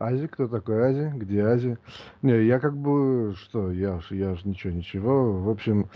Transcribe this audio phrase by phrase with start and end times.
[0.00, 1.12] Ази, кто такой Ази?
[1.16, 1.76] Где Ази?
[2.22, 5.40] Не, я как бы, что, я ж, я ж ничего, ничего.
[5.40, 5.90] В общем,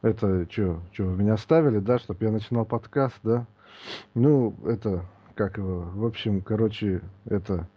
[0.00, 3.46] это, что, что, вы меня оставили, да, чтобы я начинал подкаст, да?
[4.14, 5.04] Ну, это,
[5.34, 7.68] как его, в общем, короче, это,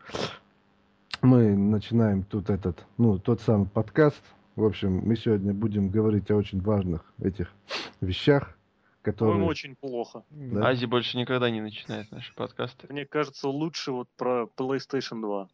[1.21, 4.23] мы начинаем тут этот, ну, тот самый подкаст.
[4.55, 7.51] В общем, мы сегодня будем говорить о очень важных этих
[7.99, 8.57] вещах,
[9.01, 9.33] которые...
[9.33, 10.23] По-моему, очень плохо.
[10.29, 10.69] Да?
[10.69, 12.87] Ази больше никогда не начинает наши подкасты.
[12.89, 15.49] Мне кажется, лучше вот про PlayStation 2.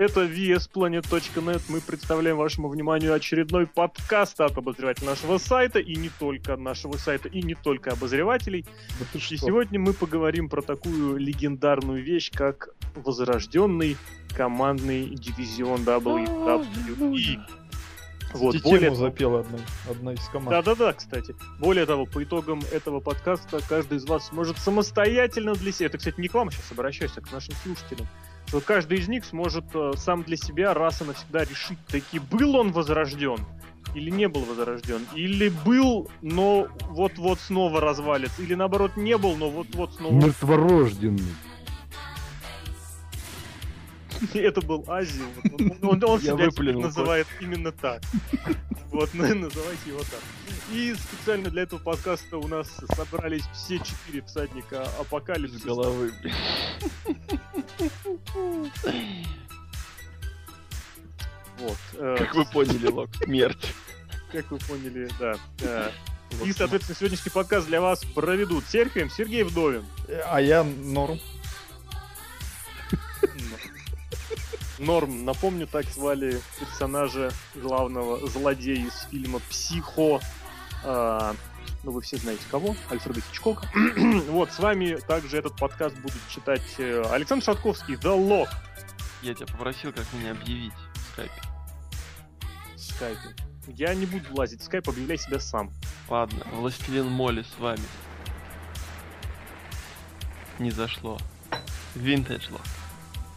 [0.00, 1.62] Это vsplanet.net.
[1.68, 7.28] Мы представляем вашему вниманию очередной подкаст от обозревателя нашего сайта, и не только нашего сайта,
[7.28, 8.64] и не только обозревателей.
[8.98, 13.98] Да и сегодня мы поговорим про такую легендарную вещь, как возрожденный
[14.34, 17.59] командный дивизион WWE.
[18.32, 19.58] Вот, Тему более запела одна,
[19.88, 20.50] одна из команд.
[20.50, 21.34] Да-да-да, кстати.
[21.58, 26.20] Более того, по итогам этого подкаста каждый из вас сможет самостоятельно для себя, это, кстати,
[26.20, 28.06] не к вам сейчас обращаюсь, а к нашим слушателям,
[28.46, 32.56] что каждый из них сможет э, сам для себя раз и навсегда решить, таки был
[32.56, 33.38] он возрожден
[33.94, 39.50] или не был возрожден, или был, но вот-вот снова развалится, или наоборот не был, но
[39.50, 40.12] вот-вот снова...
[40.12, 41.24] Мертворожденный.
[44.34, 45.24] Это был Азия.
[45.82, 48.02] Он, он себя называет именно так.
[48.90, 50.18] Вот, ну, называйте его так.
[50.72, 55.64] И специально для этого подкаста у нас собрались все четыре всадника апокалипсиса.
[55.64, 56.12] головы.
[61.56, 61.78] Вот.
[61.98, 63.72] Э, как вы поняли, Лок, смерть.
[64.32, 65.36] Как вы поняли, да.
[65.60, 65.90] Э,
[66.44, 69.84] и, соответственно, сегодняшний подкаст для вас проведут Серхием Сергей Вдовин.
[70.26, 71.20] А я Норм.
[74.80, 80.20] Норм, напомню, так звали персонажа главного злодея из фильма «Психо».
[80.84, 81.34] А,
[81.82, 83.68] ну, вы все знаете кого, Альфреда Хичкока.
[84.28, 88.48] вот, с вами также этот подкаст будет читать э, Александр Шатковский, The Lock.
[89.22, 91.42] Я тебя попросил, как меня объявить в скайпе.
[92.74, 93.36] В скайпе.
[93.66, 95.70] Я не буду лазить в скайп, объявляй себя сам.
[96.08, 97.84] Ладно, Властелин Моли с вами.
[100.58, 101.18] Не зашло.
[101.94, 102.62] Винтедж лок.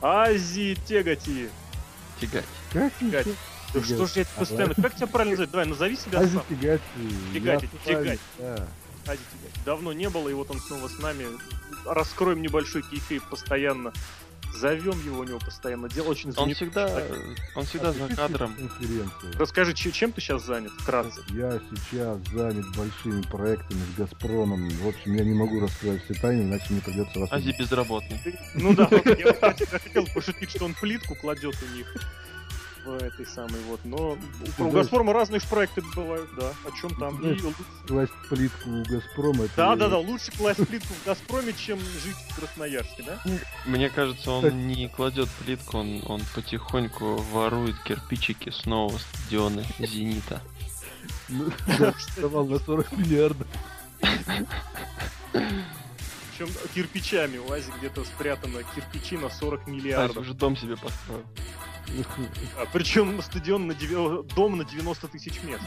[0.03, 1.49] Ази Тегати.
[2.19, 2.45] Тягать.
[2.73, 3.27] Как Тягать.
[3.73, 4.75] Да что ж я постоянно...
[4.75, 5.51] Как тебя правильно называть?
[5.51, 6.43] Давай, назови себя Ази сам.
[6.49, 6.83] Тягати.
[7.33, 8.19] Тягати, Тягати.
[8.39, 8.59] Ази
[9.05, 9.59] Тягати.
[9.65, 11.25] Давно не было, и вот он снова с нами.
[11.85, 13.93] Раскроем небольшой кейфейп постоянно
[14.55, 16.47] зовем его, у него постоянно дело очень занят.
[16.47, 17.03] Он всегда,
[17.55, 18.55] он всегда за кадром.
[19.37, 21.21] Расскажи, чем ты сейчас занят, вкратце?
[21.29, 24.69] Я сейчас занят большими проектами с Газпромом.
[24.69, 27.31] В общем, я не могу рассказать все тайны, иначе мне придется вас...
[27.31, 28.19] Ази безработный.
[28.55, 31.87] Ну да, я хотел пошутить, что он плитку кладет у них
[32.85, 33.79] в этой самой вот.
[33.83, 34.17] Но
[34.59, 36.51] у Газпрома разные проекты бывают, да.
[36.65, 37.19] О чем там?
[37.21, 37.39] И...
[37.87, 39.45] Класть плитку у Газпрома.
[39.55, 39.97] Да, да, да.
[39.97, 43.21] Лучше класть плитку в Газпроме, чем жить в Красноярске, да?
[43.65, 50.41] Мне кажется, он не кладет плитку, он, он потихоньку ворует кирпичики снова стадиона Зенита.
[51.29, 51.51] Ну,
[52.45, 53.47] на 40 миллиардов.
[56.37, 60.17] Причем кирпичами у Ази где-то спрятано кирпичи на 40 миллиардов.
[60.17, 61.25] уже дом себе построил.
[62.57, 64.25] А, причем стадион на дев...
[64.35, 65.63] дом на 90 тысяч мест.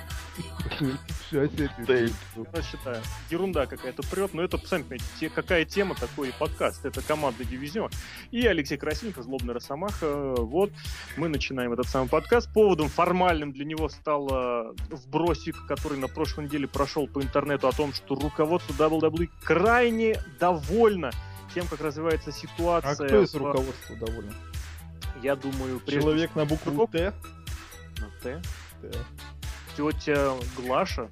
[1.31, 2.11] Себе.
[2.53, 3.03] Я считаю.
[3.31, 6.85] Ерунда какая-то прет, но это, сами понимаете, какая тема, такой подкаст.
[6.85, 7.91] Это команда дивизион.
[8.31, 10.35] И Алексей Красильников, Злобный Росомаха.
[10.37, 10.73] Вот,
[11.17, 12.53] мы начинаем этот самый подкаст.
[12.53, 17.93] Поводом формальным для него стал вбросик, который на прошлой неделе прошел по интернету о том,
[17.93, 20.66] что руководство WWE крайне довольно
[21.55, 22.93] тем, как развивается ситуация.
[22.93, 24.35] А кто из руководства доволен?
[25.23, 25.81] я думаю...
[25.81, 26.01] Прежде...
[26.01, 27.13] Человек на букву Т?
[27.99, 28.43] На Т?
[28.81, 28.93] Т.
[29.77, 31.09] Тетя Глаша?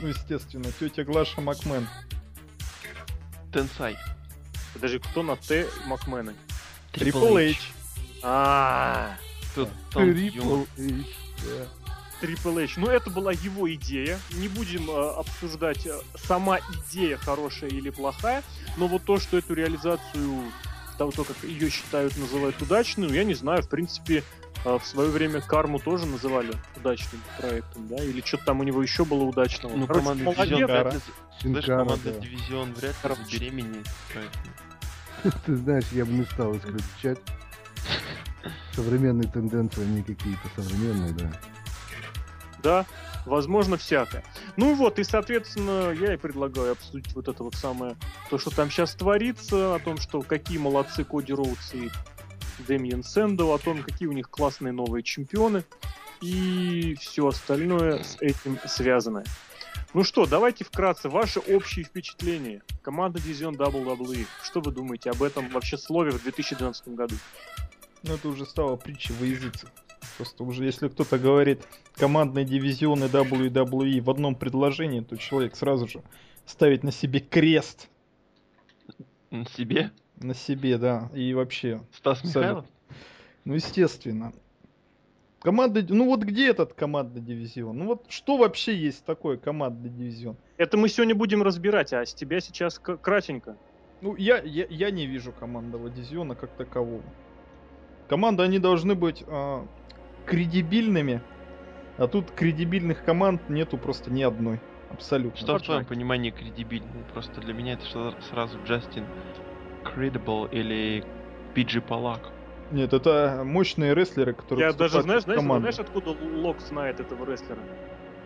[0.00, 1.86] Ну, естественно, тетя Глаша Макмен.
[3.52, 3.96] Тенсай.
[4.72, 6.34] Подожди, кто на Т Макмена?
[6.92, 7.72] Трипл H.
[8.22, 9.16] А.
[9.54, 11.83] Трипл H.
[12.24, 12.76] Трипл H.
[12.76, 14.18] Ну, это была его идея.
[14.32, 18.42] Не будем э, обсуждать э, сама идея хорошая или плохая,
[18.78, 20.40] но вот то, что эту реализацию
[20.96, 24.22] того, то, как ее считают, называют удачной, ну, я не знаю, в принципе,
[24.64, 28.02] а, в свое время Карму тоже называли удачным проектом, да?
[28.02, 29.76] Или что-то там у него еще было удачного.
[29.76, 31.00] Ну, Короче, команда Дивизион вряд ли...
[31.42, 32.20] Знаешь, команда да.
[32.20, 33.86] Дивизион вряд ли забеременеет
[35.46, 37.18] Ты знаешь, я бы не стал исключать.
[38.72, 41.32] Современные тенденции, они какие-то современные, да.
[42.64, 42.86] Да,
[43.26, 44.24] возможно, всякое.
[44.56, 47.94] Ну вот, и, соответственно, я и предлагаю обсудить вот это вот самое,
[48.30, 51.90] то, что там сейчас творится, о том, что какие молодцы Коди Роудс и
[52.66, 55.62] Дэмиен Сэндо, о том, какие у них классные новые чемпионы
[56.22, 59.26] и все остальное с этим связанное.
[59.92, 62.62] Ну что, давайте вкратце ваши общие впечатления.
[62.82, 64.26] Команда Дивизион WWE.
[64.42, 67.14] Что вы думаете об этом вообще слове в 2012 году?
[68.02, 69.70] Ну, это уже стало притчей во языцах.
[70.16, 71.62] Просто уже если кто-то говорит
[71.94, 76.02] командные дивизионы WWE в одном предложении, то человек сразу же
[76.46, 77.88] ставит на себе крест.
[79.30, 79.90] На себе?
[80.16, 81.10] На себе, да.
[81.14, 81.80] И вообще.
[81.92, 82.66] Стас Михайлов?
[83.44, 84.32] Ну, естественно.
[85.40, 87.76] Команда, ну вот где этот командный дивизион?
[87.76, 90.38] Ну вот что вообще есть такое командный дивизион?
[90.56, 93.58] Это мы сегодня будем разбирать, а с тебя сейчас кратенько.
[94.00, 97.02] Ну, я, я, я не вижу командного дивизиона как такового.
[98.08, 99.66] Команды, они должны быть э,
[100.26, 101.20] кредибильными,
[101.98, 104.60] а тут кредибильных команд нету просто ни одной.
[104.90, 105.38] Абсолютно.
[105.38, 107.04] Что в твоем понимании кредибильный?
[107.12, 109.06] Просто для меня это сразу Джастин
[109.84, 111.04] Credible или
[111.54, 112.30] Пиджи Палак.
[112.70, 117.60] Нет, это мощные рестлеры, которые Я даже знаешь, знаешь, знаешь, откуда Лок знает этого рестлера?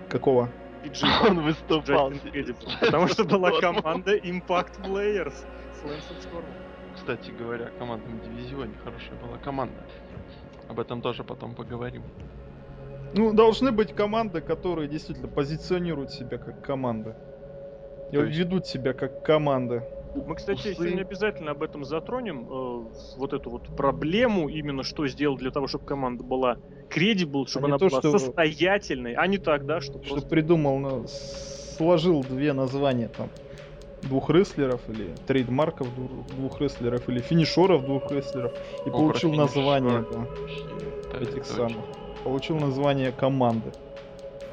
[0.08, 0.50] Какого?
[0.82, 1.06] PG.
[1.28, 2.12] Он выступал.
[2.80, 5.34] Потому что была команда Impact Players
[5.72, 6.44] с Лэнсом
[6.94, 9.82] Кстати говоря, о командном дивизионе хорошая была команда.
[10.68, 12.02] Об этом тоже потом поговорим.
[13.14, 17.16] Ну, должны быть команды, которые действительно позиционируют себя как команда.
[18.12, 19.86] И ведут себя как команда.
[20.14, 20.74] Мы, кстати, Усы.
[20.74, 22.48] сегодня обязательно об этом затронем.
[22.50, 26.56] Э, вот эту вот проблему, именно что сделать для того, чтобы команда была
[26.90, 28.18] credible, чтобы а она то, была что...
[28.18, 30.28] состоятельной, а не так, да, что, что просто...
[30.28, 33.28] придумал, ну, сложил две названия там
[34.02, 35.88] двух рестлеров или трейдмарков
[36.36, 38.52] двух рестлеров или финишеров двух рестлеров
[38.86, 40.04] и О, получил название
[41.12, 41.84] да, этих самых.
[42.24, 43.72] Получил название команды.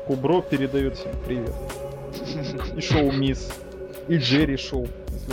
[0.07, 1.53] Кубро передает всем привет.
[2.75, 3.51] И шоу Мисс.
[4.07, 4.87] И Джерри шоу.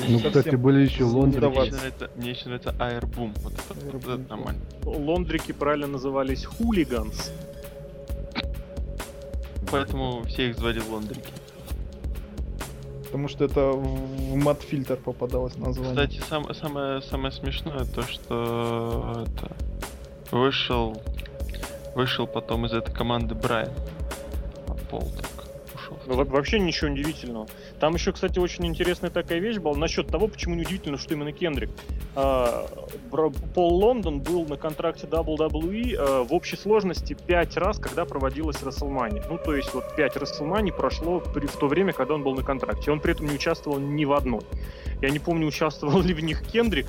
[0.08, 1.44] Ну, кстати, были еще лондрики.
[1.44, 2.70] Мне нравится, мне еще нравится.
[2.70, 3.32] Вот это, Airboom.
[3.42, 3.52] вот
[4.04, 4.60] это нормально.
[4.84, 7.32] Лондрики правильно назывались хулиганс.
[9.70, 11.30] Поэтому все их звали лондрики.
[13.12, 15.90] Потому что это в мат-фильтр попадалось название.
[15.92, 19.54] Кстати, сам, самое, самое смешное то, что это
[20.34, 20.96] вышел
[21.94, 23.72] вышел потом из этой команды Брайан.
[24.68, 25.98] А Пол так ушел.
[26.06, 27.46] Ну, вообще ничего удивительного.
[27.82, 31.68] Там еще, кстати, очень интересная такая вещь была насчет того, почему неудивительно, что именно Кендрик.
[32.14, 32.64] А,
[33.10, 39.20] Пол Лондон был на контракте WWE а, в общей сложности пять раз, когда проводилась Расселмани.
[39.28, 42.44] Ну, то есть вот пять Расселмани прошло при, в то время, когда он был на
[42.44, 42.92] контракте.
[42.92, 44.42] Он при этом не участвовал ни в одной.
[45.00, 46.86] Я не помню, участвовал ли в них Кендрик,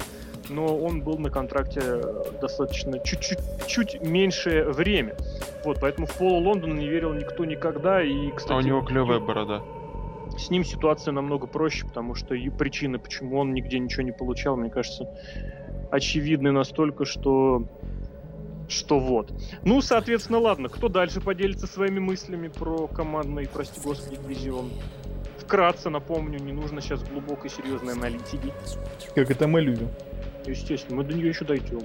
[0.50, 2.04] но он был на контракте
[2.40, 5.18] достаточно чуть-чуть чуть меньшее время.
[5.66, 8.04] Вот, поэтому в Пола Лондона не верил никто никогда.
[8.04, 9.64] И, кстати, а у него клевая борода.
[10.38, 14.56] С ним ситуация намного проще, потому что и причины, почему он нигде ничего не получал,
[14.58, 15.08] мне кажется,
[15.92, 17.68] очевидны настолько, что
[18.68, 19.32] что вот.
[19.64, 24.72] Ну, соответственно, ладно, кто дальше поделится своими мыслями про командный, прости господи, дивизион?
[25.38, 28.54] Вкратце напомню, не нужно сейчас глубокой серьезной аналитики.
[29.14, 29.90] Как это мы любим.
[30.46, 31.82] Естественно, мы до нее еще дойдем.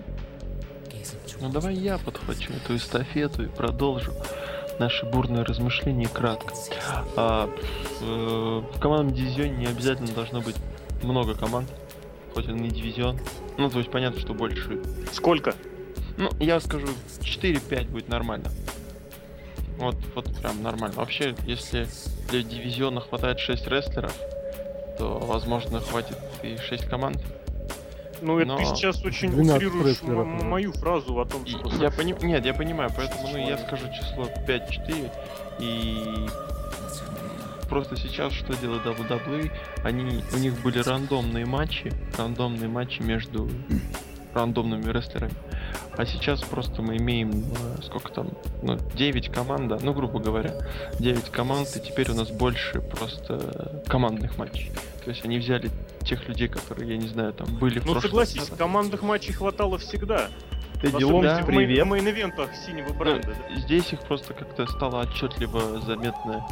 [1.41, 4.13] Ну давай я подхвачу эту эстафету и продолжу
[4.79, 6.55] наши бурные размышления кратко.
[7.17, 7.49] А,
[8.01, 10.57] в, э, в командном дивизионе не обязательно должно быть
[11.03, 11.69] много команд,
[12.35, 13.19] хоть он не дивизион.
[13.57, 14.81] Ну, то есть понятно, что больше.
[15.13, 15.55] Сколько?
[16.17, 16.87] Ну, я скажу,
[17.21, 18.51] 4-5 будет нормально.
[19.79, 20.97] Вот, вот прям нормально.
[20.97, 21.87] Вообще, если
[22.29, 24.15] для дивизиона хватает 6 рестлеров,
[24.99, 27.19] то, возможно, хватит и 6 команд.
[28.21, 28.59] Ну, это Но...
[28.59, 31.69] ты сейчас очень утрируешь мою фразу о том, что...
[31.77, 32.15] Я пони...
[32.23, 35.11] Нет, я понимаю, поэтому ну, я скажу число 5-4,
[35.61, 36.27] и
[37.69, 39.51] просто сейчас что делает WWE,
[39.83, 43.49] они, у них были рандомные матчи, рандомные матчи между
[44.35, 45.35] рандомными рестлерами.
[45.97, 48.29] А сейчас просто мы имеем, э, сколько там,
[48.63, 50.55] ну, 9 команд, да, ну, грубо говоря,
[50.99, 54.71] 9 команд, и теперь у нас больше просто командных матчей.
[55.05, 55.71] То есть они взяли
[56.05, 58.57] тех людей, которые, я не знаю, там были ну, в Ну, согласись, году.
[58.57, 60.29] командных матчей хватало всегда.
[60.81, 61.43] Ты делом да.
[61.45, 61.85] привет.
[61.85, 63.29] В мейн-ивентах синего бренда.
[63.29, 63.61] Ну, да.
[63.61, 66.47] Здесь их просто как-то стало отчетливо заметно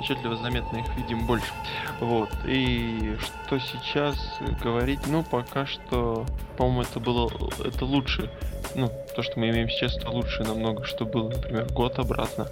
[0.00, 1.52] отчетливо заметно их видим больше.
[2.00, 2.30] Вот.
[2.44, 4.16] И что сейчас
[4.62, 6.26] говорить, ну, пока что,
[6.56, 7.30] по-моему, это было,
[7.64, 8.30] это лучше.
[8.74, 12.46] Ну, то, что мы имеем сейчас, это лучше намного, что было, например, год обратно,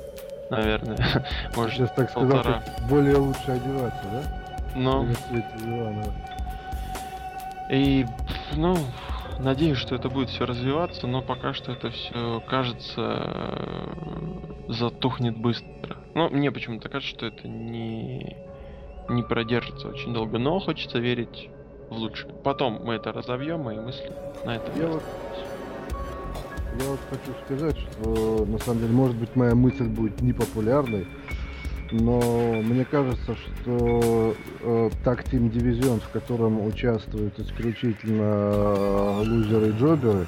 [0.50, 1.26] наверное.
[1.56, 2.62] Может, сейчас, так полтора.
[2.62, 4.22] сказать, более лучше одеваться, да?
[4.74, 5.08] Ну.
[7.70, 8.06] И,
[8.54, 8.76] ну,
[9.38, 13.68] надеюсь, что это будет все развиваться, но пока что это все кажется
[14.68, 15.96] затухнет быстро.
[16.18, 18.36] Но мне почему-то кажется, что это не,
[19.08, 20.36] не продержится очень долго.
[20.38, 21.48] Но хочется верить
[21.90, 22.34] в лучшее.
[22.42, 24.10] Потом мы это разовьем, мои мысли
[24.44, 24.76] на этом.
[24.76, 25.02] Я вот,
[26.80, 31.06] я вот хочу сказать, что на самом деле, может быть, моя мысль будет непопулярной,
[31.92, 32.20] но
[32.62, 40.26] мне кажется, что э, так Team Division, в котором участвуют исключительно э, лузеры и джоберы,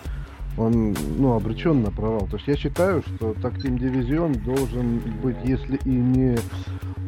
[0.57, 2.27] он ну, обречен на провал.
[2.31, 6.37] То есть я считаю, что так Team Division должен быть, если и не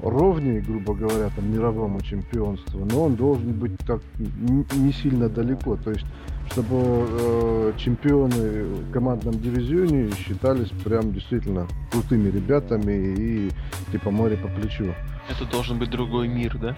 [0.03, 5.77] ровнее, грубо говоря, там мировому чемпионству, но он должен быть так не сильно далеко.
[5.77, 6.07] То есть
[6.51, 13.51] чтобы э, чемпионы в командном дивизионе считались прям действительно крутыми ребятами и
[13.91, 14.95] типа море по плечу.
[15.31, 16.75] Это должен быть другой мир, да?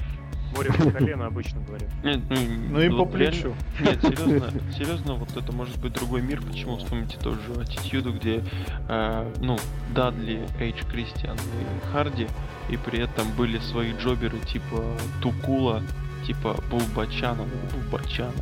[0.55, 1.89] Море по колено обычно говорят.
[2.03, 2.37] Нет, ну,
[2.71, 3.55] ну и по плечу.
[3.81, 6.41] Нет, серьезно, серьезно, вот это может быть другой мир.
[6.43, 8.43] Почему вспомните тот же Attitude, где,
[8.89, 9.59] э, ну,
[9.95, 12.29] Дадли, Эйдж, Кристиан и Харди,
[12.69, 14.83] и при этом были свои джоберы типа
[15.21, 15.83] Тукула,
[16.27, 18.33] типа Булбачана, Булбачана.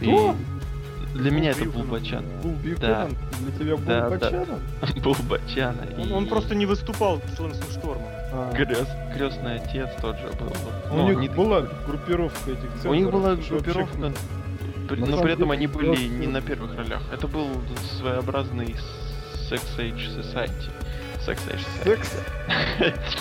[0.00, 0.14] И
[1.14, 2.24] для меня это Булбачан.
[2.78, 3.08] Да.
[3.40, 4.60] Для тебя Булбачана?
[4.80, 5.00] Да.
[5.02, 5.86] Булбачана.
[5.98, 8.15] Он, он просто не выступал с Лэнсом Штормом.
[8.32, 8.52] А.
[8.52, 10.52] Крест, крестный отец тот же был.
[10.90, 11.28] У ну, них не...
[11.28, 12.86] была группировка этих центров.
[12.86, 14.12] У них была группировка,
[14.90, 17.02] но при этом они были не на первых ролях.
[17.12, 17.48] Это был
[17.98, 18.76] своеобразный
[19.48, 20.70] Sex Age Society.
[21.24, 23.20] Sex Age Society.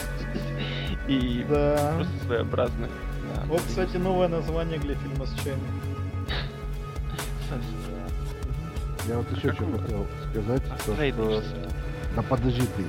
[1.07, 2.89] И просто своеобразный.
[3.45, 5.61] Вот, кстати, новое название для фильма с Чайной.
[9.07, 11.43] Я вот еще что хотел сказать, что...
[12.15, 12.85] Да подожди ты.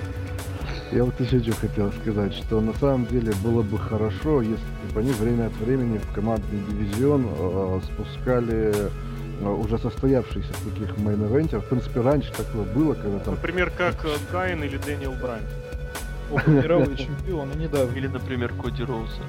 [0.92, 5.00] Я вот еще что хотел сказать, что на самом деле было бы хорошо, если бы
[5.00, 11.64] они время от времени в командный дивизион э, спускали э, уже состоявшихся таких мейн-эвентеров.
[11.64, 13.34] В принципе, раньше такое было, когда там...
[13.34, 15.42] Например, как э, Каин или Дэниел Брайан.
[16.30, 17.96] Оба мировые чемпионы недавно.
[17.96, 19.24] Или, например, Коди Роудс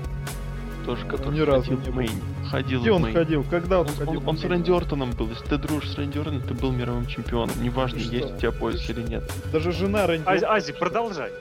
[0.88, 2.04] тоже, который Ни разу не был.
[2.50, 3.14] Ходил Где в он main.
[3.14, 3.46] ходил?
[3.50, 4.22] Когда он, он ходил?
[4.22, 5.28] Он, он с Рэнди Ортоном был.
[5.28, 7.56] Если ты дружишь с Рэнди Ортоном, ты был мировым чемпионом.
[7.62, 8.36] Неважно, есть что?
[8.36, 9.24] у тебя пояс или нет.
[9.52, 11.32] Даже жена Рэнди Ази, Ази, продолжай.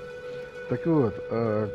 [0.69, 1.69] Так вот, э,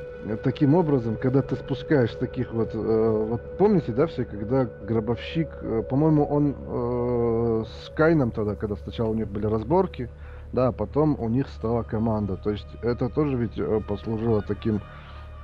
[0.44, 5.82] таким образом, когда ты спускаешь таких вот, э, вот помните, да, все, когда гробовщик, э,
[5.90, 10.10] по-моему, он э, с Кайном тогда, когда сначала у них были разборки,
[10.52, 12.36] да, а потом у них стала команда.
[12.36, 14.82] То есть это тоже ведь э, послужило таким,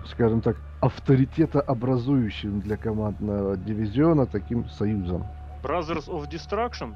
[0.05, 5.25] скажем так, авторитетообразующим для командного дивизиона таким союзом.
[5.63, 6.95] Brothers of Destruction?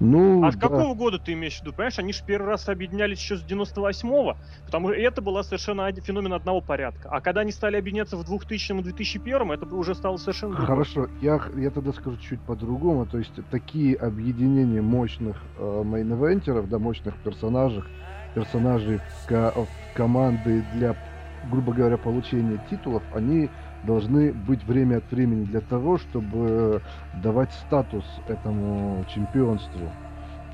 [0.00, 0.68] Ну, а с да.
[0.68, 1.72] какого года ты имеешь в виду?
[1.72, 4.36] Понимаешь, они же первый раз объединялись еще с 98-го,
[4.66, 7.08] потому что это была совершенно один- феномен одного порядка.
[7.10, 10.56] А когда они стали объединяться в 2000 и 2001, это уже стало совершенно.
[10.56, 13.06] Хорошо, я, я тогда скажу чуть по-другому.
[13.06, 17.84] То есть такие объединения мощных э, мейн-эвентеров, да, мощных персонажей,
[18.34, 19.54] персонажей ко-
[19.94, 20.96] команды для,
[21.44, 23.50] грубо говоря, получения титулов, они
[23.82, 26.82] должны быть время от времени для того, чтобы
[27.12, 29.92] давать статус этому чемпионству.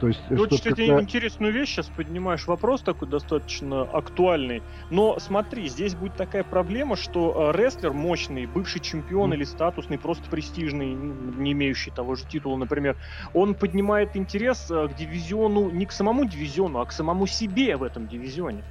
[0.00, 4.62] То есть, Ты очень, когда- интересную вещь сейчас поднимаешь, вопрос такой достаточно актуальный.
[4.88, 9.34] Но смотри, здесь будет такая проблема, что э, рестлер мощный, бывший чемпион Мгм.
[9.34, 12.96] или статусный, просто престижный, не имеющий того же титула, например,
[13.34, 17.82] он поднимает интерес э, к дивизиону, не к самому дивизиону, а к самому себе в
[17.82, 18.64] этом дивизионе.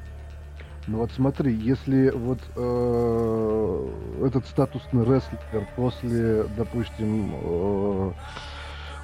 [0.88, 3.88] Ну вот смотри, если вот э,
[4.26, 8.12] этот статусный рестлер после, допустим, э,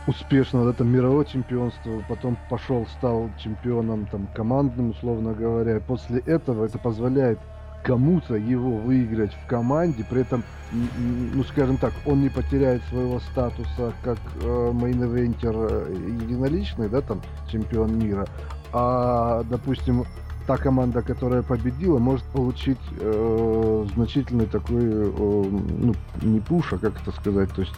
[0.07, 6.65] успешного да, там, мирового чемпионства, потом пошел, стал чемпионом там командным, условно говоря, после этого
[6.65, 7.39] это позволяет
[7.83, 13.93] кому-то его выиграть в команде, при этом, ну скажем так, он не потеряет своего статуса
[14.03, 15.91] как э, main-eventer
[16.23, 18.25] единоличный, да, там, чемпион мира,
[18.73, 20.05] а, допустим,
[20.47, 27.01] та команда, которая победила, может получить э, значительный такой, э, ну, не push, а как
[27.01, 27.73] это сказать, то есть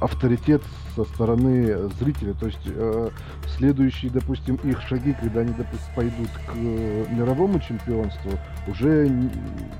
[0.00, 0.62] авторитет
[0.94, 2.34] со стороны зрителя.
[2.34, 3.10] То есть э,
[3.56, 8.32] следующие, допустим, их шаги, когда они, допустим, пойдут к э, мировому чемпионству,
[8.66, 9.08] уже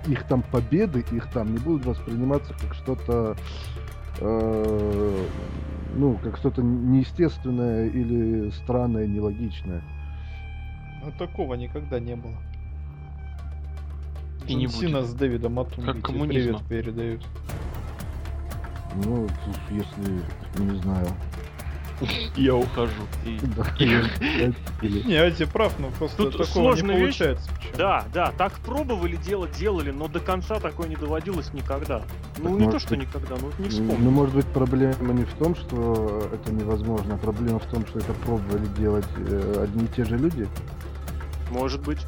[0.06, 3.36] их там победы, их там не будут восприниматься как что-то
[4.20, 5.24] э,
[5.96, 9.82] ну, как что-то неестественное или странное, нелогичное.
[11.02, 12.34] Ну такого никогда не было.
[14.46, 15.10] И не Джон Сина будет.
[15.10, 16.58] с Дэвидом Атумби Как коммунизма.
[16.68, 17.26] привет передают.
[19.04, 19.28] Ну,
[19.70, 20.22] если,
[20.62, 21.08] не знаю.
[22.36, 23.02] Я ухожу.
[23.24, 27.50] Не, я тебе прав, но просто такого не получается.
[27.76, 32.02] Да, да, так пробовали делать, делали, но до конца такое не доводилось никогда.
[32.38, 34.10] Ну, не то, что никогда, ну, вот не Ну, вспомню.
[34.10, 38.12] может быть, проблема не в том, что это невозможно, а проблема в том, что это
[38.12, 40.46] пробовали делать э, одни и те же люди.
[41.50, 41.98] Может быть.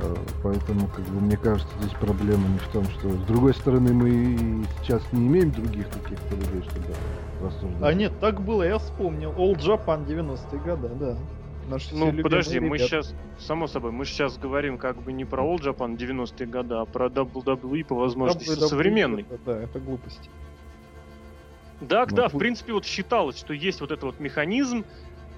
[0.00, 3.10] Э, Поэтому, как бы, мне кажется, здесь проблема не в том, что...
[3.10, 6.86] С другой стороны, мы и сейчас не имеем других каких-то людей, чтобы
[7.42, 7.82] рассуждать.
[7.82, 9.32] А нет, так было, я вспомнил.
[9.32, 11.16] All Japan 90-е годы, да.
[11.68, 12.84] Наши Ну, подожди, мы ребята.
[12.84, 16.84] сейчас, само собой, мы сейчас говорим как бы не про All Japan 90-е годы, а
[16.86, 19.22] про WWE по возможности WWE, современный.
[19.30, 20.28] это- Да, это глупости.
[21.80, 24.84] Да, Ну, да, пу- в принципе, вот считалось, что есть вот этот вот механизм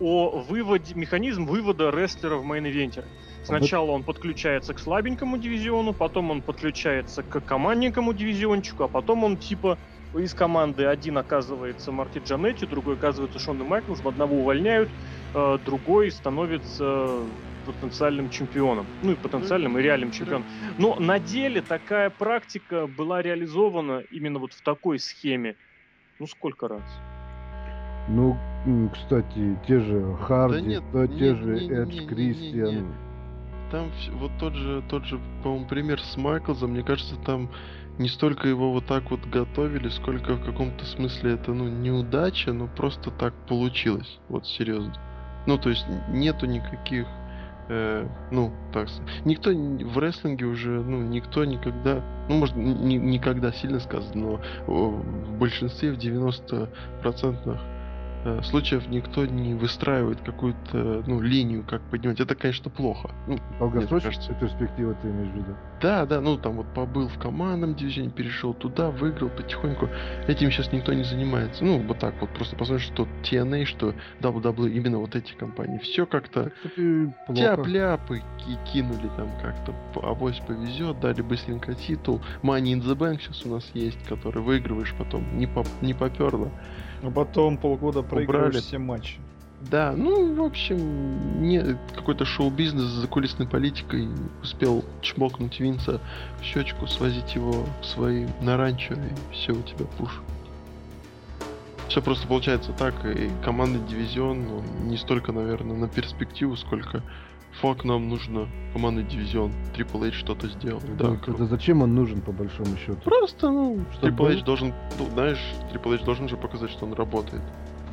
[0.00, 3.04] о выводе, механизм вывода рестлера в main event е.
[3.44, 9.36] Сначала он подключается к слабенькому дивизиону, потом он подключается к командненькому дивизиончику, а потом он
[9.36, 9.78] типа
[10.16, 14.90] из команды один оказывается Марти Джанетти, другой оказывается Шоном Майклсом, одного увольняют,
[15.34, 17.26] э, другой становится
[17.64, 18.86] потенциальным чемпионом.
[19.02, 20.46] Ну и потенциальным, и реальным чемпионом.
[20.78, 25.56] Но на деле такая практика была реализована именно вот в такой схеме.
[26.18, 26.82] Ну сколько раз?
[28.08, 28.36] Ну,
[28.92, 32.06] кстати, те же Харди, нет, то не- те же не- не- Эдж.
[32.06, 32.94] Кристиан.
[33.70, 37.50] Там вот тот же, тот же, по-моему, пример с Майклзом, мне кажется, там
[37.98, 42.66] не столько его вот так вот готовили, сколько в каком-то смысле это, ну, неудача, но
[42.66, 44.18] просто так получилось.
[44.28, 44.92] Вот серьезно.
[45.46, 47.06] Ну, то есть нету никаких,
[47.68, 48.88] э, ну, так,
[49.24, 55.38] никто в рестлинге уже, ну, никто никогда, ну, может, ни- никогда сильно сказано, но в
[55.38, 56.68] большинстве, в 90%
[57.56, 57.73] э,
[58.44, 62.20] случаев никто не выстраивает какую-то, ну, линию, как поднимать.
[62.20, 63.10] Это, конечно, плохо.
[63.26, 64.34] Ну, Долгосрочной кажется.
[64.34, 65.56] перспективы ты имеешь в виду?
[65.80, 69.88] да, да, ну там вот побыл в командном дивизионе, перешел туда, выиграл потихоньку.
[70.26, 71.62] Этим сейчас никто не занимается.
[71.62, 75.78] Ну, вот так вот, просто посмотришь, что TNA, что WWE, именно вот эти компании.
[75.78, 76.52] Все как-то
[77.34, 79.74] тяп-ляпы ки- кинули там как-то.
[80.02, 82.20] Авось повезет, дали быстренько титул.
[82.42, 85.36] Money in the Bank сейчас у нас есть, который выигрываешь потом.
[85.38, 86.50] Не, поп- не поперло.
[87.04, 88.62] А потом полгода проигрываешь Убрали.
[88.62, 89.18] все матчи.
[89.70, 94.08] Да, ну, в общем, не какой-то шоу-бизнес с закулисной политикой
[94.42, 96.00] успел чмокнуть Винса
[96.40, 100.20] в щечку, свозить его в свои на ранчо, и все у тебя пуш.
[101.88, 107.02] Все просто получается так, и командный дивизион, ну, не столько, наверное, на перспективу, сколько
[107.60, 109.52] фак нам нужно командный дивизион.
[109.76, 110.80] Triple H что-то сделал.
[110.98, 112.98] Да, Да, это зачем он нужен, по большому счету?
[113.04, 115.40] Просто, ну, Чтоб Triple H должен, ну, знаешь,
[115.72, 117.42] Triple H должен же показать, что он работает.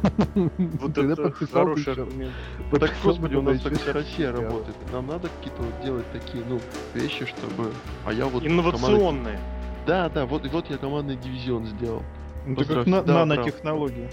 [0.55, 2.33] Вот это хороший аргумент.
[2.71, 4.75] Так, господи, у нас так вся Россия работает.
[4.91, 6.59] Нам надо какие-то вот делать такие, ну,
[6.95, 7.71] вещи, чтобы...
[8.05, 8.43] А я вот...
[8.43, 9.39] Инновационные.
[9.85, 12.03] Да, да, вот, вот я командный дивизион сделал.
[12.45, 12.87] Ну, это как Поздравь.
[12.87, 14.09] на- Да, нанотехнологии.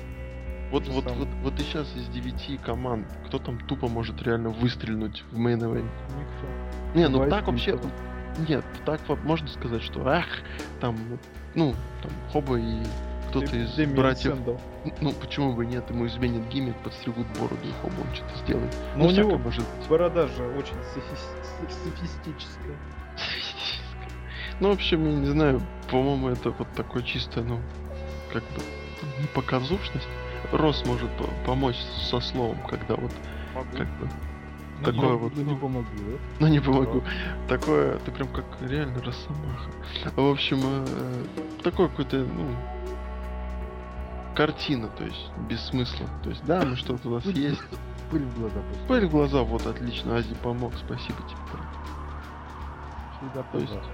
[0.70, 1.20] Вот, вот, самое.
[1.24, 5.58] вот, вот и сейчас из девяти команд, кто там тупо может реально выстрельнуть в мейн?
[5.60, 6.94] Никто.
[6.94, 7.72] Не, ну Бывает, так вообще...
[7.72, 7.88] никто.
[8.46, 10.26] Нет, так вот можно сказать, что ах,
[10.80, 10.96] там,
[11.54, 12.82] ну, там, Хоба и
[13.30, 14.34] кто-то из Дэмиан братьев...
[14.34, 14.56] Сэндл.
[15.00, 18.74] Ну, почему бы нет, ему изменят гиммик, подстригут бороду, и Хоба он что-то сделает.
[18.94, 22.76] Но Ну, у него может борода же очень софи- софистическая.
[24.60, 27.60] Ну, в общем, я не знаю, по-моему, это вот такой чисто, ну,
[28.32, 28.62] как бы,
[29.20, 30.08] не показушность.
[30.52, 31.76] Рос может по- помочь
[32.10, 33.12] со словом, когда вот,
[33.54, 33.76] Могу.
[33.76, 34.08] как бы,
[34.78, 36.18] Ну, такое ну, вот, Ну, не помогу, да?
[36.40, 37.02] ну не помогу.
[37.48, 39.70] Такое, ты прям как реально росомаха.
[40.16, 41.24] В общем, э,
[41.62, 42.46] такой какой-то, ну,
[44.34, 46.06] картина, то есть, без смысла.
[46.22, 47.60] То есть, да, ну что-то у нас есть.
[48.10, 48.86] Пыль в глаза просто.
[48.86, 51.38] Пыль в глаза, вот, отлично, Ази помог, спасибо тебе.
[51.52, 51.66] брат.
[53.18, 53.90] Всегда То есть.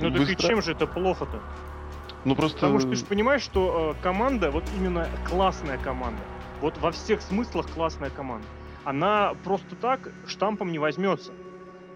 [0.00, 1.40] Ну так и чем же это плохо-то?
[2.24, 2.56] Ну просто...
[2.56, 6.20] Потому что ты же понимаешь, что э, команда, вот именно классная команда,
[6.60, 8.46] вот во всех смыслах классная команда,
[8.84, 11.32] она просто так штампом не возьмется.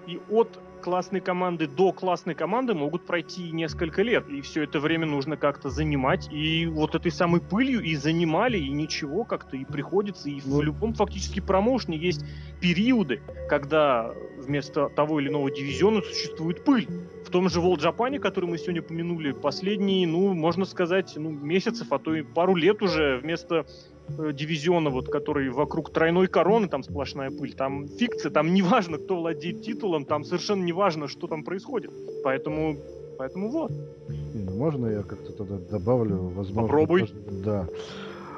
[0.07, 5.07] И от классной команды до классной команды могут пройти несколько лет, и все это время
[5.07, 10.29] нужно как-то занимать, и вот этой самой пылью и занимали, и ничего как-то, и приходится,
[10.29, 12.23] и в любом фактически промоушне есть
[12.61, 16.87] периоды, когда вместо того или иного дивизиона существует пыль.
[17.25, 21.90] В том же World Japan, который мы сегодня упомянули, последние, ну, можно сказать, ну, месяцев,
[21.92, 23.64] а то и пару лет уже вместо
[24.09, 29.62] дивизиона, вот, который вокруг тройной короны, там сплошная пыль, там фикция, там неважно, кто владеет
[29.62, 31.90] титулом, там совершенно неважно, что там происходит.
[32.23, 32.77] Поэтому,
[33.19, 33.71] поэтому вот.
[34.09, 36.62] Не, ну можно я как-то тогда добавлю, возможно.
[36.62, 37.01] Попробуй.
[37.01, 37.14] тоже-
[37.45, 37.67] Да.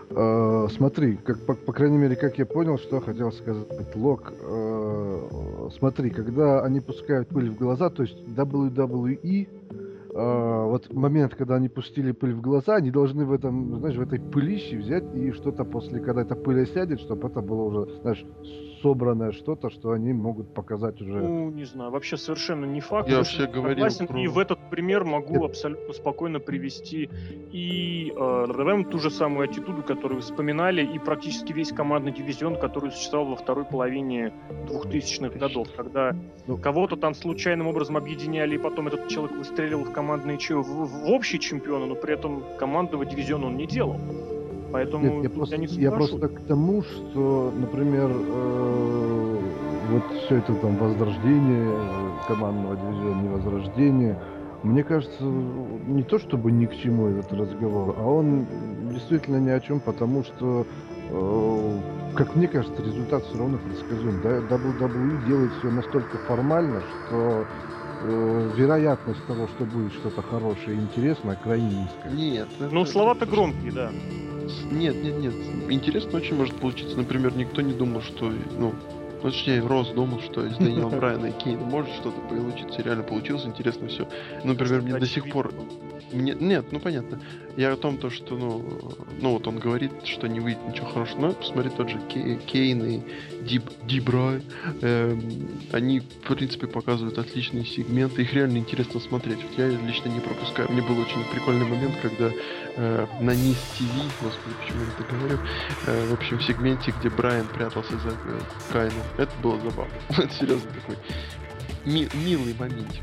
[0.08, 4.32] Э, смотри, как, по, по крайней мере, как я понял, что хотел сказать Лок.
[4.40, 9.48] Э, смотри, когда они пускают пыль в глаза, то есть WWE,
[10.16, 14.00] э, вот момент, когда они пустили пыль в глаза, они должны в этом, знаешь, в
[14.00, 18.24] этой пылище взять и что-то после, когда эта пыль осядет, чтобы это было уже, знаешь,
[18.82, 21.18] собранное что-то, что они могут показать уже.
[21.20, 23.08] Ну, не знаю, вообще совершенно не факт.
[23.08, 24.06] Я вообще говорил согласен.
[24.06, 27.08] про- И в этот пример могу абсолютно спокойно привести
[27.52, 32.90] и э, ту же самую аттитуду, которую вы вспоминали, и практически весь командный дивизион, который
[32.90, 34.32] существовал во второй половине
[34.68, 36.14] 2000-х годов, когда
[36.46, 36.56] Ну.
[36.58, 41.38] кого-то там случайным образом объединяли, и потом этот человек выстреливал в командные в, в общие
[41.40, 43.96] чемпионы, но при этом командного дивизиона он не делал.
[44.72, 49.40] Поэтому Нет, я просто, не я просто к тому, что, например, э,
[49.90, 54.18] вот все это там возрождение э, командного дивизиона, не возрождение,
[54.62, 58.46] мне кажется, не то чтобы ни к чему этот разговор, а он
[58.92, 60.66] действительно ни о чем, потому что,
[61.10, 61.80] э,
[62.16, 64.20] как мне кажется, результат все равно предсказуем.
[64.22, 67.46] Да, WWE делает все настолько формально, что
[68.02, 72.12] э, вероятность того, что будет что-то хорошее и интересное, крайне низкая.
[72.12, 72.48] Нет.
[72.58, 73.90] Ну, слова-то громкие, да.
[74.70, 75.34] Нет, нет, нет.
[75.68, 76.96] Интересно очень может получиться.
[76.96, 78.74] Например, никто не думал, что, ну,
[79.22, 82.80] ну, точнее, Рос думал, что из Дэниела Брайана и Кейна может что-то получиться.
[82.80, 84.08] И реально получилось, интересно все.
[84.44, 85.52] Например, мне до сих пор...
[86.12, 86.34] Мне...
[86.38, 87.20] Нет, ну понятно.
[87.56, 91.20] Я о том, то, что, ну, ну вот он говорит, что не выйдет ничего хорошего.
[91.20, 93.00] Но посмотри, тот же Кей- Кейн и
[93.42, 94.42] Ди, Ди Брай,
[94.82, 95.20] эм,
[95.72, 98.22] они, в принципе, показывают отличные сегменты.
[98.22, 99.38] Их реально интересно смотреть.
[99.42, 100.70] Вот я лично не пропускаю.
[100.70, 102.30] Мне был очень прикольный момент, когда
[102.76, 105.38] э, на низ ТВ, господи, почему я это говорю,
[105.86, 108.40] э, в общем, в сегменте, где Брайан прятался за э,
[108.70, 109.02] Кайном.
[109.16, 109.94] Это было забавно.
[110.10, 110.96] Это серьезно такой
[111.86, 113.02] ми- милый моментик.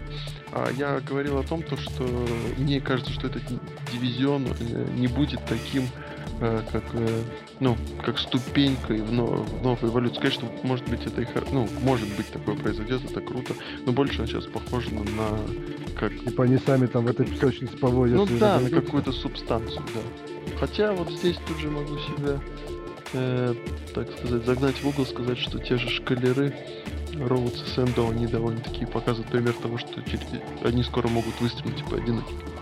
[0.55, 2.03] А я говорил о том, то, что
[2.57, 3.41] мне кажется, что этот
[3.91, 5.87] дивизион э, не будет таким,
[6.41, 7.21] э, как, э,
[7.59, 10.21] ну, как ступенькой в, но- в новую эволюцию.
[10.21, 14.21] Конечно, может быть, это и хор- ну, может быть, такое произойдет, это круто, но больше
[14.21, 15.01] он сейчас похож на,
[15.99, 18.31] как Типа они сами там в этой песочнице повозятся.
[18.33, 20.01] ну да, на какую-то субстанцию, да.
[20.59, 22.39] Хотя вот здесь тут же могу себя,
[23.13, 23.55] э,
[23.95, 26.53] так сказать, загнать в угол, сказать, что те же шкалеры
[27.19, 30.01] Роудс и Сэндо, они довольно-таки показывают пример того, что
[30.63, 32.52] они скоро могут выстрелить и поодиночке.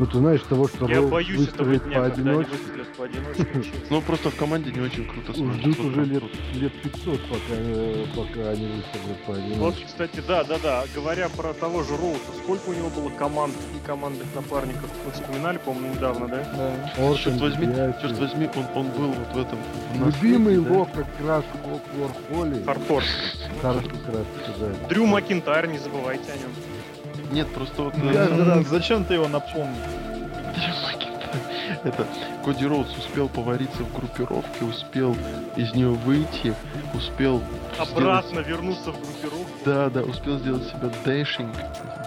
[0.00, 2.56] Ну ты знаешь того, что Я боюсь этого дня, когда они поодиночке,
[2.96, 3.46] поодиночке.
[3.90, 5.60] Ну просто в команде не очень круто смотрится.
[5.60, 6.22] ждут вот уже лет,
[6.54, 9.84] лет 500, пока, э, пока они выстрелят Вот, поодиночке.
[9.84, 10.84] кстати, да, да, да.
[10.94, 14.88] Говоря про того же Роуса, сколько у него было команд и командных напарников?
[15.04, 16.48] Вы вспоминали, по-моему, недавно, да?
[16.56, 17.04] Да.
[17.04, 17.66] Ортон, Черт возьми,
[18.00, 19.58] черт возьми, он, он был вот в этом...
[19.92, 20.86] в Любимый да?
[20.86, 22.64] как раз в Warhol.
[22.64, 23.02] Хардкор.
[23.60, 24.88] Хорошо, как раз.
[24.88, 26.50] Дрю Макинтайр, не забывайте о нем.
[27.32, 27.94] Нет, просто вот...
[27.96, 29.76] Я э, М, Зачем ты его напомнил?
[31.84, 32.06] Это
[32.44, 35.16] Коди Роудс успел повариться в группировке, успел
[35.56, 36.54] из нее выйти,
[36.94, 37.40] успел
[37.78, 39.50] сделать- Обратно вернуться в группировку.
[39.64, 41.54] Да, да, успел сделать себя dashing,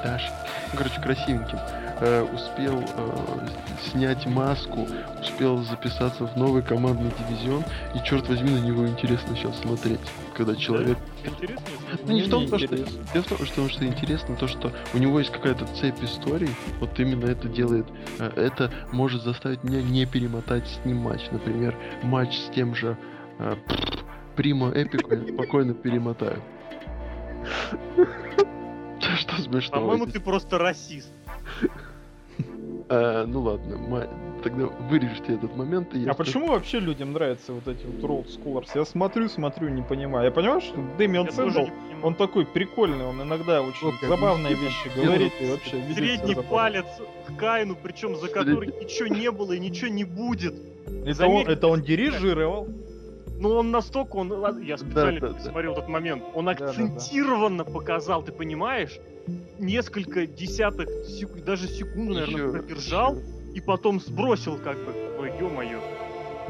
[0.03, 0.33] dashing,
[0.73, 1.57] ну, короче, красивеньким.
[2.05, 3.47] Э, успел э,
[3.89, 4.85] снять маску,
[5.21, 7.63] успел записаться в новый командный дивизион,
[7.95, 10.01] и черт возьми, на него интересно сейчас смотреть,
[10.35, 10.97] когда человек...
[11.23, 11.65] Интересно?
[12.05, 12.75] Ну не в том, то, что...
[12.75, 16.49] Дело в том, что, что интересно, то, что у него есть какая-то цепь историй,
[16.81, 17.85] вот именно это делает,
[18.19, 21.21] э, это может заставить меня не перемотать с ним матч.
[21.31, 22.97] Например, матч с тем же
[23.39, 23.55] э,
[24.35, 26.41] Примо Эпику я спокойно перемотаю.
[28.99, 29.77] Что смешно?
[29.77, 31.09] По-моему, ты просто расист.
[32.89, 34.07] Э, ну ладно, ма-
[34.43, 35.93] тогда вырежьте этот момент.
[35.93, 38.67] И я А скажу- почему вообще людям нравятся вот эти вот Road Scholars?
[38.75, 40.25] Я смотрю, смотрю, не понимаю.
[40.25, 41.67] Я понимаю, что Дэмиан Сэндл,
[42.03, 46.85] он такой прикольный, он иногда очень Вот забавные вещи ну, говорит и вообще Средний палец
[47.27, 50.53] к Кайну, причем за который ничего не было и ничего не будет.
[51.05, 52.67] Это он, Заметь, это он дирижировал.
[53.39, 55.39] Но он настолько, он, я специально да, да.
[55.39, 56.69] смотрел этот момент, он Да, да, да.
[56.71, 58.99] акцентированно показал, ты понимаешь?
[59.59, 63.17] Несколько десятых секунд, даже секунду, наверное, Ещё- продержал,
[63.53, 64.93] и потом сбросил как бы.
[65.19, 65.79] Ой, ё-моё.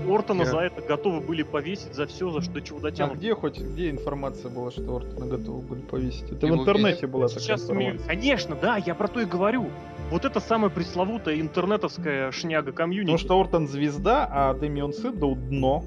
[0.09, 3.17] Ортона Я- за это готовы были повесить за все, за что чего А дотянут.
[3.17, 6.31] где хоть, где информация была, что Ортона готовы были повесить?
[6.31, 8.07] Это Его в интернете была такая информация.
[8.07, 9.67] Конечно, да, я про то и говорю.
[10.09, 13.11] Вот это самая пресловутая интернетовская шняга комьюнити.
[13.11, 15.83] Потому что Ортон звезда, а Дэмиан Сэндоу дно.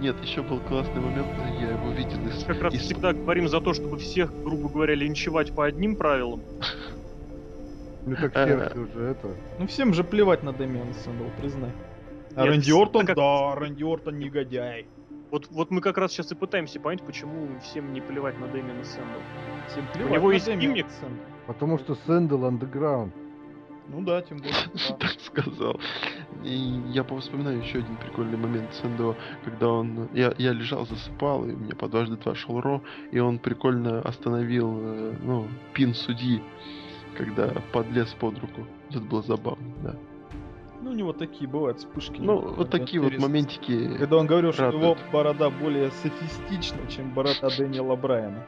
[0.00, 1.26] Нет, еще был классный момент,
[1.60, 2.44] я его видел из...
[2.44, 6.42] как раз из- всегда говорим за то, чтобы всех, грубо говоря, линчевать по одним правилам.
[8.04, 9.28] Ну так Э, сердце уже это.
[9.60, 11.70] Ну всем же плевать на Дэмиана Сэндоу, признай.
[12.34, 14.86] А Рэнди Ортон, да, Рэнди Ортон негодяй.
[15.30, 18.82] Вот, вот мы как раз сейчас и пытаемся понять, почему всем не плевать на Дэмиана
[18.82, 19.22] Сэндоу.
[19.68, 20.86] Всем плевать него на есть Дэмиана имя?
[21.00, 21.24] Сэндла.
[21.46, 23.14] Потому что Сэндл андеграунд.
[23.92, 24.54] Ну да, тем более.
[24.88, 24.94] да.
[24.96, 25.78] так сказал.
[26.42, 30.08] И я вспоминаю еще один прикольный момент Сэндо, когда он...
[30.14, 34.78] Я, я лежал, засыпал, и мне по дважды два шел Ро, и он прикольно остановил,
[34.80, 36.42] э, ну, пин судьи,
[37.18, 38.66] когда подлез под руку.
[38.88, 39.96] Это было забавно, да.
[40.80, 42.18] Ну, у него такие бывают вспышки.
[42.18, 43.98] Ну, вот такие вот моментики.
[43.98, 44.84] Когда он говорил, что радуют.
[44.84, 48.44] его борода более софистична, чем борода Дэниела Брайана.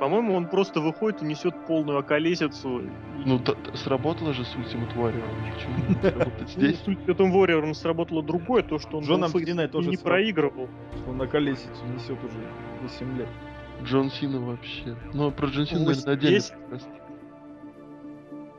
[0.00, 2.82] По-моему, он просто выходит и несет полную околесицу.
[3.26, 5.22] Ну, т- т- сработало же с Ultimate Warrior.
[5.54, 6.78] Почему Ну, здесь?
[6.80, 10.68] с Ultimate Warrior сработало другое, то, что он Джоном и тоже не проигрывал.
[11.06, 12.48] Он на колесицу несет уже
[12.82, 13.28] 8 лет.
[13.84, 14.96] Джон Сина вообще.
[15.12, 16.44] Ну, про Джон Сина, наверное, отдельно.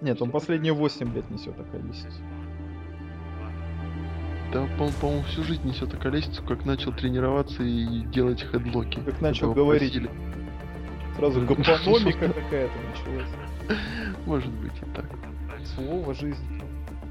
[0.02, 2.22] Нет, он последние 8 лет несет на колесицу.
[4.54, 9.00] да, по- по-моему, всю жизнь несет околесицу, как начал тренироваться и делать хедлоки.
[9.06, 9.94] Как начал говорить.
[9.94, 10.10] просили.
[11.18, 13.30] Сразу гапономика какая-то началась.
[14.26, 15.06] Может быть и так.
[15.76, 16.64] Слово жизни.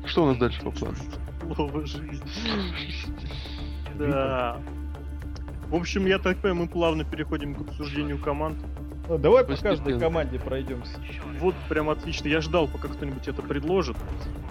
[0.07, 0.95] Что у нас дальше по плану?
[1.55, 2.21] Слово жизни.
[3.99, 4.59] Да.
[5.69, 8.59] В общем, я так понимаю, мы плавно переходим к обсуждению команд.
[9.09, 10.99] Ну, давай по каждой команде пройдемся.
[11.41, 12.29] Вот прям отлично.
[12.29, 13.97] Я ждал, пока кто-нибудь это предложит.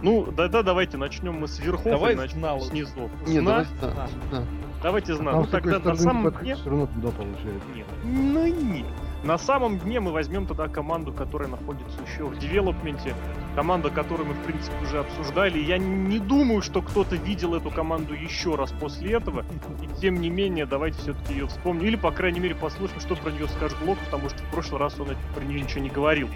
[0.01, 2.61] Ну, да-да, давайте начнем мы с верхов Давай и начнем знал.
[2.61, 3.09] с низов.
[3.27, 3.51] Не, Зна?
[3.51, 4.43] давай зна- зна.
[4.83, 5.33] Давайте знать.
[5.33, 6.55] Там Ну тогда на самом не дне...
[6.55, 7.67] все равно туда получается.
[7.75, 7.87] Нет.
[8.03, 8.85] Ну нет.
[9.23, 13.13] На самом дне мы возьмем тогда команду, которая находится еще в девелопменте.
[13.59, 15.59] Команда, которую мы, в принципе, уже обсуждали.
[15.59, 19.43] Я не думаю, что кто-то видел эту команду еще раз после этого.
[19.83, 21.85] И тем не менее, давайте все-таки ее вспомним.
[21.85, 24.97] Или, по крайней мере, послушаем, что про нее скажет Блок, потому что в прошлый раз
[24.97, 26.29] он про нее ничего не говорил.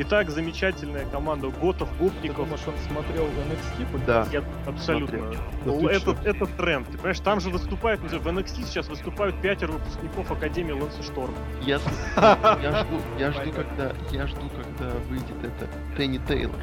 [0.00, 2.36] Итак, замечательная команда Готов, Ты Гопников.
[2.36, 4.04] думаешь, он смотрел NXT?
[4.06, 4.26] Да.
[4.30, 5.18] Я абсолютно.
[5.64, 5.80] Смотрел.
[5.80, 6.16] Ты это, чё?
[6.22, 6.86] это тренд.
[6.86, 11.34] Ты понимаешь, там же выступают, ну, в NXT сейчас выступают пятеро выпускников Академии Лэнса Шторма.
[11.62, 11.80] Я,
[12.62, 16.60] я жду, я жду, когда, я жду, когда выйдет это Тенни Тейлор.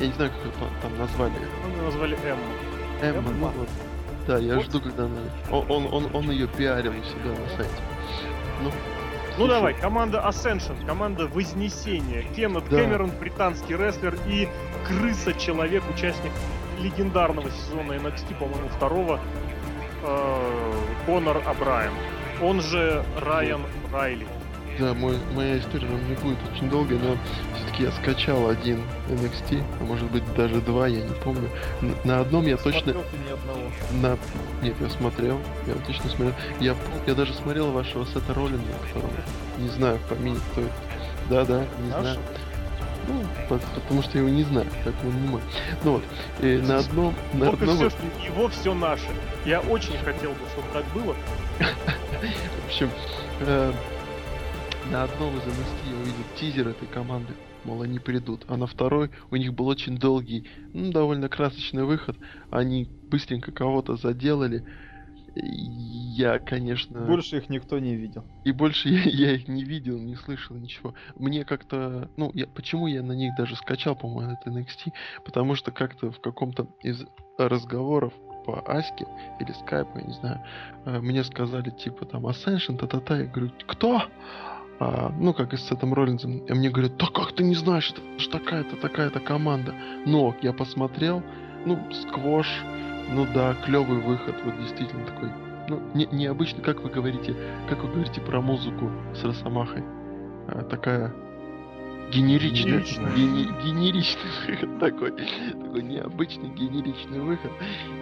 [0.00, 0.52] Я не знаю, как ее
[0.82, 1.32] там- назвали.
[1.64, 2.42] Ну, ее назвали Эмма.
[3.02, 3.52] Эмма, ну Эмма.
[3.56, 3.68] вот.
[4.26, 4.64] Да, я Вот.
[4.64, 5.20] жду, когда она...
[5.50, 7.72] Он, он, он, он ее пиарил у себя на сайте.
[8.62, 8.72] Ну, Ну
[9.36, 12.22] слушай, давай, команда Ascension, команда Вознесения.
[12.34, 12.76] Кеннет Да.
[12.76, 14.48] Кэмерон, британский рестлер и
[14.86, 16.32] Крыса-человек, участник
[16.80, 19.20] легендарного сезона NXT, по-моему, второго,
[20.04, 20.72] э,
[21.06, 21.92] Конор Абраем.
[22.40, 24.26] Он же Райан Райли.
[24.78, 27.16] Да, мой, моя история не будет очень долгой, но
[27.56, 31.48] все-таки я скачал один NXT, а может быть даже два, я не помню.
[31.82, 32.90] Н- На одном я точно...
[32.92, 34.00] Ни.
[34.00, 34.16] На...
[34.62, 36.32] Нет, я смотрел, я отлично смотрел.
[36.58, 36.74] Я,
[37.06, 39.10] я даже смотрел вашего Сета Роллинга, которого
[39.58, 40.72] не знаю помине, кто это.
[41.28, 42.00] Да-да, не Наш?
[42.00, 42.18] знаю.
[43.08, 45.40] Ну, по- потому что я его не знаю, поэтому он не мой.
[45.84, 46.02] Ну вот,
[46.40, 47.14] и на одном...
[47.34, 47.90] На Только одном...
[47.90, 49.06] все, его все наше.
[49.44, 51.14] Я очень хотел бы, чтобы так было.
[52.62, 52.90] В общем,
[53.40, 53.72] э,
[54.92, 57.32] на одном из NXT я увидел тизер этой команды,
[57.64, 58.44] мол, они придут.
[58.48, 62.18] А на второй у них был очень долгий, ну, довольно красочный выход.
[62.50, 64.66] Они быстренько кого-то заделали.
[65.34, 67.06] Я, конечно...
[67.06, 68.26] Больше их никто не видел.
[68.44, 70.92] И больше я, я их не видел, не слышал ничего.
[71.16, 74.92] Мне как-то, ну, я, почему я на них даже скачал, по-моему, этот NXT?
[75.24, 77.02] Потому что как-то в каком-то из
[77.38, 78.12] разговоров
[78.44, 79.06] по Аське
[79.40, 80.42] или Скайпу, я не знаю,
[80.84, 84.02] э, мне сказали, типа, там, Ascension, та-та-та, я говорю, кто?
[84.80, 86.38] А, ну, как и с Сетом Роллинзом.
[86.38, 89.74] И мне говорят, да как ты не знаешь, это же такая-то, такая-то команда.
[90.06, 91.22] Но я посмотрел,
[91.66, 92.48] ну, сквош,
[93.10, 95.30] ну да, клевый выход, вот действительно такой.
[95.68, 97.36] Ну, не, необычно, как вы говорите,
[97.68, 99.84] как вы говорите про музыку с Росомахой.
[100.48, 101.14] А, такая
[103.14, 107.50] гени- генеричный выход такой, такой необычный генеричный выход.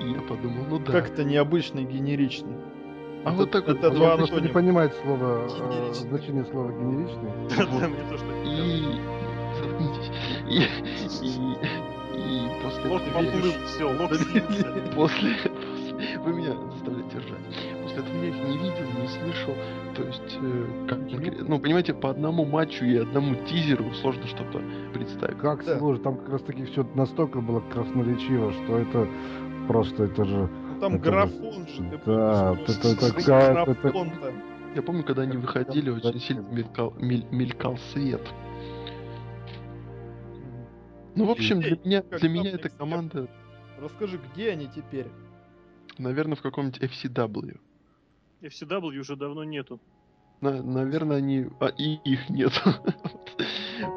[0.02, 0.92] И я подумал, ну да.
[0.92, 2.56] Как-то необычный, генеричный.
[3.24, 3.76] А вот так вот.
[3.78, 7.30] это Он два просто не понимает слово, э, значение слова генеричный.
[7.80, 8.98] Да, мне то, что И.
[10.50, 10.62] И,
[12.16, 14.83] и, после этого поплыл, все, слился.
[14.94, 17.38] после, после- вы меня заставляете ржать.
[17.83, 19.54] После этого я их не видел, не слышал.
[19.94, 20.98] То есть, э, как
[21.48, 25.38] ну, понимаете, по одному матчу и одному тизеру сложно что-то представить.
[25.38, 29.06] Как сложно, там как раз таки все настолько было красноречиво, что это
[29.68, 30.48] просто, это же...
[30.80, 33.22] Там Это графон же, ты Да, помнишь, это- это это-
[33.64, 34.32] графон-то.
[34.74, 38.22] Я помню, когда они выходили, очень сильно мелькал, мель- мелькал свет.
[41.16, 43.28] Ну, в общем, для меня, для меня эта команда,
[43.80, 45.06] Расскажи, где они теперь?
[45.98, 47.58] наверное, в каком-нибудь FCW.
[48.42, 49.80] FCW уже давно нету.
[50.40, 51.48] На- наверное, они...
[51.60, 52.52] А, и их нет.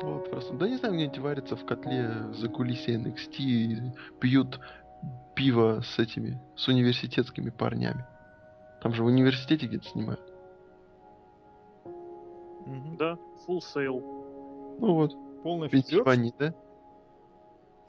[0.02, 0.54] Вот просто.
[0.54, 3.78] Да не знаю, где-нибудь варятся в котле за кулисье NXT и
[4.22, 4.60] пьют
[5.36, 8.06] пиво с этими, с университетскими парнями.
[8.82, 10.22] Там же в университете где-то снимают.
[12.98, 13.17] Да,
[13.48, 14.02] full sale.
[14.80, 15.67] Ну вот, Полный.
[15.67, 16.54] Пенсильвании, да?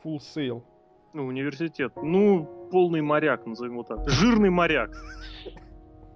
[0.02, 0.62] Full sail.
[1.12, 1.92] Ну, университет.
[1.94, 4.08] Ну, полный моряк, назовем его так.
[4.08, 4.90] Жирный моряк.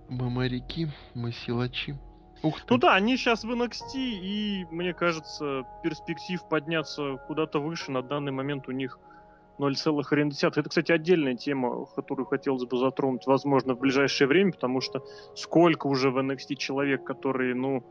[0.08, 1.96] Мы моряки, мы силачи.
[2.42, 2.66] Ух ты.
[2.70, 8.32] Ну да, они сейчас в NXT, и мне кажется, перспектив подняться куда-то выше на данный
[8.32, 8.98] момент у них
[9.58, 10.48] 0,1.
[10.48, 15.86] Это, кстати, отдельная тема, которую хотелось бы затронуть, возможно, в ближайшее время, потому что сколько
[15.86, 17.82] уже в NXT человек, которые, ну,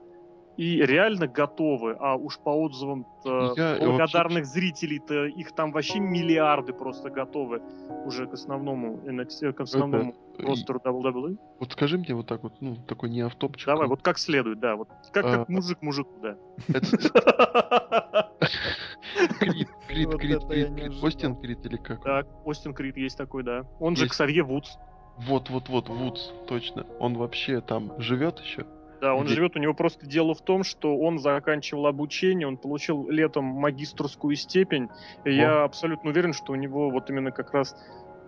[0.58, 7.12] и реально готовы, а уж по отзывам Я благодарных зрителей-то их там вообще миллиарды просто
[7.12, 7.62] готовы
[8.06, 11.38] уже к основному NXT, к основному и- ростеру WWE.
[11.60, 13.68] Вот скажи мне вот так вот, ну, такой не автопчик.
[13.68, 16.38] Давай, вот как следует, да, вот как, А, как мужик мужику, да.
[19.42, 20.44] Я Крид, не Крид.
[20.44, 21.06] ожидал.
[21.06, 22.04] Остин Крид или как?
[22.04, 23.64] Так, Остин Крид есть такой, да.
[23.80, 24.08] Он же.
[24.08, 24.78] Ксавье Вудс.
[25.18, 26.86] Вот, вот, вот, Вудс, точно.
[27.00, 28.66] Он вообще там живет еще?
[29.02, 32.58] Да, он Где- живет, у него просто дело в том, что он заканчивал обучение, он
[32.58, 34.90] получил летом магистрскую степень.
[35.24, 37.76] И я абсолютно уверен, что у него вот именно как раз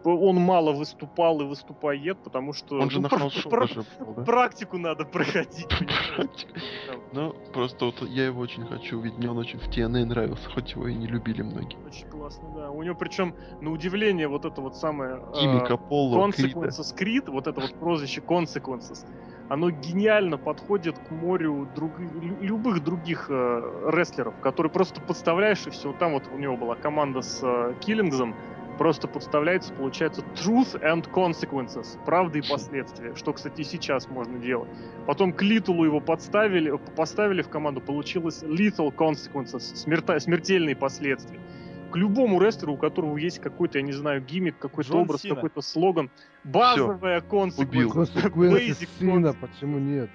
[0.03, 3.67] он мало выступал и выступает, потому что Он же ну, на пр- house show пр-
[3.67, 4.23] даже был, да?
[4.23, 5.67] практику надо проходить.
[7.11, 10.71] Ну, просто вот я его очень хочу, ведь мне он очень в TNA нравился, хоть
[10.71, 11.77] его и не любили многие.
[11.85, 12.69] Очень классно, да.
[12.71, 15.15] У него причем, на удивление, вот это вот самое...
[15.15, 16.59] а, Химик, Аполло, Крида.
[16.59, 19.05] Consequences Creed, вот это вот прозвище Consequences,
[19.49, 25.71] оно гениально подходит к морю друг- лю- любых других э, рестлеров, которые просто подставляешь и
[25.71, 25.91] все.
[25.93, 28.35] Там вот у него была команда с э, Киллингзом,
[28.79, 34.69] просто подставляется, получается Truth and Consequences, правда и последствия, что, кстати, и сейчас можно делать.
[35.05, 41.39] Потом к Литулу его подставили, поставили в команду, получилось Lethal Consequences, смерта- смертельные последствия
[41.91, 45.35] к любому рестлеру, у которого есть какой-то, я не знаю, гиммик, какой-то Джон образ, Сина.
[45.35, 46.09] какой-то слоган,
[46.45, 47.29] базовая Убил.
[47.29, 49.37] consequence, Консеквенция basic Сина, consequence.
[49.41, 50.09] почему нет?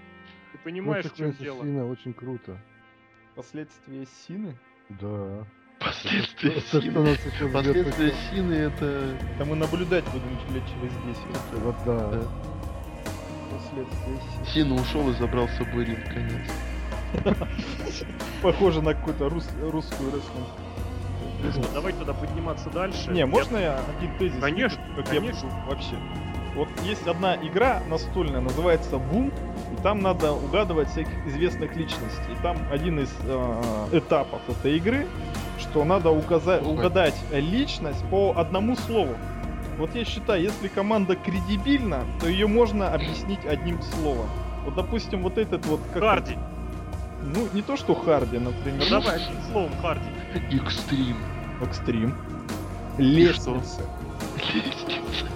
[0.53, 1.63] Ты понимаешь, в чем дело?
[1.63, 2.57] Сина очень круто.
[3.35, 4.57] Последствия Сины?
[4.89, 5.45] Да.
[5.85, 7.01] Последствия Это что Сины.
[7.01, 8.15] нас еще ждет Последствия?
[8.31, 9.17] Сины это...
[9.39, 10.93] Да мы наблюдать будем лет через
[11.53, 11.63] 10.
[11.63, 12.11] Вот да.
[12.11, 12.23] Да.
[13.51, 14.47] Последствия Сины.
[14.53, 16.51] Сина ушел и забрал с собой ринг, конец.
[18.43, 20.49] Похоже на какую-то рус- русскую рестлинг.
[21.75, 23.11] Давай тогда подниматься дальше.
[23.11, 24.41] Не, можно я один тезис?
[24.41, 25.47] Конечно, как конечно.
[25.47, 25.97] я вообще?
[26.55, 29.33] Вот есть одна игра настольная, называется Boom,
[29.73, 32.33] и там надо угадывать всяких известных личностей.
[32.33, 35.07] И там один из э, этапов этой игры,
[35.59, 36.73] что надо указать, Ой.
[36.75, 39.15] угадать личность по одному слову.
[39.79, 44.29] Вот я считаю, если команда кредибильна, то ее можно объяснить одним словом.
[44.65, 45.81] Вот, допустим, вот этот вот...
[45.93, 46.35] как Харди.
[46.35, 48.85] он- Ну, не то, что Харди, например.
[48.89, 50.05] Ну давай, одним словом, Харди.
[50.53, 51.17] Экстрим.
[51.61, 52.15] Экстрим.
[52.99, 53.83] Лестница.
[54.55, 55.27] Лестница.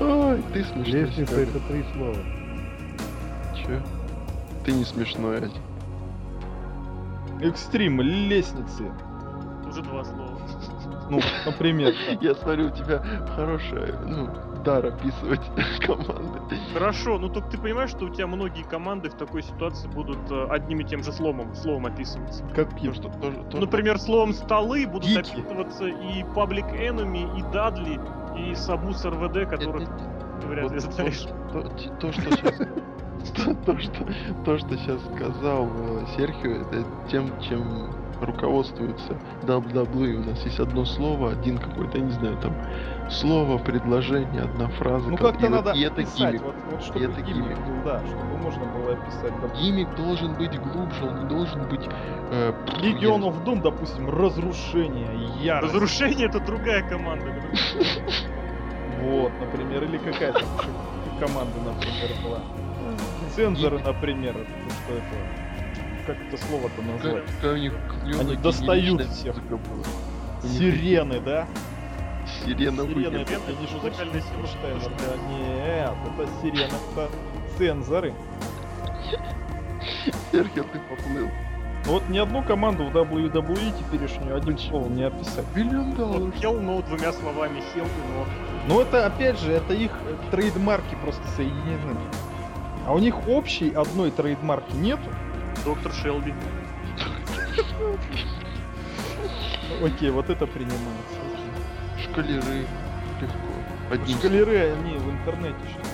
[0.00, 1.02] Ой, ты смешной.
[1.02, 2.16] Лестница это три слова.
[3.56, 3.80] Чё?
[4.64, 5.50] Ты не смешной, Adi.
[7.40, 8.90] Экстрим, лестницы.
[9.68, 10.40] Уже два слова.
[11.10, 11.94] Ну, например.
[12.20, 13.02] Я смотрю, у тебя
[13.36, 14.28] хорошая, ну,
[14.64, 15.40] дар описывать
[15.80, 16.56] команды.
[16.72, 20.46] Хорошо, ну только ты понимаешь, что у тебя многие команды в такой ситуации будут э,
[20.50, 22.44] одним и тем же словом, словом описываться.
[22.54, 22.94] Как То, пиво.
[22.94, 25.18] что, то, то, Например, словом столы будут Гики.
[25.40, 28.00] описываться и Public Enemy, и Дадли,
[28.36, 29.88] и Сабус РВД, которых
[30.40, 31.26] ты вряд ли знаешь.
[32.00, 32.54] то, что сейчас...
[33.36, 34.06] То, то, что,
[34.44, 37.90] то, что сейчас сказал э, Серхио, это тем, чем
[38.20, 40.16] руководствуется WWE.
[40.16, 42.52] У нас есть одно слово, один какой-то, я не знаю, там,
[43.10, 45.08] слово, предложение, одна фраза.
[45.08, 46.42] Ну как-то и вот- надо и это описать, гиммик.
[46.42, 47.58] вот, вот чтобы это гиммик гиммик.
[47.58, 49.32] был, да, чтобы можно было описать.
[49.40, 49.64] допустим.
[49.64, 51.88] Гиммик должен быть глубже, он не должен быть...
[52.30, 52.52] э,
[52.82, 55.08] Legion я- of Doom, допустим, разрушение,
[55.40, 55.72] ярость.
[55.74, 57.26] Разрушение это другая команда.
[59.02, 60.40] Вот, например, или какая-то
[61.20, 62.38] команда, например, была.
[63.34, 65.47] Цензоры, например, что это?
[66.08, 67.24] Как это слово-то Как, назвать?
[67.26, 69.36] как клёвая Они достают всех.
[70.42, 71.46] Сирены, да?
[72.44, 73.66] Сирена Сирены, это Сирены, не
[74.46, 77.10] Штайнер, что да, Нет, это сирена, это
[77.58, 78.14] цензоры.
[80.32, 81.28] Серхио, ты поплыл.
[81.84, 85.44] Ну Вот ни одну команду в WWE теперешнюю одним словом не описать.
[85.54, 86.34] Миллион долларов.
[86.36, 88.74] Хел, но двумя словами Хел и но.
[88.74, 89.90] Но это, опять же, это их
[90.30, 92.00] трейдмарки просто соединены.
[92.86, 95.10] А у них общей одной трейдмарки нету.
[95.64, 96.34] Доктор Шелби.
[99.84, 101.18] Окей, вот это принимается.
[102.02, 102.66] Шкалеры.
[103.20, 103.36] Легко.
[103.90, 105.88] Одним Шкалеры, они в интернете сейчас.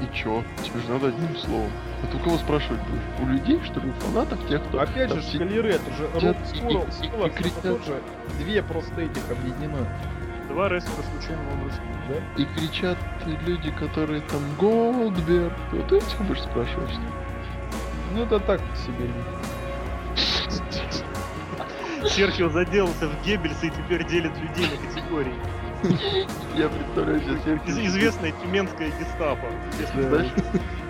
[0.00, 0.42] И чё?
[0.62, 1.70] Тебе же надо одним словом.
[2.02, 3.02] А ты у кого спрашивать будешь?
[3.20, 4.80] У людей, что ли, у фанатов, тех, кто...
[4.80, 7.62] Опять же, шкалеры, это же Роб это кричат.
[7.62, 8.00] тоже
[8.38, 9.86] две просто этих объединено.
[10.48, 11.84] Два рестлера случайным образом.
[12.08, 12.42] Да?
[12.42, 12.98] И кричат
[13.46, 15.52] люди, которые там Голдберг.
[15.72, 17.19] Вот этих будешь спрашивать, что ли?
[18.12, 19.10] Ну это так себе.
[22.08, 25.34] Серхио заделался в Геббельса и теперь делит людей на категории.
[26.56, 27.86] Я представляю себе Из- Серхио.
[27.86, 29.46] известная тюменская гестапо.
[29.78, 30.32] если Знаешь,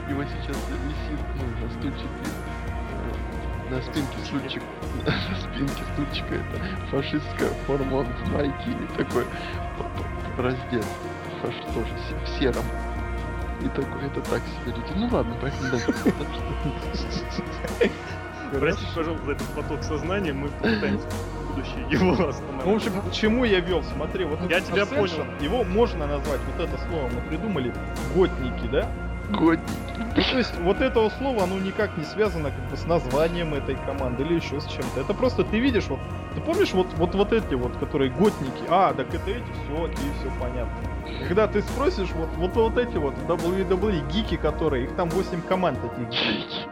[0.09, 2.09] его сейчас висит, ну, на стульчике,
[3.69, 4.63] э, на спинке стульчик,
[5.07, 9.25] на спинке стульчика это фашистская форма, он в майке и такой
[10.39, 10.85] раздет,
[11.43, 12.65] фаш тоже в сером.
[13.65, 14.93] И такой, это так себе люди.
[14.97, 15.93] Ну ладно, поехали дальше.
[18.59, 22.77] Простите, пожалуйста, за этот поток сознания, мы попытаемся в будущее его Ну, в остановить.
[22.77, 23.83] общем, к чему я вел?
[23.95, 25.25] Смотри, вот Я тебя понял.
[25.41, 27.73] Его можно назвать, вот это слово мы придумали,
[28.15, 28.89] готники, да?
[29.31, 29.71] Годники.
[30.17, 33.77] Ну, то есть вот этого слова, оно никак не связано как бы с названием этой
[33.87, 35.01] команды или еще с чем-то.
[35.01, 36.01] Это просто ты видишь, вот,
[36.35, 38.65] ты помнишь вот, вот, вот эти вот, которые готники?
[38.69, 40.75] А, так это эти, все, окей, все понятно.
[41.29, 45.79] Когда ты спросишь, вот, вот, вот эти вот WWE гики, которые, их там 8 команд
[45.81, 46.09] таких.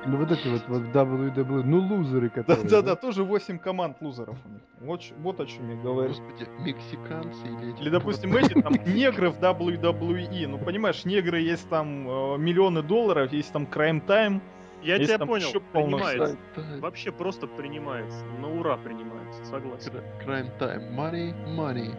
[0.06, 2.64] Ну вот эти вот, вот WWE, ну лузеры, которые.
[2.64, 4.62] Да-да-да, тоже 8 команд лузеров у них.
[4.80, 6.08] Вот, вот о чем я говорю.
[6.08, 7.80] Господи, мексиканцы или эти...
[7.82, 10.46] Или, допустим, эти там негры в WWE.
[10.46, 14.40] Ну, понимаешь, негры есть там э, миллионы долларов, есть там Crime Time.
[14.82, 16.36] Я Есть тебя понял, принимается.
[16.54, 18.24] Да, Вообще просто принимается.
[18.40, 19.92] На ура принимается, согласен.
[20.24, 20.94] Crime time.
[20.94, 21.96] Money, money.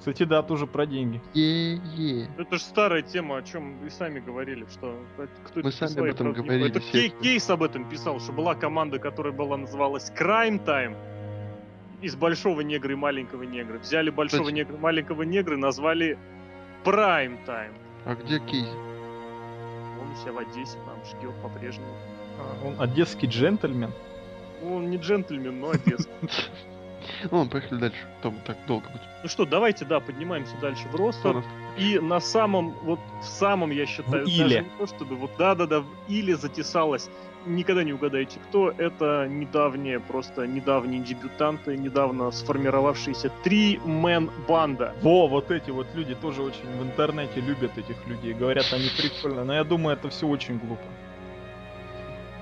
[0.00, 1.20] Кстати, да, тоже про деньги.
[1.34, 2.26] Е-е.
[2.38, 4.98] Это же старая тема, о чем вы сами говорили, что
[5.44, 6.70] кто Мы сами об этом говорили.
[6.70, 10.96] Это все Кейс об этом писал, что была команда, которая была называлась Crime Time.
[12.00, 13.78] Из большого негра и маленького негра.
[13.78, 14.56] Взяли большого Кстати.
[14.56, 16.18] негра и маленького негра и назвали
[16.82, 17.74] Prime Time.
[18.06, 18.70] А где Кейзи?
[20.00, 21.92] Он у себя в Одессе там ждет по-прежнему.
[22.38, 23.92] А, Он одесский джентльмен.
[24.62, 26.10] Ну, он не джентльмен, но одесский.
[27.30, 27.98] Ну, ладно, поехали дальше.
[28.22, 29.02] Там так долго будет.
[29.22, 31.24] Ну что, давайте, да, поднимаемся дальше в рост.
[31.76, 34.60] И на самом, вот в самом, я считаю, В даже Иле.
[34.60, 37.08] не то чтобы, вот да-да-да, в Иле затесалась,
[37.46, 44.94] никогда не угадаете кто, это недавние, просто недавние дебютанты, недавно сформировавшиеся три-мен банда.
[45.02, 48.34] Во, вот эти вот люди тоже очень в интернете любят этих людей.
[48.34, 49.44] Говорят, они прикольно.
[49.44, 50.82] Но я думаю, это все очень глупо.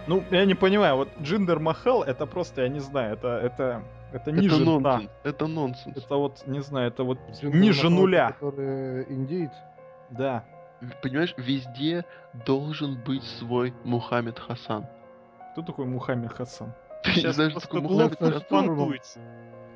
[0.07, 3.83] Ну, я не понимаю, вот Джиндер Махал, это просто, я не знаю, это, это,
[4.13, 4.79] это ниже Это дна.
[4.81, 5.11] нонсенс.
[5.25, 5.97] Это нонсенс.
[5.97, 8.33] Это вот, не знаю, это вот Джиндер ниже нуля.
[8.33, 9.53] Который индейец.
[10.11, 10.45] Да.
[11.03, 12.05] Понимаешь, везде
[12.47, 14.87] должен быть свой Мухаммед Хасан.
[15.53, 16.73] Кто такой Мухаммед Хасан?
[17.03, 19.23] Ты не Сейчас знаешь, что просто такое глупо Мухаммед Хасан?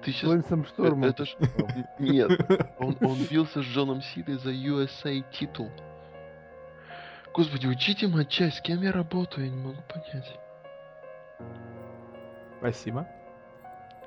[0.02, 0.30] Ты сейчас...
[0.30, 1.04] Лэнсом Штормом.
[1.04, 1.36] Это ж...
[1.98, 2.30] Нет,
[2.78, 5.70] он, он бился с Джоном Синой за USA титул.
[7.34, 10.38] Господи, учите матчасть, с кем я работаю, я не могу понять.
[12.58, 13.06] Спасибо.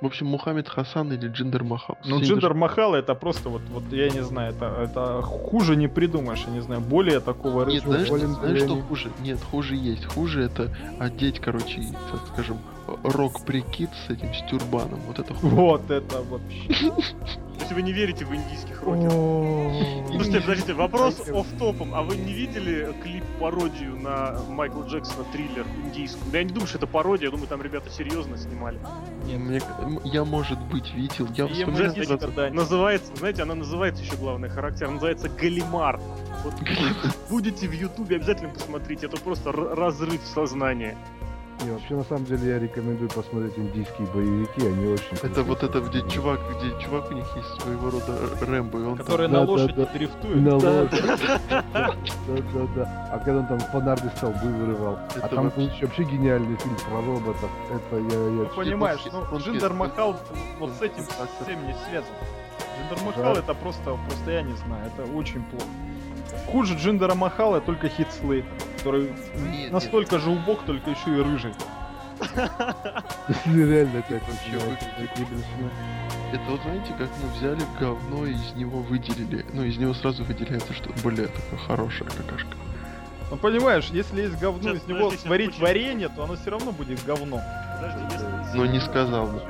[0.02, 1.98] В общем, Мухаммед Хасан или Джиндер Махал.
[2.06, 6.44] Ну, Джиндер Махал это просто вот, вот я не знаю, это, это хуже не придумаешь,
[6.48, 9.10] я не знаю, более такого Нет, знаешь, Болен знаешь, что хуже?
[9.22, 10.06] Нет, хуже есть.
[10.06, 10.70] Хуже это
[11.00, 11.82] одеть, короче,
[12.12, 12.58] так скажем,
[13.04, 15.00] рок-прикид с этим, с тюрбаном.
[15.08, 15.56] Вот это хуже.
[15.56, 16.92] Вот это вообще.
[17.60, 19.14] Есть вы не верите в индийских рокеров?
[20.12, 26.32] Слушайте, подождите, вопрос оф топом А вы не видели клип-пародию на Майкла Джексона триллер индийскую?
[26.32, 28.80] Да я не думаю, что это пародия, я думаю, там ребята серьезно снимали.
[29.26, 31.28] Мне- м, я, может быть, видел.
[31.36, 31.76] Я вспоминаю
[32.56, 36.00] Называется, знаете, она называется еще главный характер, она называется Галимар.
[36.44, 36.54] Вот
[37.30, 40.96] будете в Ютубе, обязательно посмотрите, это просто разрыв сознания.
[41.64, 45.80] И вообще, на самом деле, я рекомендую посмотреть индийские боевики, они очень Это вот это,
[45.80, 49.52] где чувак, где чувак у них есть своего рода Рэмбо, и он Который на да,
[49.52, 49.86] лошади да.
[49.86, 50.36] дрифтует.
[50.36, 51.04] На Да, лошади.
[51.50, 51.96] Да,
[52.54, 53.10] да, да.
[53.14, 55.00] А когда он там фонарные столбы вырывал.
[55.22, 57.50] А там вообще- гениальный фильм про роботов.
[57.72, 58.20] Это я...
[58.20, 58.30] я...
[58.30, 60.16] Ну, понимаешь, он- ну, Джиндер Махал
[60.60, 62.10] вот с этим он- всем не связан.
[62.78, 65.66] Джиндер Махал это просто, просто я не знаю, это очень плохо.
[66.52, 68.46] Хуже Джиндера Махала только Хит Слейт,
[68.86, 69.12] который
[69.52, 71.54] Нет, настолько же убог, только еще и рыжий.
[73.46, 74.78] Реально как Вообще.
[76.32, 79.46] Это вот знаете, как мы взяли говно и из него выделили.
[79.54, 82.56] Ну, из него сразу выделяется, что, бля, такая хорошая какашка.
[83.32, 86.52] Ну понимаешь, если есть говно, Сейчас, из него подожди, сварить очень- варенье, то оно все
[86.52, 87.42] равно будет говно.
[87.76, 88.58] Подожди, если...
[88.58, 89.42] Но не сказал бы.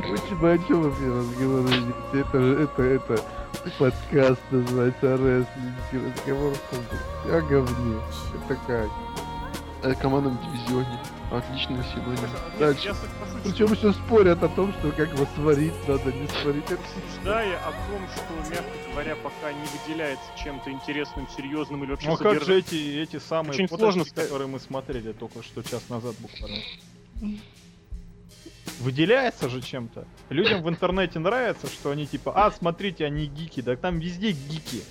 [0.00, 1.94] Почему о чем вообще разговариваете?
[2.14, 3.22] Это же, это, это
[3.78, 6.54] подкаст называется рестлинг разговор
[7.26, 8.00] о говне.
[8.44, 8.90] Это как?
[9.82, 11.00] О командном дивизионе.
[11.30, 12.28] Отличного синоним.
[12.58, 12.94] Дальше.
[13.42, 16.64] Причем еще спорят о том, что как его сварить надо, не сварить.
[16.70, 22.08] Это рассуждая о том, что, мягко говоря, пока не выделяется чем-то интересным, серьезным или вообще
[22.08, 24.24] Ну а как же эти, эти самые Очень фоточки, сложно сказать.
[24.28, 26.58] которые мы смотрели только что час назад буквально?
[28.80, 30.04] Выделяется же чем-то.
[30.28, 34.82] Людям в интернете нравится, что они типа, а, смотрите, они гики, да там везде гики.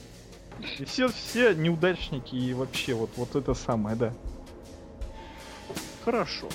[0.80, 4.14] И все, все неудачники и вообще вот, вот это самое, да.
[6.06, 6.48] Хорошо.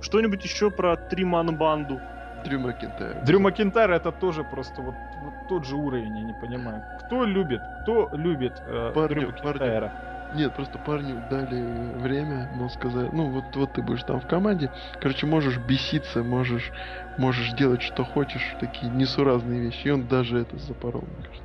[0.00, 2.00] Что-нибудь еще про Триман банду?
[2.44, 3.24] Дрю Макентайр.
[3.24, 6.82] Дрю Макинтайр это тоже просто вот, вот тот же уровень, я не понимаю.
[7.04, 9.90] Кто любит, кто любит э, Парни, Дрю парни.
[10.34, 14.70] Нет, просто парню дали время, но сказали, ну вот, вот ты будешь там в команде,
[15.00, 16.70] короче, можешь беситься, можешь,
[17.16, 19.88] можешь делать что хочешь, такие несуразные вещи.
[19.88, 21.42] И он даже это запорол, мне кажется.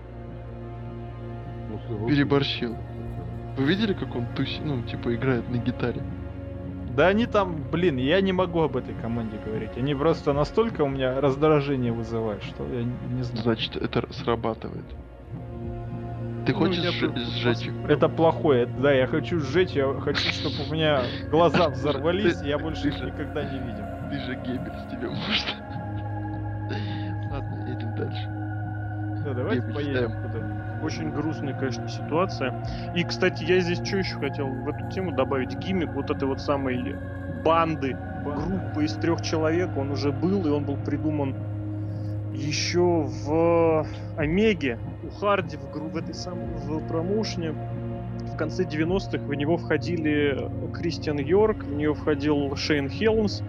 [2.07, 2.77] Переборщил.
[3.57, 6.01] Вы видели, как он туси, ну, типа, играет на гитаре?
[6.95, 9.71] Да они там, блин, я не могу об этой команде говорить.
[9.77, 13.43] Они просто настолько у меня раздражение вызывают, что я не знаю.
[13.43, 14.85] Значит, это срабатывает.
[16.45, 17.69] Ты Ну, хочешь я сжечь?
[17.87, 18.65] Это плохое.
[18.65, 23.01] Да, я хочу сжечь, я хочу, чтобы у меня глаза взорвались, и я больше их
[23.01, 23.85] никогда не видел.
[24.09, 25.55] Ты же Геббельс, тебе может.
[27.31, 29.23] Ладно, едем дальше.
[29.25, 30.21] Да, давайте Геббельс, поедем да.
[30.21, 32.53] куда Очень грустная, конечно, ситуация.
[32.93, 35.55] И, кстати, я здесь что еще хотел в эту тему добавить?
[35.57, 36.95] Гиммик вот этой вот самой
[37.45, 41.35] банды, группы из трех человек, он уже был, и он был придуман
[42.33, 43.85] еще в
[44.17, 47.51] Омеге, у Харди, в, в этой самой в промоушне.
[47.51, 53.41] В конце 90-х в него входили Кристиан Йорк, в нее входил Шейн Хелмс,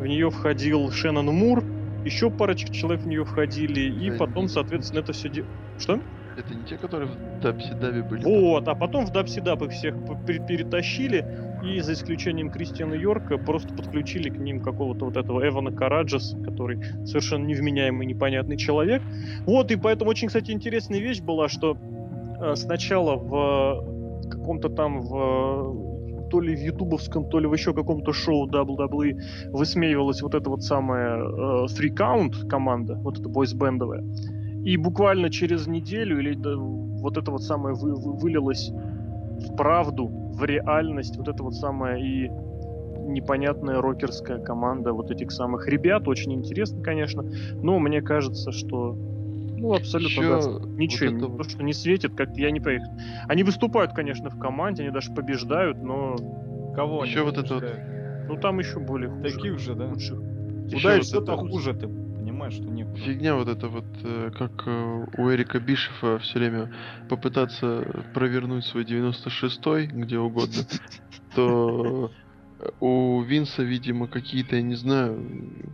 [0.00, 1.62] в нее входил Шеннон Мур,
[2.04, 5.30] еще парочка человек в нее входили, и потом, соответственно, это все...
[5.78, 6.00] Что?
[6.36, 8.24] Это не те, которые в Дабси-Дабе были?
[8.24, 9.94] Вот, а потом в Дабсидап их всех
[10.26, 11.24] перетащили,
[11.62, 16.82] и за исключением Кристиана Йорка просто подключили к ним какого-то вот этого Эвана Караджес, который
[17.06, 19.02] совершенно невменяемый, непонятный человек.
[19.46, 21.76] Вот, и поэтому очень, кстати, интересная вещь была, что
[22.40, 25.84] э, сначала в каком-то там в
[26.30, 29.20] то ли в ютубовском, то ли в еще каком-то шоу WWE
[29.50, 34.02] высмеивалась вот эта вот самая э, Three Count команда, вот эта бойсбендовая.
[34.64, 40.06] И буквально через неделю или да, вот это вот самое вы- вы- вылилось в правду,
[40.08, 42.30] в реальность, вот это вот самое и
[43.06, 46.08] непонятная рокерская команда вот этих самых ребят.
[46.08, 47.22] Очень интересно, конечно.
[47.62, 48.94] Но мне кажется, что
[49.56, 52.60] ну, абсолютно да, Ещё ничего вот им это то, что не светит, как я не
[52.60, 52.92] поехал.
[53.28, 56.16] Они выступают, конечно, в команде, они даже побеждают, но
[56.74, 57.64] Кого они Ещё вот это вот-
[58.28, 59.22] ну там еще более хуже.
[59.36, 59.88] Таких же, да?
[59.88, 60.20] лучших.
[60.70, 61.86] Еще это то вот- хуже, ты
[62.44, 63.00] понимаешь, что некуда.
[63.00, 66.72] Фигня вот это вот, э, как э, у Эрика Бишефа все время
[67.08, 70.62] попытаться провернуть свой 96-й где угодно,
[71.34, 72.10] то
[72.60, 75.22] э, у Винса, видимо, какие-то, я не знаю,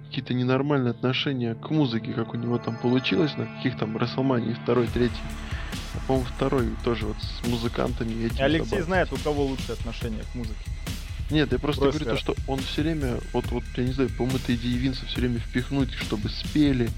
[0.07, 4.87] какие-то ненормальные отношения к музыке, как у него там получилось на каких там Расселмании второй,
[4.87, 5.15] третий.
[5.95, 8.87] А, по-моему, второй тоже вот с музыкантами этим Алексей собаками.
[8.87, 10.61] знает, у кого лучшие отношения к музыке.
[11.31, 14.11] Нет, я просто Просто говорю то, что он все время, вот, вот, я не знаю,
[14.11, 16.91] по-моему, это идея Винса все время впихнуть, чтобы спели.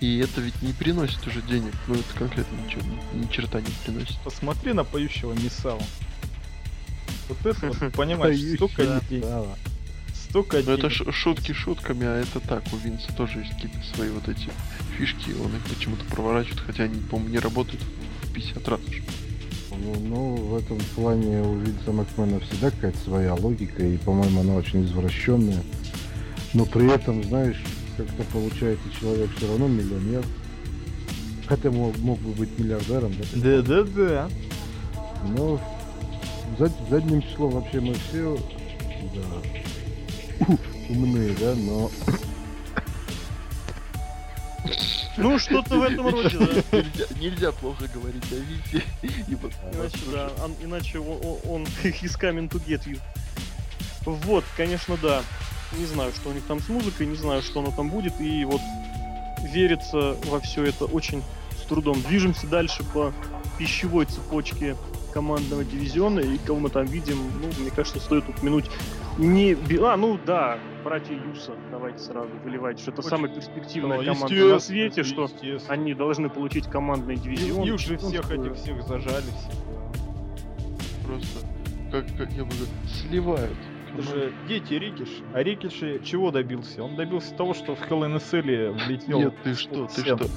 [0.00, 1.74] И это ведь не приносит уже денег.
[1.86, 4.18] Ну, это конкретно ничего, ни, ни черта не приносит.
[4.24, 5.82] Посмотри на поющего Мисала.
[7.28, 9.00] Вот это вот, ты понимаешь, столько.
[9.22, 9.58] Сава.
[10.30, 14.10] Столько Но Ну, это шутки шутками, а это так, у Винса тоже есть какие-то свои
[14.10, 14.48] вот эти
[14.96, 17.82] фишки, он их почему-то проворачивает, хотя они, по-моему, не работают
[18.22, 19.02] в 50 раз уже.
[19.70, 24.54] Ну, ну, в этом плане у Винса Макмена всегда какая-то своя логика, и, по-моему, она
[24.54, 25.62] очень извращенная.
[26.54, 27.62] Но при этом, знаешь,
[27.96, 30.24] как-то получается, человек все равно миллионер.
[31.46, 33.24] Хотя мог, мог бы быть миллиардером, да?
[33.62, 34.28] Да-да-да.
[35.36, 35.60] Но
[36.58, 38.38] зад- задним числом вообще мы все
[39.14, 40.46] да,
[40.88, 41.90] умные, да, но
[45.16, 46.46] Ну, что-то в этом роде, да.
[46.78, 48.36] Нельзя, нельзя плохо говорить о
[49.34, 52.98] вот- Иначе, да, он- иначе он, он- is coming to get you.
[54.04, 55.22] Вот, конечно, да.
[55.78, 58.44] Не знаю, что у них там с музыкой, не знаю, что оно там будет, и
[58.44, 58.60] вот
[59.52, 61.22] верится во все это очень
[61.62, 62.00] с трудом.
[62.02, 63.12] Движемся дальше по
[63.58, 64.76] пищевой цепочке
[65.12, 68.66] командного дивизиона, и кого мы там видим, ну, мне кажется, стоит упомянуть
[69.18, 69.56] не...
[69.82, 74.34] А, ну да, братья Юса, давайте сразу выливать, что это Очень- самая перспективная Ну, команда
[74.34, 75.28] на свете, что
[75.68, 77.66] они должны получить командный дивизион.
[77.66, 78.52] Их же всех чемпионскую.
[78.52, 81.06] этих всех зажали все.
[81.06, 81.46] Просто,
[81.90, 83.58] как, как я бы говорил, сливают.
[83.92, 85.24] Это же дети Рикиши.
[85.34, 86.82] А Рикиши чего добился?
[86.82, 89.18] Он добился того, что в Hell in a Cell влетел.
[89.18, 90.28] Нет, ты что, ты что?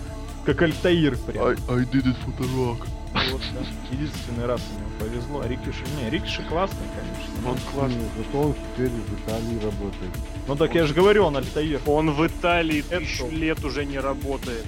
[0.46, 1.46] Как Альтаир прям.
[1.46, 2.88] I, I did it for the rock.
[3.14, 3.62] Вот, да.
[3.96, 5.42] Единственный раз ему повезло.
[5.42, 5.84] А Рикиши...
[6.02, 7.50] Не, Рикиши классный, конечно.
[7.50, 7.98] Он классный.
[8.00, 10.12] ну, зато он теперь в Италии работает.
[10.48, 11.80] Ну так я же говорю, он Альтаир.
[11.86, 14.66] Он в Италии тысячу лет уже не работает.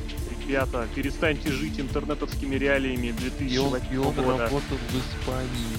[0.48, 3.08] Ребята, перестаньте жить интернетовскими реалиями
[3.40, 4.38] И он, 2008 и он года.
[4.44, 5.76] работал в Испании.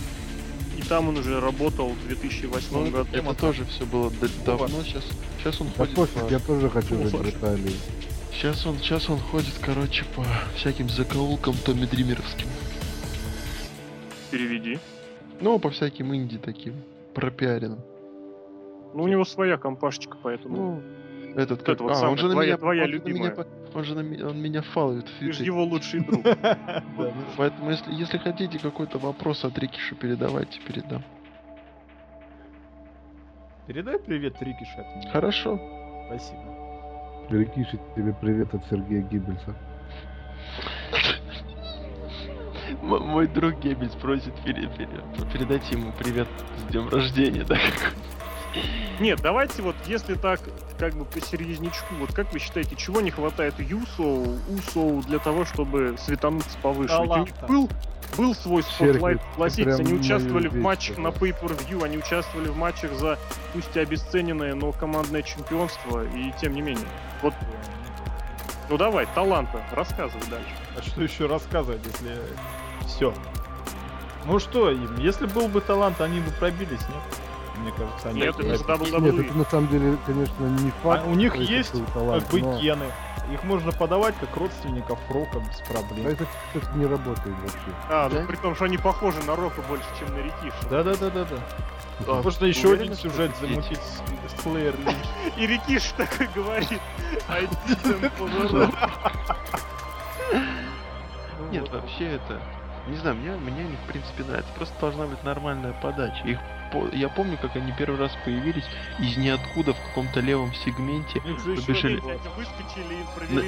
[0.77, 3.09] И там он уже работал в 2008 Ну, году.
[3.13, 4.13] это тоже все было
[4.45, 4.69] давно.
[4.83, 5.05] Сейчас,
[5.39, 6.31] сейчас он Да ходит пофиг, по...
[6.33, 7.29] я тоже хочу жить в.
[7.29, 7.73] Италии.
[8.37, 10.23] Сейчас он, сейчас он ходит, короче, по
[10.57, 12.47] всяким закоулкам Томми Дримеровским.
[14.31, 14.79] Переведи.
[15.41, 16.75] Ну, по всяким инди таким,
[17.15, 17.81] пропиаренным.
[18.93, 20.57] Ну, у него своя компашечка, поэтому...
[20.57, 20.83] Ну,
[21.35, 21.81] этот Вот как...
[21.81, 22.59] вот а, он же на твоя- меня...
[22.59, 23.47] твоя он же на меня любимая.
[23.75, 26.23] Он же на меня, он меня фалует Ты же его лучший друг.
[26.97, 31.03] Вот, Поэтому, если, если хотите какой-то вопрос от Рикиша, передавайте, передам.
[33.67, 35.11] Передай привет Рикиши от меня.
[35.11, 35.59] Хорошо.
[36.07, 36.46] Спасибо.
[37.31, 39.55] Рикиши, тебе привет от Сергея Гиббельса.
[42.83, 47.59] М- мой друг Геббельс просит пере- пере- передать ему привет с днем рождения, да?
[49.01, 50.41] Нет, давайте вот, если так,
[50.79, 55.45] как бы по серьезничку, вот как вы считаете, чего не хватает Юсоу, Усоу для того,
[55.45, 56.95] чтобы светануться повыше?
[56.95, 57.47] Таланта.
[57.47, 57.69] был,
[58.17, 61.09] был свой ты согласитесь, они участвовали в матчах на.
[61.09, 63.19] Pay-Per-View, они участвовали в матчах за,
[63.53, 66.87] пусть и обесцененное, но командное чемпионство, и тем не менее.
[67.23, 67.35] Вот,
[68.69, 70.51] ну давай, таланта, рассказывай дальше.
[70.77, 72.19] А что еще рассказывать, если
[72.87, 73.15] все?
[74.25, 77.03] Ну что, им, если был бы талант, они бы пробились, нет?
[77.59, 78.93] Мне кажется, они Нет, это же пробились.
[78.93, 79.25] Нет, WWE.
[79.25, 81.03] это на самом деле, конечно, не факт.
[81.05, 82.87] А у них есть как бы но- гены.
[83.33, 86.07] Их можно подавать как родственников Рока без А проблем.
[86.07, 87.71] это, кстати, не работает вообще.
[87.89, 88.27] А, ну Да?
[88.27, 90.69] при том, что они похожи на Рока больше, чем на Рикиша.
[90.71, 91.37] Да-да-да-да-да.
[92.07, 95.07] Да, Можно еще один сюжет это замутить с, с Флэр Линч.
[95.39, 96.81] И Рикиш такой говорит,
[97.29, 98.75] I didn't pоворот».
[101.51, 102.41] Нет, вообще это...
[102.89, 104.53] Не знаю, мне, мне они в принципе нравятся.
[104.55, 106.23] Просто должна быть нормальная подача.
[106.25, 106.39] Их
[106.93, 108.65] Я помню, как они первый раз появились
[108.99, 112.03] из ниоткуда в каком-то левом сегменте Побежали.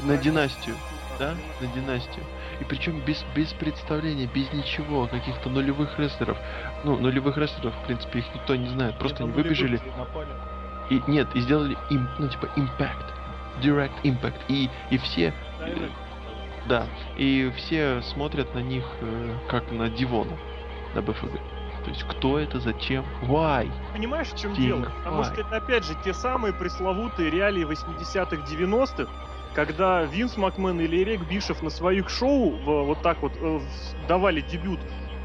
[0.02, 0.76] на, династию.
[1.18, 1.34] Да?
[1.60, 2.24] На династию.
[2.60, 6.38] И причем без, без представления, без ничего, каких-то нулевых рестлеров.
[6.84, 8.98] Ну, нулевых рестлеров, в принципе, их никто не знает.
[8.98, 9.80] Просто они ну, выбежали
[10.90, 13.06] и нет, и сделали им, ну типа impact.
[13.62, 14.40] Direct impact.
[14.48, 15.34] И, и все.
[16.66, 20.36] Да, и все смотрят на них э, как на Дивона
[20.94, 21.40] на БФГ.
[21.88, 23.72] То есть кто это, зачем, why?
[23.94, 24.92] Понимаешь, в чем Денег дело?
[25.02, 29.10] Потому что это, опять же, те самые пресловутые реалии 80-х, 90-х,
[29.54, 33.60] когда Винс Макмен или Эрик Бишев на своих шоу в- вот так вот э,
[34.06, 34.80] давали дебют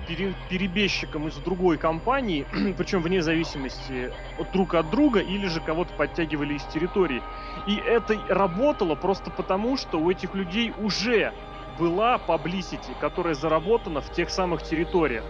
[0.07, 2.45] пере- перебежчикам из другой компании,
[2.77, 7.21] причем вне зависимости от друг от друга, или же кого-то подтягивали из территории.
[7.67, 11.33] И это работало просто потому, что у этих людей уже
[11.77, 15.25] была publicity, которая заработана в тех самых территориях.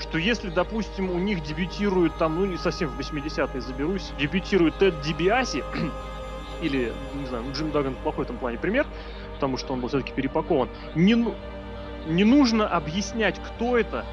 [0.00, 5.00] Что если, допустим, у них дебютирует там, ну не совсем в 80-е заберусь, дебютирует Тед
[5.00, 5.64] Дибиаси,
[6.62, 8.86] или, не знаю, ну, Джим Даган плохой в этом плане пример,
[9.34, 11.16] потому что он был все-таки перепакован, не,
[12.06, 14.04] не нужно объяснять, кто это,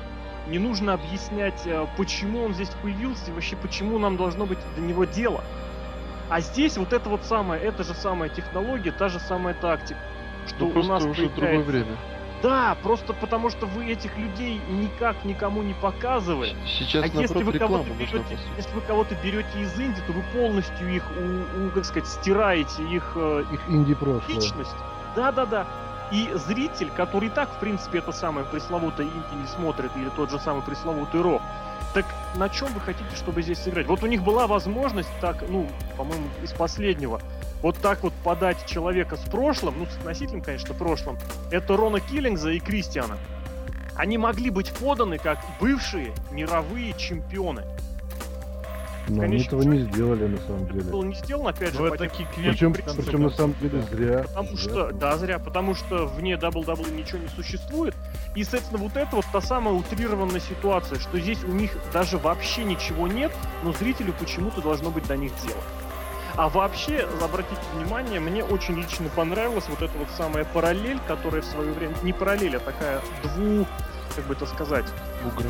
[0.47, 4.81] не нужно объяснять, э, почему он здесь появился и вообще почему нам должно быть до
[4.81, 5.43] него дело.
[6.29, 9.99] А здесь вот это вот самое, это же самая технология, та же самая тактика.
[10.47, 11.97] Что Ну, у нас уже другое время.
[12.43, 16.53] Да, просто потому что вы этих людей никак никому не показывали.
[16.67, 20.93] Сейчас А если вы кого-то берете, если вы кого-то берете из Индии, то вы полностью
[20.93, 24.35] их, у, у, как сказать, стираете их э, Их инди-прошлое.
[24.35, 24.75] личность.
[25.15, 25.65] Да-да-да.
[26.11, 30.29] И зритель, который и так, в принципе, это самое пресловутое инди не смотрит, или тот
[30.29, 31.41] же самый пресловутый рок,
[31.93, 33.87] так на чем вы хотите, чтобы здесь сыграть?
[33.87, 37.21] Вот у них была возможность так, ну, по-моему, из последнего,
[37.63, 41.17] вот так вот подать человека с прошлым, ну, с относительным, конечно, прошлым,
[41.49, 43.17] это Рона Киллингза и Кристиана.
[43.95, 47.63] Они могли быть поданы как бывшие мировые чемпионы.
[49.07, 50.91] Но они этого не сделали, на самом Это деле.
[50.91, 53.95] было не сделано, опять же, по это Причем, причем на самом деле да.
[53.95, 54.23] зря.
[54.23, 54.57] Потому Зря.
[54.57, 57.95] что, да, зря, потому что вне WWE ничего не существует.
[58.35, 62.63] И, соответственно, вот это вот та самая утрированная ситуация, что здесь у них даже вообще
[62.63, 63.31] ничего нет,
[63.63, 65.61] но зрителю почему-то должно быть до них дело.
[66.35, 71.45] А вообще, обратите внимание, мне очень лично понравилась вот эта вот самая параллель, которая в
[71.45, 71.95] свое время...
[72.01, 73.67] Не параллель, а такая дву...
[74.15, 74.85] Как бы это сказать?
[75.23, 75.49] Бугра.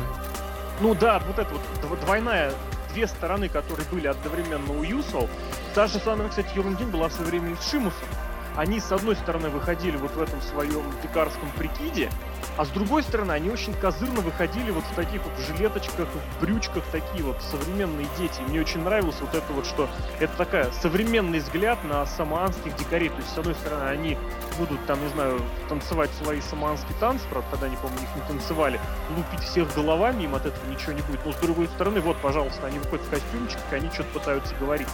[0.80, 2.52] Ну да, вот это вот дв- двойная,
[2.92, 5.30] две стороны, которые были одновременно у Юсов.
[5.74, 8.08] Та же самая, кстати, Ерундин была в свое время с Шимусом.
[8.56, 12.10] Они, с одной стороны, выходили вот в этом своем дикарском прикиде,
[12.56, 16.84] а с другой стороны, они очень козырно выходили вот в таких вот жилеточках, в брючках,
[16.92, 18.40] такие вот современные дети.
[18.40, 19.88] И мне очень нравилось вот это вот, что
[20.20, 23.08] это такая современный взгляд на самоанских дикарей.
[23.08, 24.16] То есть, с одной стороны, они
[24.56, 28.80] будут там, не знаю, танцевать свои самоанские танцы, правда, тогда они, по-моему, их не танцевали,
[29.16, 31.24] лупить всех головами, им от этого ничего не будет.
[31.24, 34.88] Но с другой стороны, вот, пожалуйста, они выходят в костюмчиках, они что-то пытаются говорить.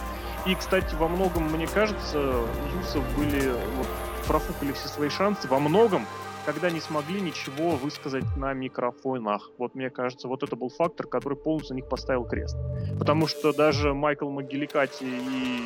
[0.47, 2.33] И, кстати, во многом, мне кажется,
[2.75, 3.87] Юсов были, вот,
[4.25, 6.07] профукали все свои шансы, во многом,
[6.45, 9.51] когда не смогли ничего высказать на микрофонах.
[9.57, 12.57] Вот мне кажется, вот это был фактор, который полностью на них поставил крест.
[12.99, 15.65] Потому что даже Майкл Могиликати и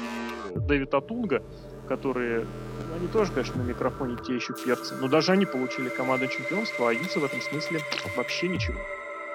[0.55, 1.43] Дэвид Атунга,
[1.87, 2.45] которые,
[2.89, 6.89] ну, они тоже, конечно, на микрофоне те еще перцы, но даже они получили командное чемпионство,
[6.89, 7.81] а Юса в этом смысле
[8.15, 8.79] вообще ничего.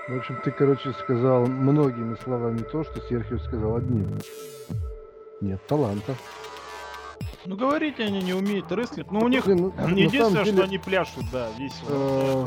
[0.08, 4.08] В общем, ты, короче, сказал многими словами то, что Серхио сказал одним.
[5.40, 6.16] Нет таланта.
[7.46, 9.10] Ну говорите, они не умеют рестлить.
[9.10, 11.88] Ну у них Блин, ну, единственное, деле, что они пляшут, да, весело.
[11.88, 12.46] э, У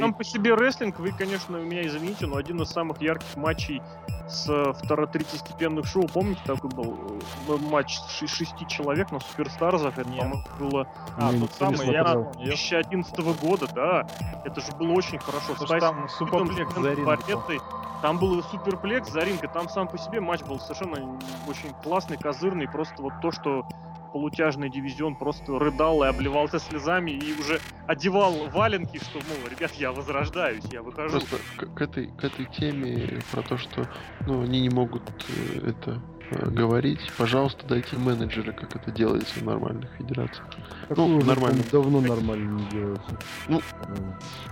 [0.00, 3.82] Сам по себе рестлинг, вы, конечно, меня извините, но один из самых ярких матчей
[4.28, 10.08] с э, второ-третьестепенных шоу, помните, такой был э, матч с шести человек на Суперстарзах, это,
[10.08, 10.88] по-моему, было
[11.18, 11.92] А, не тот самый, смотрел.
[11.94, 12.44] я я помню.
[12.46, 14.06] 2011 года, да,
[14.44, 15.54] это же было очень хорошо.
[15.66, 16.28] Там Стэн
[16.74, 17.04] за.
[17.04, 17.60] Барреттой.
[18.00, 22.16] Там был суперплекс за ринг, и там сам по себе матч был совершенно очень классный,
[22.16, 22.66] козырный.
[22.66, 23.66] Просто вот то, что
[24.12, 29.92] полутяжный дивизион просто рыдал и обливался слезами и уже одевал валенки, что, мол, ребят, я
[29.92, 31.20] возрождаюсь, я выхожу.
[31.20, 33.86] Просто к, к этой, к этой теме про то, что
[34.26, 36.00] ну, они не могут э, это
[36.30, 40.48] э, говорить, пожалуйста, дайте менеджеры, как это делается в нормальных федерациях.
[40.88, 41.62] Такое Ну, нормально.
[41.70, 43.18] Давно нормально не делается.
[43.48, 43.60] Ну.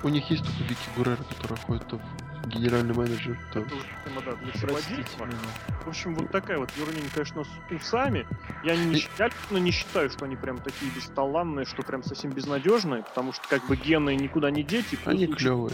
[0.03, 3.61] У них есть только Вики Гурера, который ходит то в генеральный менеджер, то...
[3.61, 5.25] Это уже тема, да, для Простите совладельства.
[5.27, 5.37] меня.
[5.85, 8.27] В общем, вот такая вот Юрнин, конечно, с усами.
[8.65, 12.31] Я не, И- я лично не считаю, что они прям такие бесталанные, что прям совсем
[12.33, 15.71] безнадежные, потому что как бы гены никуда не дети, Они дел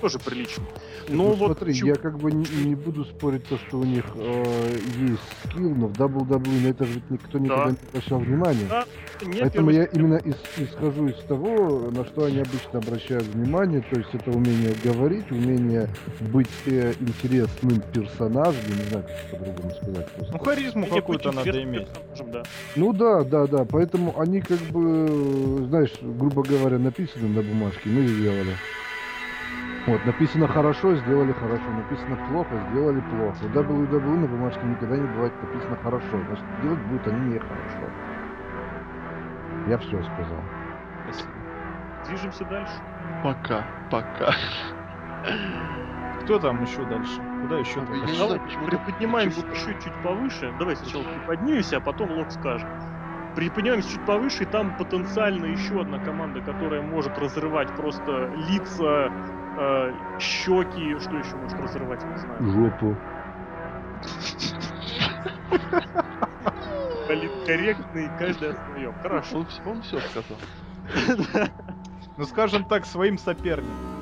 [0.00, 0.64] тоже прилично.
[1.08, 3.84] Ну, Но вот смотри, чё- я как бы не, не буду спорить то, что у
[3.84, 8.18] них э, есть скилл, но в WWE на это же ведь никто никогда не обращал
[8.20, 8.66] внимания.
[8.68, 8.84] Да,
[9.22, 13.82] мне Поэтому первый- я именно ис- исхожу из того, на что они обычно обращают внимание,
[13.82, 15.88] то есть это умение говорить, умение
[16.20, 20.06] быть э, интересным персонажем, не знаю, как по-другому сказать.
[20.12, 20.32] просто.
[20.32, 21.88] Ну, харизму какую-то надо иметь.
[22.32, 22.42] да.
[22.76, 28.06] Ну да, да, да, поэтому они как бы, знаешь, грубо говоря, написано на бумажке, мы
[28.06, 28.54] сделали.
[29.86, 33.36] Вот, написано хорошо, сделали хорошо, написано плохо, сделали плохо.
[33.52, 37.90] WWE на бумажке никогда не бывает написано хорошо, значит, делать будут они нехорошо.
[39.68, 40.40] Я все сказал.
[41.04, 41.30] Спасибо.
[42.06, 42.72] Движемся дальше.
[43.22, 44.34] Пока, пока.
[46.24, 47.22] Кто там еще дальше?
[47.38, 47.80] Куда еще?
[47.80, 47.90] Я там?
[48.00, 50.52] знаю, Давай приподнимаемся почему-то- еще чуть повыше.
[50.52, 52.66] Давай сначала приподнимемся, а потом Лок скажет.
[53.34, 59.12] Приподнимаемся чуть повыше, и там потенциально еще одна команда, которая может разрывать просто лица,
[59.56, 62.42] э, щеки, что еще может разрывать, не знаю.
[62.42, 62.98] Жопу.
[67.06, 68.94] Политкорректный, каждый о своем.
[69.02, 69.36] Хорошо.
[69.36, 70.38] Он, вс- он все сказал.
[72.16, 73.93] Ну, скажем так, своим соперником.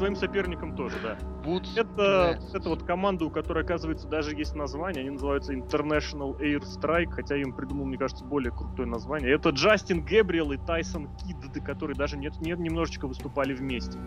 [0.00, 1.18] Своим соперником тоже, да.
[1.44, 2.56] Woods Это, Class.
[2.56, 5.02] это вот команда, у которой, оказывается, даже есть название.
[5.02, 9.30] Они называются International Air Strike, хотя им придумал, мне кажется, более крутое название.
[9.34, 13.98] Это Джастин Гэбриэл и Тайсон Кидд, которые даже нет, нет, немножечко выступали вместе.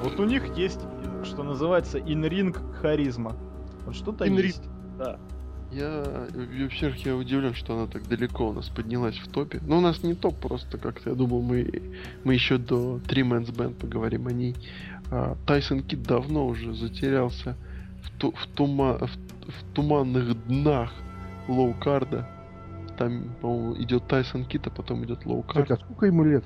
[0.00, 0.80] Вот у них есть,
[1.24, 3.34] что называется, in-ring харизма.
[3.86, 4.42] Вот что-то In-ring.
[4.42, 4.62] есть.
[4.96, 5.18] Да.
[5.72, 9.60] Я, во-первых, я удивлен, что она так далеко у нас поднялась в топе.
[9.62, 11.10] Но у нас не топ просто как-то.
[11.10, 11.94] Я думал, мы,
[12.24, 14.56] мы еще до Three Man's Band поговорим о ней.
[15.10, 17.56] А, Тайсон Кид давно уже затерялся
[18.02, 19.10] в, ту- в, тума- в,
[19.50, 20.92] в туманных днах
[21.48, 22.28] low card'а.
[22.96, 25.70] Там, по-моему, идет Тайсон Кид, а потом идет low card.
[25.70, 26.44] а сколько ему лет?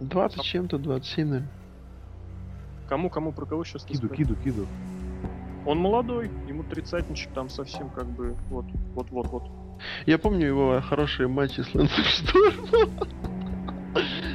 [0.00, 1.50] 20 чем-то, 27, наверное.
[2.88, 4.66] Кому, кому, про кого сейчас Киду, киду, киду.
[5.64, 8.64] Он молодой, ему тридцатничек там совсем как бы вот,
[8.94, 9.42] вот, вот, вот.
[10.06, 12.90] Я помню его хорошие матчи с Лэнсом Штормом.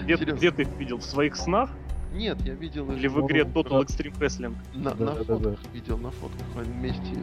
[0.03, 0.99] Где, где ты их видел?
[0.99, 1.71] В своих снах?
[2.16, 4.55] Нет, я видел Или в игре Total Extreme Wrestling?
[4.74, 6.45] На, Да, на да, да, фотках видел, на фотках.
[6.55, 7.16] Они вместе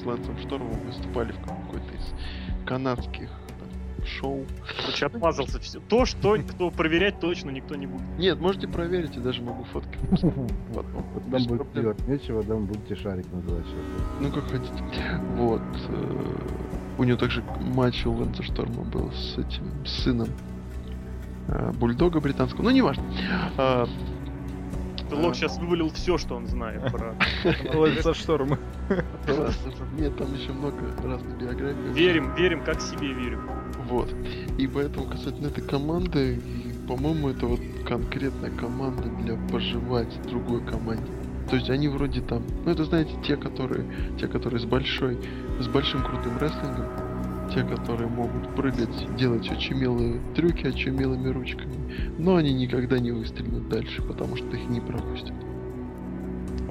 [0.00, 4.44] с Лэнсом Штормом выступали в какой-то из канадских там, шоу.
[4.80, 5.80] Короче, отмазался все.
[5.80, 8.02] То, что кто проверять точно никто не будет.
[8.18, 9.98] Нет, можете проверить, я даже могу фотки.
[11.26, 13.66] Без Там будет делать нечего, там будете шарик называть.
[14.20, 14.84] Ну, как хотите.
[15.36, 15.62] Вот.
[15.88, 16.36] э,
[16.98, 20.28] У него также матч у Лэнса Шторма был с этим сыном
[21.48, 22.62] э, бульдога британского.
[22.62, 23.04] Ну, неважно.
[25.10, 27.14] А, Лок сейчас вывалил все, что он знает про...
[27.74, 28.58] Лэнса Шторма.
[29.98, 31.92] Нет, там еще много разных биографий.
[31.92, 33.48] Верим, верим, как себе верим.
[33.88, 34.12] Вот.
[34.58, 41.04] И поэтому касательно этой команды, и, по-моему, это вот конкретная команда для пожевать другой команде.
[41.50, 43.84] То есть они вроде там, ну это знаете, те, которые,
[44.18, 45.18] те, которые с большой,
[45.60, 46.86] с большим крутым рестлингом,
[47.52, 51.74] те, которые могут прыгать, делать очумелые трюки очумелыми ручками,
[52.18, 55.34] но они никогда не выстрелят дальше, потому что их не пропустят.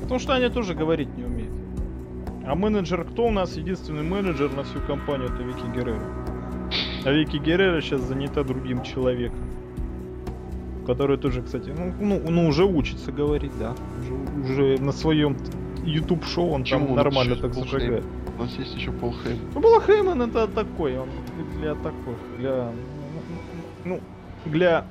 [0.01, 1.53] Потому что они тоже говорить не умеют.
[2.45, 3.55] А менеджер кто у нас?
[3.55, 6.03] Единственный менеджер на всю компанию это Вики Геррера.
[7.05, 9.39] А Вики Геррера сейчас занята другим человеком.
[10.85, 13.73] Который тоже, кстати, ну, ну, ну, уже учится говорить, да.
[14.01, 15.37] Уже, уже на своем
[15.83, 16.79] YouTube шоу он Почему?
[16.81, 18.05] там Он нормально так зажигает.
[18.37, 19.39] У нас есть еще Пол Хейм.
[19.53, 21.09] Ну, Пол Хейман это такой, он
[21.59, 22.71] для такой, для,
[23.85, 23.99] ну,
[24.45, 24.85] для,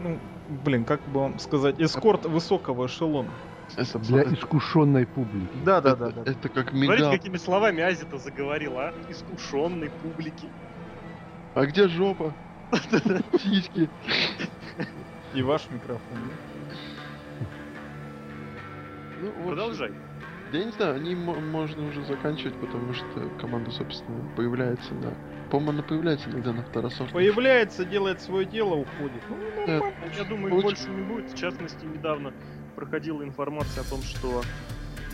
[0.00, 0.18] ну,
[0.64, 3.30] блин, как бы вам сказать, эскорт высокого эшелона.
[3.76, 5.48] Это, Для это- искушенной публики.
[5.64, 6.30] Да, да, это- да, да.
[6.30, 7.12] это как Смотрите, мигал.
[7.12, 8.92] какими словами Азита заговорил, а?
[9.08, 10.48] Искушенной публики.
[11.54, 12.32] А где жопа?
[13.42, 13.88] Сиськи.
[15.34, 16.18] И ваш микрофон.
[19.22, 19.92] Ну, Продолжай.
[20.54, 25.12] Да я не знаю, они мо- можно уже заканчивать, потому что команда, собственно, появляется на...
[25.50, 27.12] По-моему, она появляется иногда на второсортном.
[27.12, 29.20] Появляется, делает свое дело, уходит.
[29.28, 29.36] Ну,
[29.66, 29.80] Да.
[30.16, 31.32] Я думаю, Очень- больше не будет.
[31.32, 32.32] В частности, недавно
[32.76, 34.42] проходила информация о том, что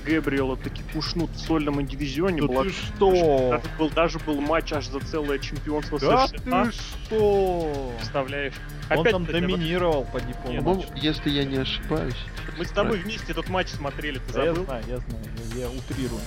[0.05, 2.41] Гэбриэла таки пушнут в сольном дивизионе.
[2.43, 3.51] Да была- ты что?
[3.51, 6.39] Даже был, даже был матч аж за целое чемпионство Да США.
[6.39, 7.93] ты что?
[7.99, 8.55] Представляешь?
[8.91, 10.51] Он там Опять-таки, доминировал по диплому.
[10.53, 12.17] Нет, По-моему, если я не ошибаюсь.
[12.59, 14.65] Мы с тобой вместе этот матч смотрели, ты Да я забыл?
[14.65, 15.25] знаю, я знаю,
[15.55, 16.21] я, я утрирую.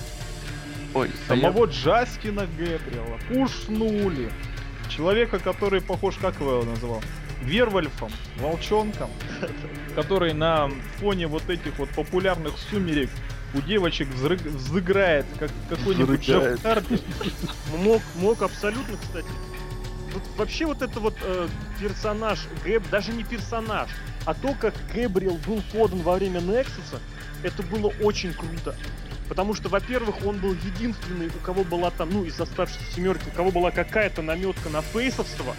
[0.94, 4.30] Ой, а я- Самого Джастина Гэбриэла пушнули.
[4.88, 7.02] Человека, который похож, как его называл?
[7.42, 9.10] Вервольфом, волчонком,
[9.94, 13.10] который на фоне вот этих вот популярных сумерек
[13.54, 16.20] у девочек взры- взыграет, как какой-нибудь.
[16.20, 17.00] Джефф Харди.
[17.78, 19.28] Мог, мог абсолютно, кстати.
[20.12, 21.48] Вот вообще вот это вот э,
[21.80, 23.88] персонаж Гэб, даже не персонаж,
[24.24, 27.00] а то, как Гэбриэл был подан во время Нексуса,
[27.42, 28.76] это было очень круто.
[29.28, 33.36] Потому что, во-первых, он был единственный, у кого была там, ну, из оставшейся семерки, у
[33.36, 35.56] кого была какая-то наметка на фейсовство.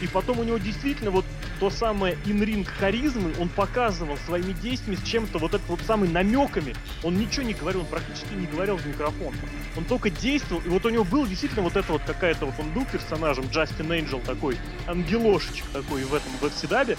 [0.00, 1.24] И потом у него действительно вот
[1.58, 6.74] то самое инринг харизмы, он показывал своими действиями с чем-то вот это вот самый намеками.
[7.02, 9.34] Он ничего не говорил, он практически не говорил в микрофон.
[9.76, 12.70] Он только действовал, и вот у него был действительно вот это вот какая-то вот, он
[12.72, 16.96] был персонажем, Джастин Энджел такой, ангелошечек такой в этом, в Эксидабе.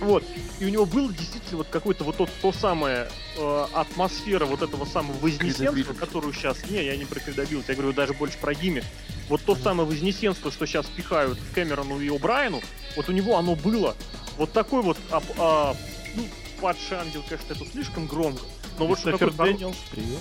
[0.00, 0.24] Вот.
[0.58, 4.84] И у него было действительно вот какое-то вот то, то самое э, атмосфера вот этого
[4.86, 6.58] самого вознесенства, которую сейчас...
[6.70, 8.84] Не, я не про credibility, я говорю даже больше про gimmick.
[9.28, 12.62] Вот то самое вознесенство, что сейчас пихают Кэмерону и О'Брайену,
[12.96, 13.94] вот у него оно было.
[14.36, 14.96] Вот такой вот...
[15.10, 15.76] ап- а,
[16.14, 16.24] ну,
[16.60, 18.42] падший ангел, конечно, это слишком громко.
[18.78, 20.20] Но вот что такой Дэниелс, привет.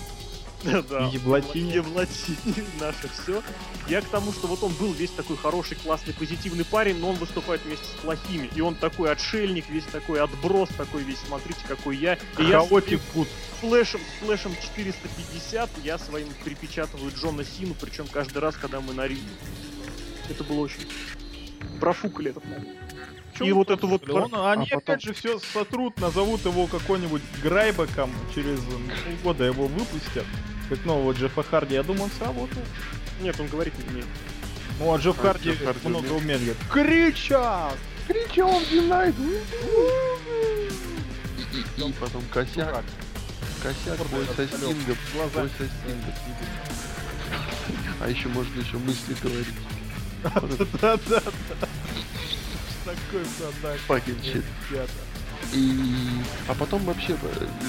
[0.64, 1.74] Еблатини.
[1.74, 3.42] Еблатини, наше все.
[3.88, 7.16] Я к тому, что вот он был весь такой хороший, классный, позитивный парень, но он
[7.16, 8.50] выступает вместе с плохими.
[8.56, 12.16] И он такой отшельник, весь такой отброс, такой весь, смотрите, какой я.
[12.38, 13.28] И я Chaotic Good.
[13.28, 18.94] с флешем, с флешем 450 я своим припечатываю Джона Сину, причем каждый раз, когда мы
[18.94, 19.24] на ринге.
[20.30, 20.88] Это было очень...
[21.80, 22.79] Профукали этот момент.
[23.42, 24.10] И вот эту вот...
[24.10, 28.60] Он- они потом- опять же все сотрут, назовут его какой-нибудь Грайбеком, через
[29.24, 30.26] полгода его выпустят.
[30.70, 32.62] Как нового Джеффа Харди, я думаю, он сработал.
[33.22, 34.06] Нет, он говорит не умеет.
[34.80, 36.42] Ну, а Джефф А, Харди Джефф Харди много умеет.
[36.42, 36.58] умеет.
[36.72, 37.76] Кричат!
[38.08, 39.16] Кричал Динайт!
[41.78, 42.84] И, потом косяк,
[43.64, 45.40] косяк, бой со стингом, Глаза.
[45.42, 46.14] бой со стингом.
[48.02, 49.56] А еще можно еще мысли говорить.
[50.82, 51.22] Да-да-да.
[52.90, 53.80] Такой задак.
[53.88, 54.90] Fucking shit.
[55.54, 56.22] И...
[56.48, 57.16] А потом вообще,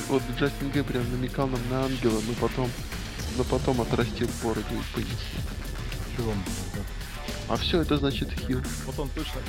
[0.09, 2.71] вот Джастин Гэбриэл намекал нам на ангела, но потом,
[3.37, 5.17] но потом отрастил бороду и пояснил.
[6.17, 6.37] Чего он
[7.49, 8.61] А все это значит хил.
[8.87, 9.41] Вот он точно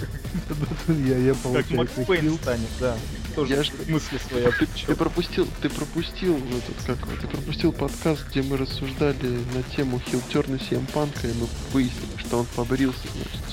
[1.07, 2.37] Я, я как получается, Макс Пейн хил.
[2.37, 2.97] станет, да.
[3.35, 8.27] Тоже Я ж- мысли свои Ты, ты пропустил, ты пропустил этот как ты пропустил подкаст,
[8.29, 13.50] где мы рассуждали на тему хилтерна CM Панка, и мы выяснили, что он побрился, значит.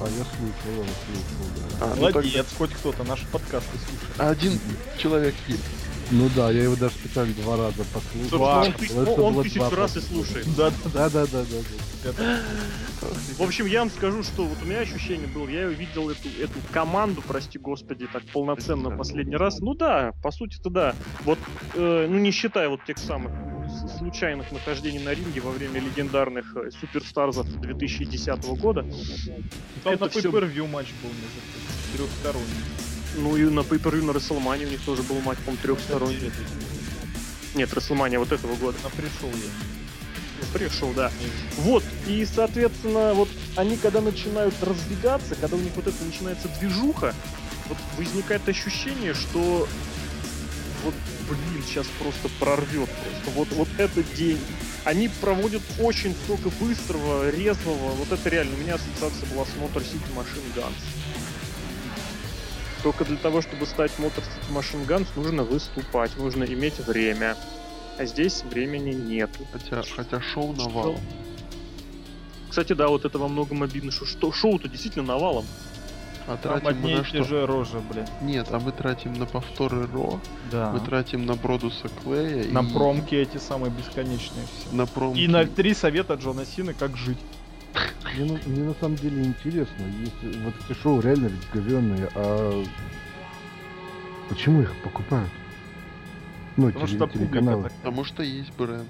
[0.00, 1.46] А я слышал, я слышал,
[1.80, 1.86] да.
[1.86, 4.20] А, ну, Молодец, хоть кто-то наши подкасты слушает.
[4.30, 4.60] один
[4.98, 5.62] человек есть.
[6.10, 8.22] Ну да, я его даже специально два раза послушал.
[8.34, 8.64] Он, Два.
[8.72, 10.46] тысяч- Это он было тысячу два раз и слушает.
[10.56, 11.44] Да, Да, да, да,
[12.04, 12.40] да, да.
[13.38, 16.58] В общем, я вам скажу, что вот у меня ощущение было, я увидел эту, эту
[16.72, 19.60] команду, прости господи, так полноценно последний раз.
[19.60, 20.94] Ну да, по сути-то да.
[21.24, 21.38] Вот,
[21.74, 23.32] э, ну не считая вот тех самых
[23.98, 28.82] случайных нахождений на ринге во время легендарных э, суперстарзов 2010 года.
[29.82, 31.40] Там Это всё- pay-per-view матч был, между
[31.96, 32.83] трехсторонний.
[33.16, 36.32] Ну и на Pay-Per-View на WrestleMania у них тоже был матч, по-моему, трехсторонний.
[37.54, 38.76] Нет, WrestleMania вот этого года.
[38.82, 39.50] На пришел я.
[40.40, 41.10] Ну, Пришел, да.
[41.58, 47.14] Вот, и, соответственно, вот они, когда начинают разбегаться, когда у них вот это начинается движуха,
[47.68, 49.68] вот возникает ощущение, что
[50.84, 50.94] вот,
[51.28, 53.30] блин, сейчас просто прорвет просто.
[53.34, 54.38] Вот, вот этот день.
[54.84, 57.92] Они проводят очень столько быстрого, резвого.
[57.92, 58.54] Вот это реально.
[58.54, 60.74] У меня ассоциация была с Motor City Machine Guns.
[62.84, 67.34] Только для того, чтобы стать Motor City Machine Guns, нужно выступать, нужно иметь время.
[67.98, 69.38] А здесь времени нету.
[69.52, 71.00] Хотя, хотя шоу навалом.
[72.50, 75.46] Кстати, да, вот это во многом обидно, что, что шоу-то действительно навалом.
[76.26, 77.24] А Там тратим мы одни на и те что?
[77.24, 78.06] же рожи, блин.
[78.20, 80.20] Нет, а мы тратим на повторы Ро,
[80.50, 80.70] Да.
[80.70, 84.76] мы тратим на Бродуса Клея На и промки эти самые бесконечные все.
[84.76, 85.20] на промки.
[85.20, 87.18] И на три совета Джона Сины, как жить.
[88.16, 92.62] Мне, на- мне на самом деле интересно, если вот эти шоу реально ведь говенные, а
[94.28, 95.30] почему их покупают?
[96.56, 97.56] Ну, Потому теле- что публика.
[97.82, 98.88] Потому что есть бренд.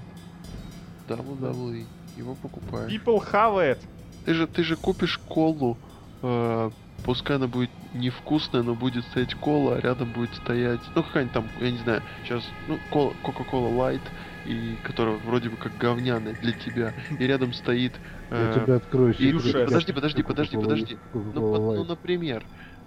[1.07, 1.85] WWE.
[2.17, 2.91] Его покупают.
[2.91, 3.79] People have it.
[4.25, 5.77] Ты же, ты же купишь колу,
[6.21, 6.71] э,
[7.03, 11.47] пускай она будет невкусная, но будет стоять кола, а рядом будет стоять, ну какая-нибудь там,
[11.59, 14.01] я не знаю, сейчас, ну, кола, Coca-Cola Light,
[14.45, 17.93] и которая вроде бы как говняная для тебя, и рядом стоит...
[18.31, 19.33] Я э, тебе открою и- секрет.
[19.33, 20.97] Юша, Я подожди, подожди, подожди, подожди.
[21.13, 22.45] Ну, ну, например,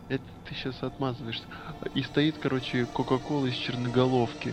[0.09, 1.45] это ты сейчас отмазываешься.
[1.95, 4.53] И стоит, короче, Кока-Кола из черноголовки.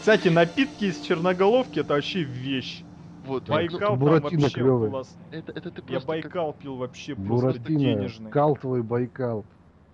[0.00, 2.82] Кстати, напитки из черноголовки это вообще вещь.
[3.24, 4.90] Вот, Байкал там Буратино вообще клёвый.
[4.90, 5.16] класс.
[5.32, 8.30] это, это ты Я просто как- Байкал пил вообще просто Буратино, денежный.
[8.30, 9.46] калтовый Байкал.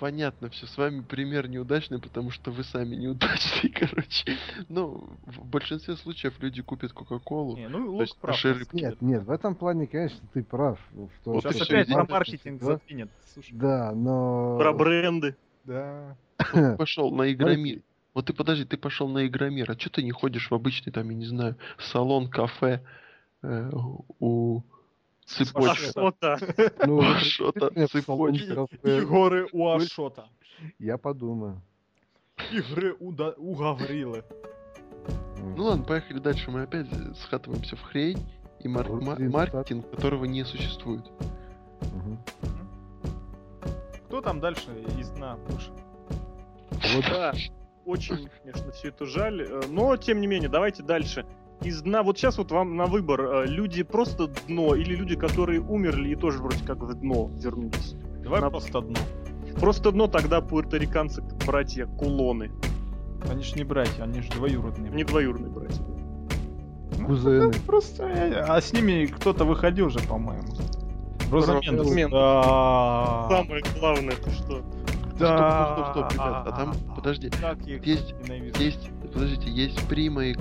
[0.03, 0.67] Понятно все.
[0.67, 4.37] С вами пример неудачный, потому что вы сами неудачные, короче.
[4.69, 7.57] Ну, в большинстве случаев люди купят Кока-Колу.
[7.57, 8.37] Не, ну, есть лук прав.
[8.37, 10.81] самом Нет, нет, в этом плане, конечно, ты прав.
[10.91, 12.67] В том, Вот Сейчас опять и про маркетинг да?
[12.67, 13.11] задвинет.
[13.33, 13.55] Слушай.
[13.55, 14.59] Да, но...
[14.59, 15.37] Про бренды.
[15.63, 16.17] Да.
[16.79, 17.83] Пошел на Игромир.
[18.13, 21.09] Вот ты подожди, ты пошел на Игромир, а что ты не ходишь в обычный, там,
[21.11, 22.83] я не знаю, салон, кафе
[23.43, 23.71] э,
[24.19, 24.63] у
[25.39, 25.85] А цепочки?
[25.91, 26.39] что-то.
[26.87, 28.55] Ну, А, цепочки.
[28.55, 28.99] кафе.
[29.01, 30.27] Игоры у Ашота.
[30.79, 31.61] Я подумаю.
[32.53, 34.25] Игры у, да, у Гаврилы.
[35.57, 36.51] Ну ладно, поехали дальше.
[36.51, 36.87] Мы опять
[37.19, 38.19] схатываемся в хрень
[38.61, 41.05] и мар- ма- маркетинг, которого не существует.
[41.81, 42.19] Мгм.
[44.07, 45.71] Кто там дальше из дна выше?
[46.95, 47.33] Вот Да,
[47.85, 49.43] очень, конечно, все это жаль.
[49.43, 51.25] э, Но, тем не менее, давайте дальше.
[51.65, 55.61] Из дна, вот сейчас вот вам на выбор, э, люди просто дно или люди, которые
[55.61, 57.95] умерли и тоже вроде как в дно вернулись.
[58.23, 58.97] Давай На- просто одно.
[59.61, 62.51] Просто дно тогда пуэрториканцы, братья Кулоны.
[63.31, 64.91] Они ж не братья, они же двоюродные.
[64.91, 65.83] Не двоюродные братья.
[66.99, 67.53] Ну, Кузены.
[67.53, 70.49] да, Просто, э, а с ними кто-то выходил же, по-моему.
[71.31, 71.95] Роза Роза Мендес.
[71.95, 72.11] Мендес.
[72.13, 73.27] Да.
[73.31, 74.63] Самое главное, это что?
[75.19, 75.75] Да.
[75.75, 78.15] Стоп, стоп, стоп, ребят, а там, подожди, Как я их есть-
[78.59, 80.35] есть, подождите, есть Прима и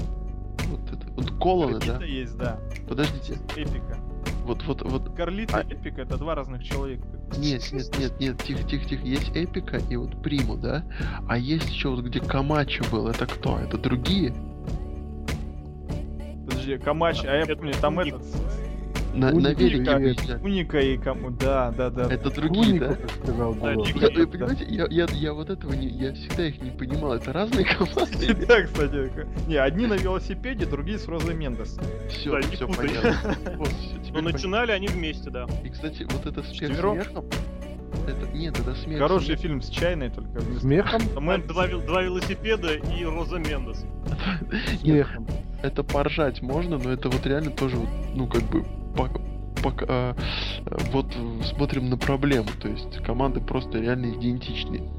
[0.67, 2.03] вот это, вот Колоны, да?
[2.03, 2.59] Есть, да.
[2.88, 3.97] Подождите, Эпика.
[4.43, 7.03] вот, вот, вот, Карлита А- и Эпика это два разных человека.
[7.38, 10.84] нет, нет, нет, нет, тихо, тихо, тихо, есть Эпика и вот Приму, да?
[11.28, 13.57] А есть еще вот где Камачо был, это кто?
[13.59, 14.34] Это другие?
[16.45, 18.22] Подожди, Камач, а я Это помню, там этот...
[19.14, 20.41] На, на Уника велике и- выезжали.
[20.43, 21.30] Уника и кому...
[21.32, 22.03] Да, да, да.
[22.14, 22.97] Это другие, Унику, да?
[23.24, 23.86] сказал Да, было.
[23.86, 24.28] Я, вы да.
[24.28, 27.14] понимаете, я, я, я вот этого не, я всегда их не понимал.
[27.14, 28.34] Это разные команды?
[28.47, 29.12] Да, кстати.
[29.47, 31.78] Не, одни на велосипеде, другие с Розой Мендес.
[32.09, 33.36] Все, Да, все понятно.
[33.57, 34.22] Вот, Но понятно.
[34.32, 35.45] начинали они вместе, да.
[35.64, 37.26] И, кстати, вот это смех смехом.
[38.07, 39.41] Это, нет, это смех Хороший смехом.
[39.43, 40.62] фильм с чайной, только вместо...
[40.62, 41.01] Смехом?
[41.09, 43.84] Там Там Два, вел- два велосипеда и Роза Мендес.
[44.82, 45.28] Смехом.
[45.62, 48.66] Это поржать можно, но это вот реально тоже, вот, ну, как бы,
[48.96, 49.22] пок-
[49.64, 50.16] пок- а,
[50.66, 52.48] а, вот э, смотрим на проблему.
[52.62, 54.89] То есть команды просто реально идентичны.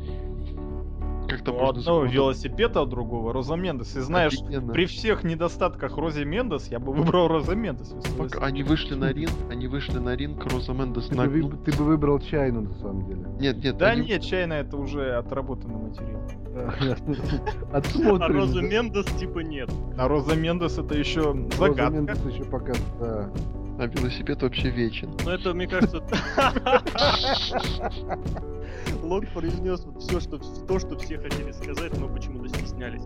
[1.29, 2.15] Как-то У можно одного запутать.
[2.15, 3.97] велосипед, а у другого Роза Мендес.
[3.97, 4.71] И знаешь, Офигенно.
[4.73, 7.95] при всех недостатках Рози Мендес, я бы выбрал Роза Мендес.
[8.19, 11.49] Пока бы- они вышли на ринг, они вышли на ринг, Роза Мендес Ты бы, нагнул.
[11.51, 13.27] вы- ты бы выбрал чайну, на самом деле.
[13.41, 16.21] Нет, нет, Да они- нет, чайная это уже отработанный материал.
[17.73, 18.29] А.
[18.29, 19.71] Роза Мендес типа нет.
[19.97, 21.91] А Роза Мендес это еще Роза загадка.
[21.91, 23.31] Мендес еще пока, да.
[23.79, 25.11] А велосипед вообще вечен.
[25.25, 26.03] Но это, мне кажется...
[29.03, 33.03] Лок произнес вот все, что, то, что все хотели сказать, но почему-то стеснялись.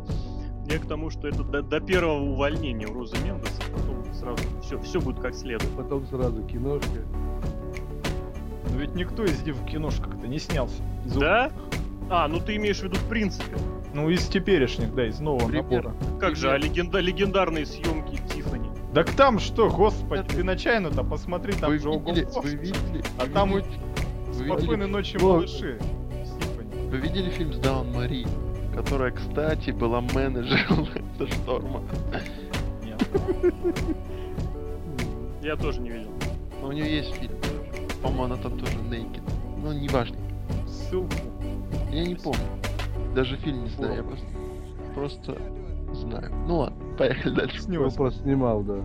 [0.68, 4.80] Я к тому, что это до, до первого увольнения у Розы Мендес, потом сразу все,
[4.82, 5.70] все будет как следует.
[5.76, 7.02] Потом сразу киношка.
[8.70, 10.82] Но ведь никто из них в киношках-то не снялся.
[11.04, 11.52] Из Да?
[12.10, 13.56] А, ну ты имеешь в виду в принципе.
[13.94, 15.64] Ну, из теперешних, да, из нового Пример.
[15.64, 15.94] набора.
[16.20, 18.65] Как же, а легенда, легендарные съемки Тиффани?
[18.96, 23.26] Так там что, господи, ты на чайну-то посмотри, там Вы же видели, вы видели, А
[23.26, 23.68] вы там видели-
[24.28, 25.32] вы видели- Спокойной ночи, Вот.
[25.34, 25.78] малыши.
[26.90, 28.26] Вы видели фильм с Даун Мари,
[28.74, 30.88] которая, кстати, была менеджером
[31.18, 31.82] Лэнса Шторма?
[32.82, 33.06] Нет.
[35.42, 36.10] Я тоже не видел.
[36.62, 37.34] Но у нее есть фильм.
[38.02, 39.20] По-моему, она там тоже naked.
[39.62, 40.16] Ну, неважно.
[40.66, 41.12] Ссылку.
[41.92, 42.40] Я не помню.
[43.14, 44.26] Даже фильм не знаю, я просто,
[44.94, 45.38] просто
[45.94, 46.32] знаю.
[46.46, 47.56] Ну ладно, поехали дальше.
[47.56, 47.94] Он Снилось.
[47.94, 48.76] просто снимал, да.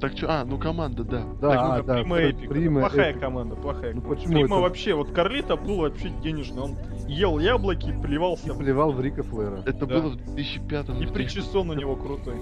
[0.00, 1.22] Так что, а, ну команда, да.
[1.40, 1.94] Да, Так, а, ну, да.
[1.94, 2.48] Прима Пр- Эпик.
[2.50, 3.20] Прима плохая Эпик.
[3.20, 3.94] команда, плохая.
[3.94, 4.62] Ну почему Прима это?
[4.62, 6.62] вообще, вот Карлита был вообще денежный.
[6.62, 8.52] Он ел яблоки, плевался.
[8.54, 9.62] Плевал в Рика Флэра.
[9.64, 10.00] Это Да.
[10.00, 12.34] было в 2005 И причесон у него крутой.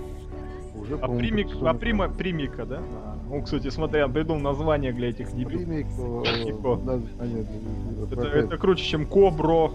[0.74, 2.78] Уже, А примик, а прима, примика, да?
[2.78, 5.66] А, Ну, кстати, смотри, он придумал название для этих дебилов.
[5.66, 6.76] Примик, о, Нико.
[6.82, 9.70] название для- Это, это круче, чем Кобро,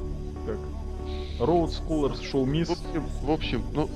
[1.40, 2.72] Road Schoolers, Show В Miss.
[2.72, 3.90] общем, в общем, ну,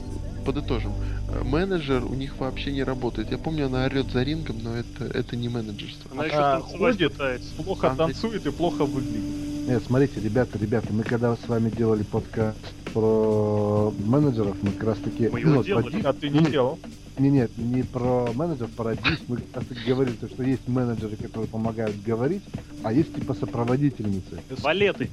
[0.45, 0.91] подытожим.
[1.31, 3.31] Э, Менеджер у них вообще не работает.
[3.31, 6.11] Я помню, она орет за рингом, но это, это не менеджерство.
[6.11, 7.11] Она еще А, танцевать ходит.
[7.13, 7.53] пытается.
[7.55, 9.67] Плохо Андрей- танцует и плохо выглядит.
[9.67, 12.57] Нет, смотрите, ребята, ребята, мы когда с вами делали подкаст
[12.93, 15.29] про менеджеров, мы как раз таки...
[15.29, 15.83] Мы его ну, делали.
[15.83, 16.79] про ди- А ты не делал?
[17.19, 19.19] Не, нет, не про менеджеров, про дис.
[19.27, 22.41] Мы как раз таки говорили, то, что есть менеджеры, которые помогают говорить,
[22.81, 24.39] а есть типа сопроводительницы.
[24.61, 25.11] Валеты.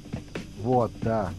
[0.63, 1.31] Вот, да.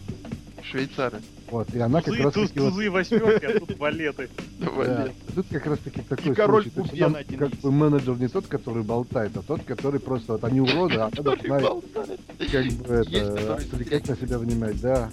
[0.63, 1.21] Швейцары.
[1.49, 4.29] Вот, и она как Тузы, раз туз, таки вот тузы и восьмерки, а тут валеты.
[4.59, 5.09] Да.
[5.35, 6.97] Тут как раз таки такой И король случай.
[6.97, 10.61] Там один как бы менеджер не тот, который болтает, а тот, который просто вот они
[10.61, 12.19] уроды, а должна болтает.
[12.37, 15.09] как бы это отвлекать на себя внимать, да.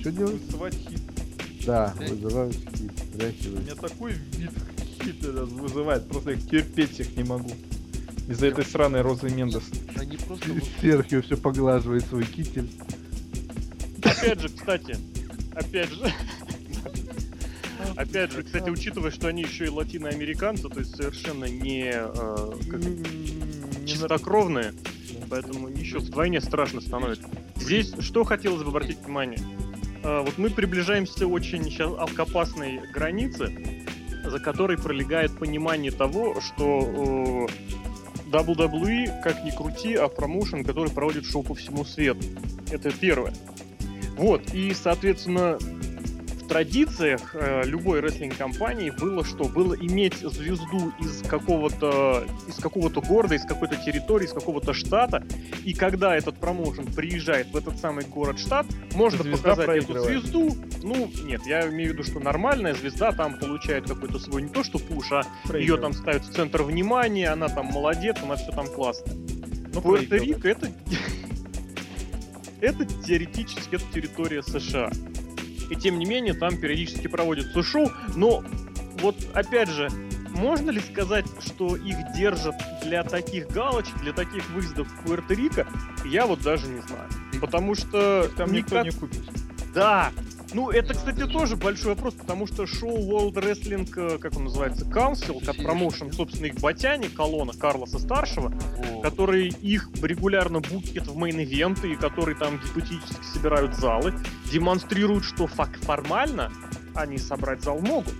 [0.00, 0.40] Что делать?
[0.46, 1.00] Высывать хит.
[1.66, 2.92] Да, вызывают хит,
[3.46, 4.50] У меня такой вид
[5.02, 7.50] хит вызывает, просто я терпеть их не могу.
[8.28, 9.64] Из-за этой сраной Розы Мендес.
[9.96, 12.70] Они просто вот Серхио все поглаживает свой китель.
[14.20, 14.96] Опять же, кстати,
[15.54, 16.12] опять же,
[17.96, 22.80] опять же, кстати, учитывая, что они еще и латиноамериканцы, то есть совершенно не э, как
[23.86, 24.74] чистокровные,
[25.30, 27.30] поэтому еще вдвойне страшно становится.
[27.56, 29.40] Здесь что хотелось бы обратить внимание?
[30.02, 33.86] А, Вот мы приближаемся очень сейчас к опасной границе,
[34.24, 41.24] за которой пролегает понимание того, что э, WWE, как ни крути, а промоушен, который проводит
[41.24, 42.20] шоу по всему свету.
[42.70, 43.32] Это первое.
[44.20, 49.44] Вот, и, соответственно, в традициях э, любой рестлинг-компании было что?
[49.44, 55.26] Было иметь звезду из какого-то из какого-то города, из какой-то территории, из какого-то штата,
[55.64, 60.54] и когда этот промоушен приезжает в этот самый город-штат, можно Звезда показать эту звезду.
[60.82, 64.62] Ну, нет, я имею в виду, что нормальная звезда там получает какой-то свой не то
[64.62, 65.22] что пуш, а
[65.56, 69.14] ее там ставят в центр внимания, она там молодец, она все там классно.
[69.72, 70.70] Ну, Пуэрто-Рико это...
[72.60, 74.90] это теоретически это территория США.
[75.70, 78.42] И тем не менее, там периодически проводятся шоу, но
[79.00, 79.88] вот опять же,
[80.30, 82.54] можно ли сказать, что их держат
[82.84, 85.66] для таких галочек, для таких выездов в Пуэрто-Рико?
[86.06, 87.08] Я вот даже не знаю.
[87.40, 89.22] Потому что Там никто никак- не купит.
[89.74, 90.10] да.
[90.52, 94.84] Ну, это, кстати, тоже большой вопрос, потому что шоу World Wrestling, э, как он называется,
[94.84, 99.02] Council, как промоушен, собственно, их батяне, колонна Карлоса Старшего, вот.
[99.02, 104.14] который их регулярно букят в main event'ы, и который там гипотетически собирают залы,
[104.50, 106.50] демонстрируют, что фак, формально
[106.94, 108.14] они собрать зал могут.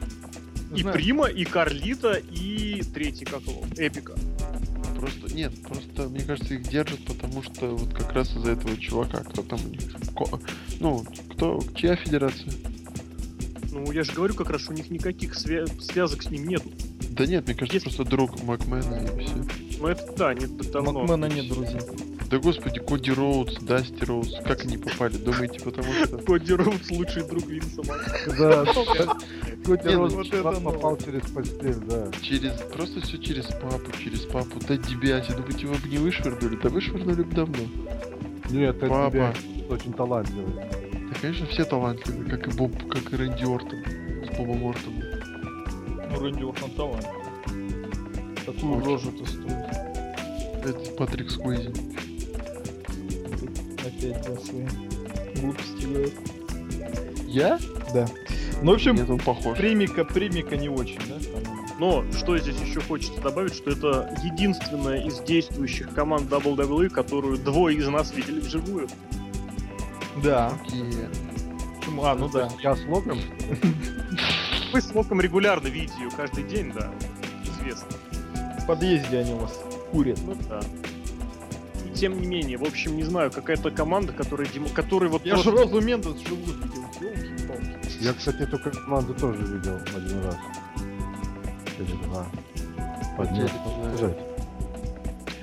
[0.75, 0.97] И Знаю.
[0.97, 4.15] Прима, и Карлита, и третий, как его, Эпика.
[5.01, 9.25] Просто нет, просто мне кажется их держат, потому что вот как раз из-за этого чувака,
[9.25, 9.81] кто там у них,
[10.15, 10.39] Ко-
[10.79, 12.53] ну кто, чья федерация?
[13.73, 16.71] Ну, я же говорю как раз, у них никаких свя- связок с ним нету.
[17.13, 19.35] Да нет, мне кажется, Если- просто друг Макмена и все.
[19.81, 20.93] Ну, это да, не давно.
[20.93, 21.81] Макмена нет друзей.
[22.31, 25.17] Да господи, Коди Роудс, Дасти Роудс, как они попали?
[25.17, 26.19] Думаете, потому что...
[26.19, 27.83] Коди Роудс лучший друг Винса.
[28.39, 28.65] Да,
[29.65, 32.07] Коти Не, ну это попал через постель, да.
[32.23, 34.61] Через, просто все через папу, через папу.
[34.69, 36.57] Да Дебиаси, думаете, его бы не вышвырнули?
[36.63, 37.59] Да вышвырнули бы давно.
[38.49, 39.35] Нет, это Папа.
[39.69, 40.55] очень талантливый.
[40.55, 43.83] Да, конечно, все талантливые, как и Боб, как и Рэнди Ортон
[44.25, 45.03] с Бобом Ортоном.
[46.13, 47.07] Ну, Рэнди Ортон талант.
[48.47, 48.93] Такую Очень.
[48.93, 49.67] рожу-то строит.
[50.65, 51.73] Это Патрик Сквизи.
[53.81, 54.67] Опять да, свои
[55.41, 56.15] глупости говорит.
[57.27, 57.59] Я?
[57.95, 58.07] Да.
[58.63, 59.57] Ну, в общем, похож.
[59.57, 61.15] примика, примика не очень, да?
[61.15, 61.61] там?
[61.79, 67.79] Но что здесь еще хочется добавить, что это единственная из действующих команд WWE, которую двое
[67.79, 68.87] из нас видели вживую.
[70.23, 70.53] Да.
[70.65, 72.05] Почему?
[72.05, 72.51] А, ну да.
[72.63, 73.19] Я с Локом?
[74.73, 76.93] Вы с Локом регулярно видите ее каждый день, да,
[77.45, 77.89] известно.
[78.61, 79.59] В подъезде они у вас
[79.91, 80.19] курят.
[80.27, 80.61] Ну да.
[82.01, 85.63] Тем не менее, в общем, не знаю, какая-то команда, которая, которая вот Я же просто-
[85.75, 86.87] Розу Мендес живую видел.
[88.01, 90.37] Я, кстати, эту команду тоже видел один раз.
[91.79, 92.27] Или два.
[93.19, 93.31] Под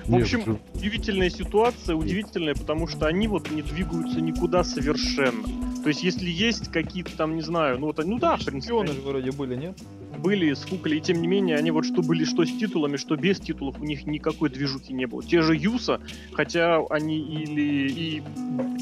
[0.07, 5.43] В общем, удивительная ситуация, удивительная, потому что они вот не двигаются никуда совершенно.
[5.83, 8.73] То есть, если есть какие-то там, не знаю, ну вот, они- ну да, в принципе,
[8.73, 9.77] Чемпионы же вроде были, нет?
[10.17, 13.15] были с Фукали, и тем не менее, они вот что были, что с титулами, что
[13.15, 15.21] без титулов, у них никакой движухи не было.
[15.23, 16.01] Те же Юса,
[16.33, 18.23] хотя они или и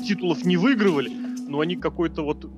[0.07, 1.11] титулов не выигрывали,
[1.47, 2.49] но они какой-то вот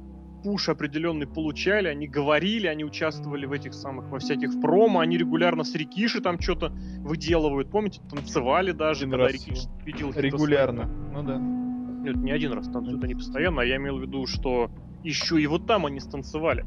[0.47, 5.65] пуш определенный получали, они говорили, они участвовали в этих самых, во всяких промо, они регулярно
[5.65, 10.85] с Рикиши там что-то выделывают, помните, танцевали даже, Один когда раз Рикиши победил Регулярно.
[10.85, 11.37] Ну да.
[11.37, 14.71] нет, не один раз танцуют они постоянно, а я имел в виду, что
[15.03, 16.65] еще и вот там они станцевали.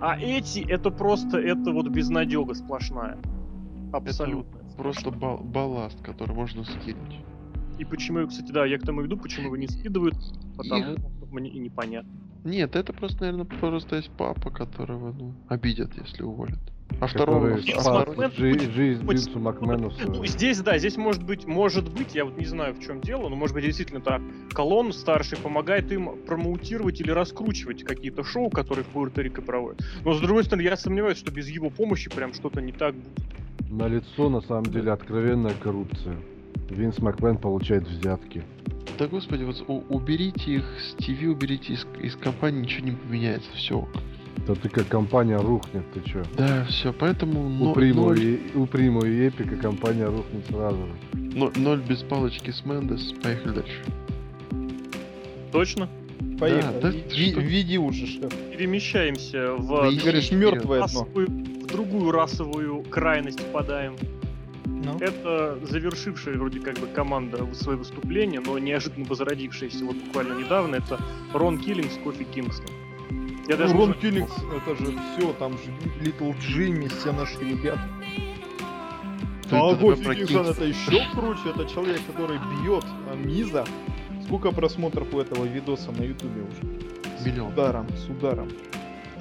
[0.00, 3.18] А эти, это просто, это вот безнадега сплошная.
[3.92, 4.58] Абсолютно.
[4.78, 7.20] Просто бал- балласт, который можно скинуть.
[7.78, 10.16] И почему, кстати, да, я к тому иду, почему его не скидывают,
[10.56, 12.10] потому Их- что мне и непонятно.
[12.44, 16.58] Нет, это просто, наверное, просто есть папа, которого, ну, обидят, если уволят.
[17.00, 22.46] А второй- жизнь Макмену Ну, здесь, да, здесь может быть, может быть, я вот не
[22.46, 24.22] знаю, в чем дело, но может быть действительно так.
[24.52, 29.82] Колон старший помогает им промоутировать или раскручивать какие-то шоу, которые в Пуэрто-Рико проводят.
[30.04, 33.70] Но с другой стороны, я сомневаюсь, что без его помощи прям что-то не так будет.
[33.70, 36.16] На лицо на самом деле откровенная коррупция.
[36.70, 38.42] Винс Макмен получает взятки.
[38.98, 43.48] Да господи, вот у- уберите их с ТВ, уберите из, из компании, ничего не поменяется,
[43.54, 43.86] все.
[44.46, 46.22] Да ты как компания рухнет, ты чё?
[46.36, 50.92] Да, все, поэтому У Приму, ноль, и, у Приму и Эпика компания рухнет сразу же.
[51.34, 53.82] но- ноль без палочки с Мендес, поехали дальше.
[55.52, 55.88] Точно?
[56.38, 56.80] Поехали.
[56.80, 57.40] да Ви- что?
[57.40, 58.32] Веди уже, шеф.
[58.56, 61.06] Перемещаемся в, Ты говоришь, мертвое дно.
[61.14, 63.96] в другую расовую крайность впадаем.
[64.68, 64.96] Ну.
[65.00, 71.00] Это завершившая вроде как бы команда свое выступление, но неожиданно возродившаяся вот буквально недавно, это
[71.32, 72.66] Рон Киллингс, Кофи Кингстон.
[73.48, 75.72] Я Ну, даже Рон уже- Киллингс, это же все, там же
[76.02, 77.80] Литл Джимми, все наши ребята.
[79.50, 83.64] А Кофи Кингстон это еще круче, это человек, который бьет а, Миза.
[84.26, 87.18] Сколько просмотров у этого видоса на ютубе уже?
[87.18, 87.52] С Миллион.
[87.52, 88.48] ударом, с ударом.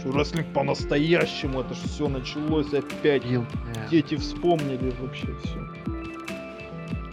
[0.09, 3.23] Что рестлинг по-настоящему, это же все началось опять.
[3.25, 3.45] Ил-
[3.91, 5.59] Дети вспомнили вообще все.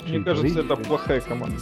[0.08, 1.56] Мне Чё, кажется, это плохая команда.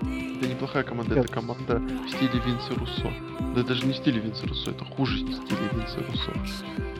[0.00, 1.24] Это неплохая команда, Нет.
[1.24, 3.12] это команда в стиле Винса Руссо.
[3.54, 6.32] Да даже не в стиле Винса Руссо, это хуже стиля Винса Руссо.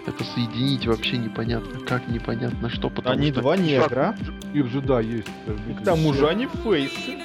[0.06, 3.40] Это соединить вообще непонятно, как непонятно что, потому Они что...
[3.40, 4.14] два негра,
[4.52, 5.26] Их же, да, есть.
[5.68, 7.18] и к тому же они фейсы.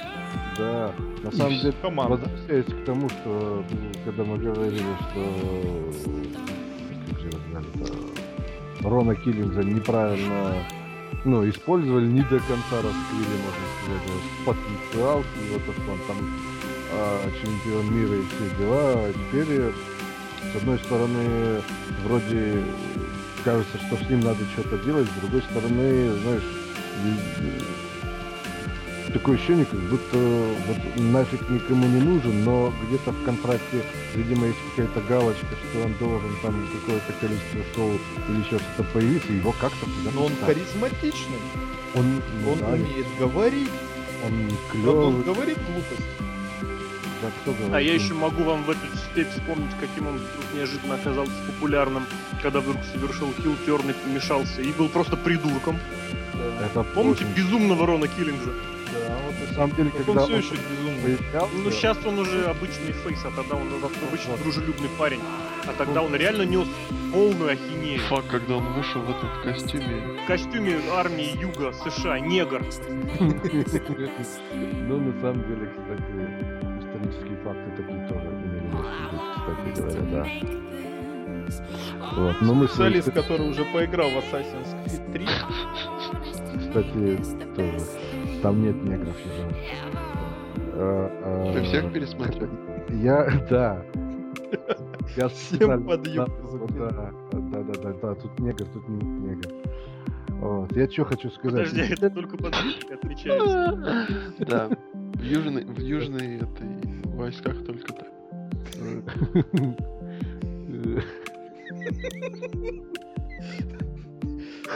[0.60, 0.92] Да.
[1.22, 2.16] На И самом деле, команда.
[2.16, 5.92] возвращаясь к тому, что ну, когда мы говорили, что
[7.08, 10.54] как же его звали-то, Рона Киллингса неправильно
[11.24, 14.02] ну, использовали, не до конца раскрыли, можно сказать,
[14.46, 16.16] потенциал, и вот он там
[16.92, 18.92] а, чемпион мира и все дела.
[18.96, 19.72] А теперь,
[20.52, 21.60] с одной стороны,
[22.04, 22.62] вроде
[23.44, 26.42] кажется, что с ним надо что-то делать, с другой стороны, знаешь,
[29.10, 33.82] такое ощущение, как будто вот нафиг никому не нужен, но где-то в контракте,
[34.14, 37.92] видимо, есть какая-то галочка, что он должен там какое-то количество шоу
[38.28, 40.58] или еще что-то появиться, и его как-то Но он вставить.
[40.58, 41.38] харизматичный,
[41.94, 43.68] Он, он да, умеет говорить,
[44.26, 46.08] он он, клёвый, говорит глупость.
[47.22, 48.80] да, кто А говорит, я ну, еще могу вам в эту
[49.10, 52.04] степь вспомнить, каким он вдруг неожиданно оказался популярным,
[52.42, 55.78] когда вдруг совершил хилтерн и помешался, и был просто придурком.
[56.64, 58.50] Это Помните очень- безумного Рона Киллингза?
[58.92, 61.16] Да, вот На самом деле, Так когда он все он еще безумный.
[61.16, 63.68] появлялся, Ну, сейчас он уже обычный фейс, а тогда он
[64.08, 65.20] обычно дружелюбный парень.
[65.66, 66.66] А тогда он реально нес
[67.12, 68.00] полную ахинею.
[68.08, 70.18] Фак, когда он вышел в этом костюме.
[70.24, 72.62] В костюме армии Юга США, негр.
[73.20, 76.14] Ну, на самом деле, кстати,
[76.80, 78.90] исторические факты такие тоже имели место
[79.36, 80.26] кстати говоря, да.
[82.16, 85.26] Вот, но мы с вами, Специалист, который уже поиграл в Assassin's Creed 3.
[86.58, 87.84] кстати, тоже.
[88.42, 89.54] Там нет негров уже.
[90.74, 92.48] А, а, Ты всех пересмотрел?
[92.90, 93.82] Я, да.
[95.16, 96.90] Я Всем специально- под юбку да,
[97.32, 99.48] да, да, да, да, тут негр, тут не негр.
[100.40, 100.76] Вот.
[100.76, 101.68] Я что хочу сказать.
[101.70, 104.06] Подожди, это только под Югой отличается.
[104.46, 104.68] Да.
[105.14, 108.08] В южной, в южной этой войсках только так.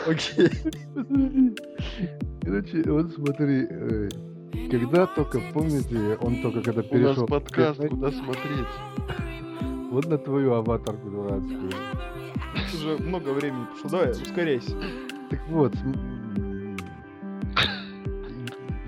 [0.07, 0.51] Окей.
[2.43, 4.09] Короче, вот смотри, э,
[4.71, 7.27] когда только, помните, он только когда У нас перешел...
[7.27, 8.67] подкаст, куда смотреть?
[9.91, 11.71] Вот на твою аватарку дурацкую.
[12.75, 13.91] Уже много времени прошло.
[13.99, 14.77] Давай, ускоряйся.
[15.31, 15.75] Так вот,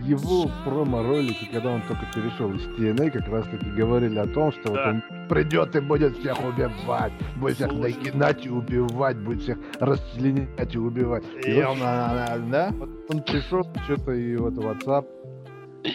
[0.03, 4.71] его промо-ролики, когда он только перешел из TNA, как раз таки говорили о том, что
[4.71, 4.91] вот Да.
[4.91, 7.95] он придет и будет всех убивать, будет всех Слушай.
[7.95, 11.25] нагинать и убивать, будет всех расчленять и убивать.
[11.45, 12.71] И И он, а, да?
[12.73, 15.07] вот он пришел, что-то и вот WhatsApp.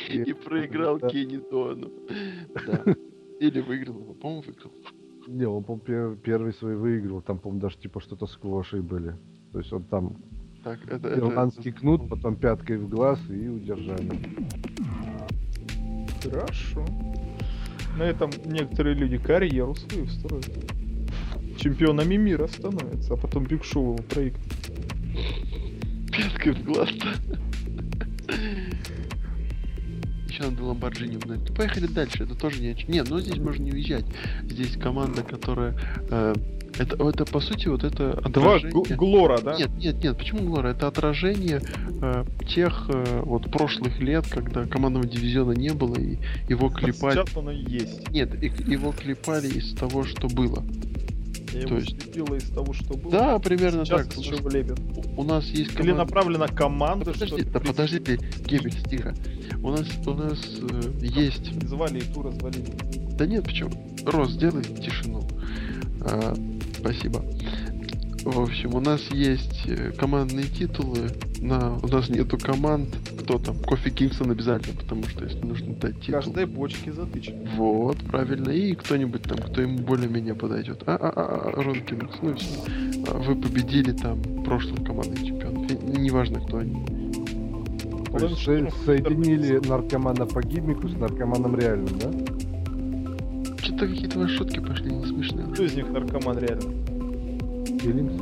[0.10, 1.10] И проиграл Да.
[1.10, 1.92] Кенни Дону.
[2.68, 2.84] Да.
[3.40, 4.72] Или выиграл его, по-моему, выиграл.
[5.28, 9.16] Не, он, по первый свой выиграл, там, по-моему, даже типа что-то сквоши были.
[9.52, 10.16] То есть он там
[10.64, 10.96] Так, это...
[11.08, 14.20] это- ирландский кнут, потом пяткой в глаз и удержание.
[16.24, 16.86] Хорошо.
[17.98, 20.50] На этом некоторые люди карьеру свою строят.
[21.58, 24.52] Чемпионами мира становятся, а потом Биг Шоу его проигрывает.
[26.12, 26.90] Пяткой в глаз
[30.28, 31.40] Еще надо Ламборджини угнать.
[31.48, 32.92] Ну, поехали дальше, это тоже не о.
[32.92, 34.06] Не, ну здесь можно не уезжать.
[34.44, 35.78] Здесь команда, которая...
[36.10, 36.36] э,
[36.78, 38.72] это, это, по сути, вот это Два отражение...
[38.72, 39.56] Гл- Глора, да?
[39.58, 40.70] Нет, нет, нет, почему Глора?
[40.70, 41.62] Это отражение
[42.02, 46.18] э, тех э, вот прошлых лет, когда командного дивизиона не было, и
[46.50, 47.16] его клепали...
[47.16, 48.10] Сейчас оно есть.
[48.12, 50.64] Нет, и- его клепали из того, что было.
[51.54, 53.12] Я То его есть- слепила из того, что было.
[53.12, 54.18] Да, примерно Сейчас так.
[54.18, 54.28] из
[55.18, 55.96] У нас, у есть Или команда...
[55.96, 59.14] направлена команда, Да подожди, что да подожди ты, Геббельс, тихо.
[59.62, 61.52] У нас, у нас э, есть...
[61.68, 62.72] Звали и ту развалили.
[63.18, 63.72] Да нет, почему?
[64.06, 65.22] Рос, сделай тишину.
[66.04, 66.34] А,
[66.82, 67.24] спасибо.
[68.24, 71.10] В общем, у нас есть э, командные титулы.
[71.40, 71.76] На...
[71.82, 72.88] У нас нету команд.
[73.20, 73.56] Кто там?
[73.58, 76.14] Кофи Кингсон обязательно, потому что если нужно дать В титул.
[76.22, 77.34] каждой бочке затычка.
[77.58, 78.52] Вот, правильно.
[78.52, 80.84] И кто-нибудь там, кто ему более-менее подойдет.
[80.86, 82.48] А, а, а, а, Рон Кингс, ну и все.
[83.08, 85.72] А, Вы победили там прошлых командных чемпионов.
[85.72, 86.76] И Неважно, кто они.
[88.20, 92.12] То есть со- соединили наркомана по гиммику с наркоманом реальным, да?
[93.82, 95.48] Что-то какие-то ваши шутки пошли не смешные.
[95.48, 96.72] Кто из них наркоман реально?
[97.80, 98.14] Филимс.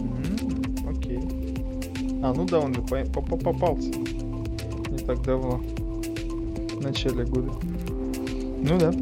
[0.00, 1.18] М, Окей.
[2.22, 3.90] А, ну да, он же по- по- по- попался.
[3.90, 5.58] Не так давно.
[5.58, 7.50] В начале года.
[8.62, 8.92] Ну да.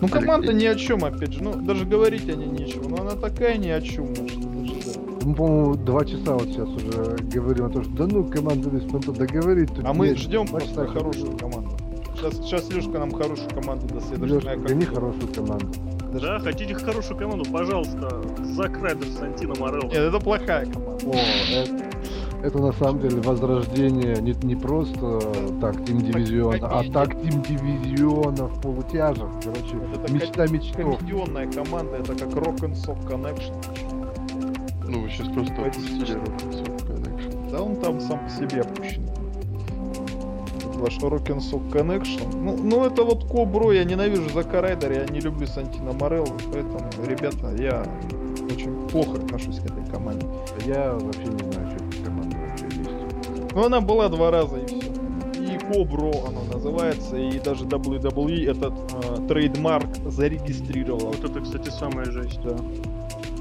[0.00, 1.40] Ну команда ни о чем, опять же.
[1.44, 2.88] Ну, даже говорить о ней нечего.
[2.88, 5.00] Но она такая ни о чем, что даже, да.
[5.24, 9.12] Мы, по-моему, два часа вот сейчас уже говорим о том, что да ну, команда Веспонта
[9.12, 9.68] договорить.
[9.72, 11.70] тут А мы ждем просто хорошую команду.
[12.32, 14.10] Сейчас, сейчас Лешка нам хорошую команду даст.
[14.10, 14.68] Я даже знаю, как.
[14.68, 15.66] гони хорошую команду.
[16.12, 18.22] даже- Да, хотите хорошую команду, пожалуйста,
[18.54, 19.84] Зак Райдер, Сантино Морелло.
[19.84, 21.06] Нет, это плохая команда.
[21.06, 21.14] О,
[21.52, 21.84] это,
[22.42, 25.20] это на самом деле возрождение не, не просто
[25.60, 29.28] так Тим Дивизиона, а так Тим Дивизиона в полутяжах.
[29.42, 30.98] Короче, Это мечта мечтов.
[30.98, 33.54] Комедионная команда, это как Rock and Sock Connection.
[34.88, 36.16] Ну, вы сейчас просто опустили.
[36.16, 37.50] Rock Connection.
[37.50, 39.02] Да он там сам по себе опущен.
[40.76, 42.36] Ваш Rock and Sock Connection.
[42.36, 46.80] Ну, ну это вот Кобро, я ненавижу Зака Райдера, я не люблю Сантино Морелло, поэтому,
[47.06, 47.84] ребята, я
[48.50, 50.26] очень плохо отношусь к этой команде.
[50.66, 53.54] Я вообще не знаю, что эта команда вообще есть.
[53.54, 54.86] Но она была два раза и все.
[55.40, 61.12] И Кобро оно называется, и даже WWE этот э, трейдмарк зарегистрировал.
[61.12, 62.40] Вот это, кстати, самая жесть.
[62.42, 62.56] Да.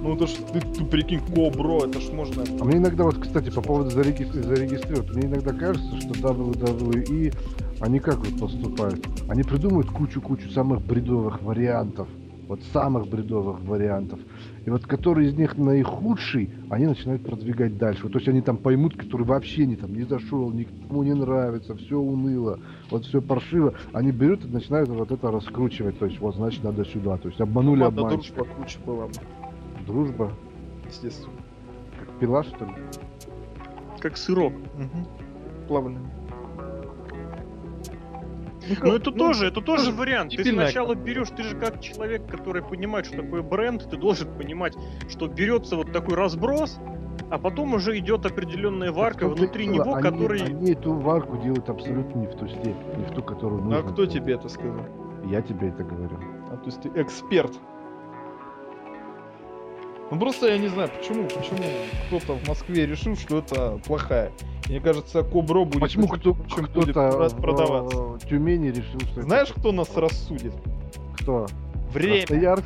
[0.06, 2.44] Ну это ж, ты, ты прикинь, Кобро, это ж можно...
[2.60, 7.34] А мне иногда, вот, кстати, по поводу зареги- зарегистрировать, мне иногда кажется, что WWE,
[7.80, 9.04] они как вот поступают?
[9.28, 12.08] Они придумывают кучу-кучу самых бредовых вариантов.
[12.48, 14.20] Вот самых бредовых вариантов.
[14.66, 18.04] И вот который из них наихудший, они начинают продвигать дальше.
[18.04, 21.76] Вот, то есть они там поймут, который вообще не там не зашел, никому не нравится,
[21.76, 22.60] все уныло,
[22.92, 23.74] вот все паршиво.
[23.94, 25.98] Они берут и начинают вот это раскручивать.
[25.98, 27.18] То есть вот значит надо сюда.
[27.18, 28.44] То есть обманули Команда обманщика.
[28.44, 29.14] круче была бы,
[29.86, 30.32] Дружба.
[30.88, 31.34] естественно.
[32.00, 32.74] Как пила, что ли?
[34.00, 34.54] Как сырок.
[34.54, 35.68] Угу.
[35.68, 36.02] Плавленый.
[38.82, 40.36] Ну это тоже, это тоже вариант.
[40.36, 44.76] Ты сначала берешь, ты же как человек, который понимает, что такое бренд, ты должен понимать,
[45.08, 46.80] что берется вот такой разброс,
[47.30, 50.42] а потом уже идет определенная варка Так внутри дело, него, они, который...
[50.42, 53.80] Они эту варку делают абсолютно не в ту степень, не в ту, которую нужно.
[53.80, 54.86] А кто тебе это сказал?
[55.26, 56.18] Я тебе это говорю.
[56.52, 57.52] А то есть ты эксперт.
[60.12, 61.64] Ну просто я не знаю, почему, почему
[62.08, 64.32] кто-то в Москве решил, что это плохая.
[64.68, 67.98] Мне кажется, Кобро будет Почему кто, чем будет про- в продаваться.
[68.24, 69.60] э, Тюмени решил, что Знаешь, это...
[69.60, 70.54] кто нас рассудит?
[71.20, 71.48] кто?
[71.92, 72.22] Время.
[72.28, 72.66] Красноярск?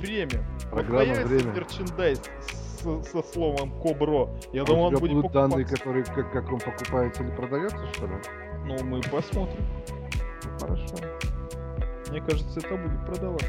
[0.00, 0.44] Время.
[0.64, 1.52] Вот Программа появится «Время».
[1.52, 4.28] мерчендайз с- со словом Кобро.
[4.52, 8.06] Я А думаю, он будет будут данные, которые как, как он покупается или продается, что
[8.06, 8.12] ли?
[8.66, 9.64] Ну, мы посмотрим.
[10.44, 10.94] Ну, хорошо.
[12.10, 13.46] Мне кажется, это будет продаваться.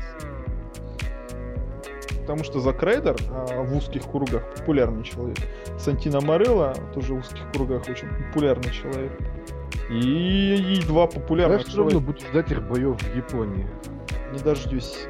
[2.32, 5.36] Потому что Зак Райдер а, в узких кругах популярный человек.
[5.78, 9.12] Сантино Морелло тоже в узких кругах очень популярный человек.
[9.90, 13.68] И, и два Я популярных все равно буду ждать их боев в Японии.
[14.32, 15.08] Не дождусь.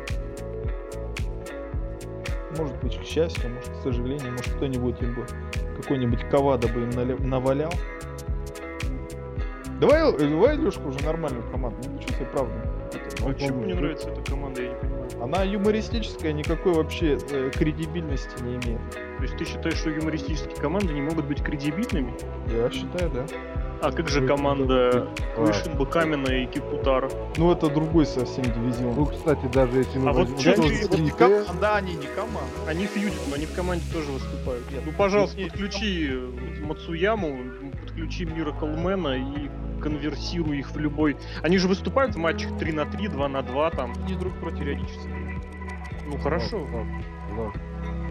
[2.57, 5.27] Может быть, к счастью, может, к сожалению, может, кто-нибудь им бы,
[5.79, 7.71] какой-нибудь Кавада бы им навалял.
[9.79, 11.77] Давай, давай, Лешка, уже нормальную команду.
[11.87, 12.70] Ну, что ты правда?
[13.21, 15.09] А Почему мне нравится эта команда, я не понимаю.
[15.21, 18.91] Она юмористическая, никакой вообще э, кредибильности не имеет.
[18.91, 22.13] То есть ты считаешь, что юмористические команды не могут быть кредибильными?
[22.47, 23.25] Я считаю, да.
[23.81, 27.09] А как же команда А, Вышинба, Камена и Кикутара?
[27.37, 28.93] Ну, это другой совсем дивизион.
[28.95, 30.69] Ну, кстати, даже если мы А вот же вот
[30.99, 32.51] не ТНТ, команда, они не команда.
[32.67, 34.63] Они фьюдят, но они в команде тоже выступают.
[34.85, 37.39] Ну, пожалуйста, подключи э, Мацуяму,
[37.81, 39.49] подключи Мираколмена и
[39.81, 41.17] конверсируй их в любой...
[41.41, 43.93] Они же выступают в матчах 3 на 3, 2 на 2 там.
[44.05, 45.09] Они друг против периодически.
[46.05, 46.59] Ну, хорошо.
[46.59, 46.87] Лох,
[47.35, 47.55] лох,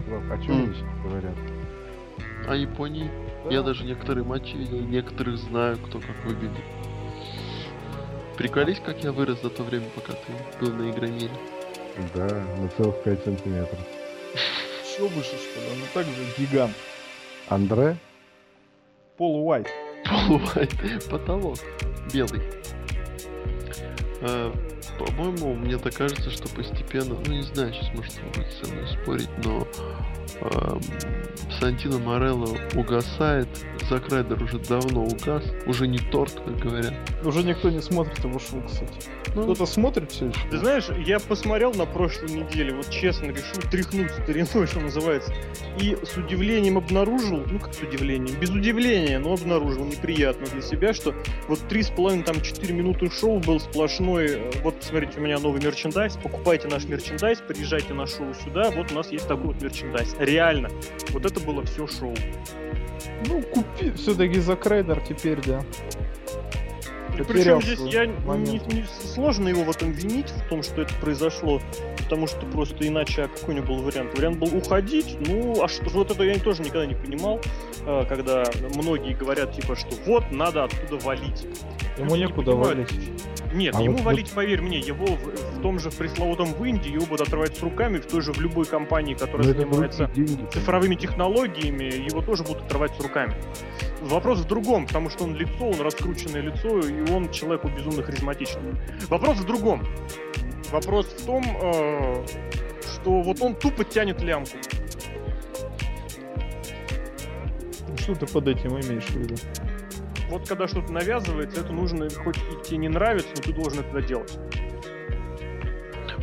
[0.09, 0.31] лох.
[0.31, 1.35] О чем они сейчас говорят?
[2.47, 3.09] А Японии?
[3.45, 3.51] Да.
[3.51, 6.63] Я даже некоторые матчи видел, некоторых знаю, кто как выглядит.
[8.37, 11.31] Приколись, как я вырос за то время, пока ты был на Игромире.
[12.15, 12.27] Да,
[12.57, 13.79] на целых 5 сантиметров.
[14.83, 15.79] Еще выше, что ли?
[15.79, 16.73] Ну, так же гигант.
[17.49, 17.97] Андре?
[19.17, 19.67] Пол Уайт.
[20.27, 20.73] Полуайт.
[21.09, 21.57] Потолок.
[22.13, 22.41] Белый.
[24.99, 28.73] Э, По-моему, мне так кажется, что постепенно, ну не знаю, сейчас может вы будете со
[28.73, 29.67] мной спорить, но
[30.41, 30.81] эм,
[31.59, 33.47] Сантино Морелло угасает,
[33.89, 36.93] Зак Райдер уже давно угас, уже не торт, как говорят.
[37.23, 38.93] Уже никто не смотрит его шоу, кстати.
[39.35, 40.39] Ну, Кто-то смотрит все еще?
[40.49, 45.33] Ты знаешь, я посмотрел на прошлой неделе, вот честно, решил тряхнуть стариной, что называется,
[45.79, 50.93] и с удивлением обнаружил, ну как с удивлением, без удивления, но обнаружил неприятно для себя,
[50.93, 51.13] что
[51.47, 55.39] вот три с половиной, там, четыре минуты шоу был сплошной, э, вот смотрите, у меня
[55.39, 59.61] новый мерчендайз, покупайте наш мерчендайз, приезжайте на шоу сюда, вот у нас есть такой вот
[59.61, 60.15] мерчендайз.
[60.19, 60.69] Реально,
[61.09, 62.15] вот это было все шоу.
[63.27, 63.91] Ну, купи.
[63.91, 65.63] Все-таки Зак Райдер теперь, да.
[67.11, 68.73] Причем Потерял здесь я не, момент.
[68.73, 71.61] не- сложно его в этом винить, в том, что это произошло,
[71.97, 74.17] потому что просто иначе а какой него был вариант?
[74.17, 77.39] Вариант был уходить, ну, а что вот это я тоже никогда не понимал,
[77.85, 78.45] э, когда
[78.75, 81.45] многие говорят, типа, что вот, надо оттуда валить.
[81.97, 82.93] Ему не некуда валить.
[83.53, 86.89] Нет, А ему вот- валить, поверь мне, его в, в том же пресловутом в Индии
[86.91, 90.09] его будут отрывать с руками, в той же в любой компании, которая Ну, это занимается
[90.53, 93.35] цифровыми технологиями, его тоже будут отрывать с руками.
[94.01, 98.73] Вопрос в другом, потому что он лицо, он раскрученное лицо, и он человеку безумно харизматичный.
[99.09, 99.85] Вопрос в другом.
[100.71, 102.25] Вопрос в том, э,
[102.95, 104.57] что вот он тупо тянет лямку.
[107.97, 109.35] Что ты под этим имеешь в виду?
[110.31, 114.01] Вот когда что-то навязывается, это нужно, хоть и тебе не нравится, но ты должен это
[114.01, 114.39] делать.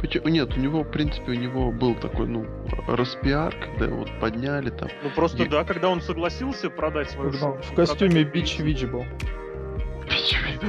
[0.00, 2.46] Почему- Нет, у него, в принципе, у него был такой, ну,
[2.86, 4.88] распиар, когда его вот подняли там.
[5.02, 9.04] Ну просто И- да, когда он согласился продать свою шоу, в костюме Бич Вич был.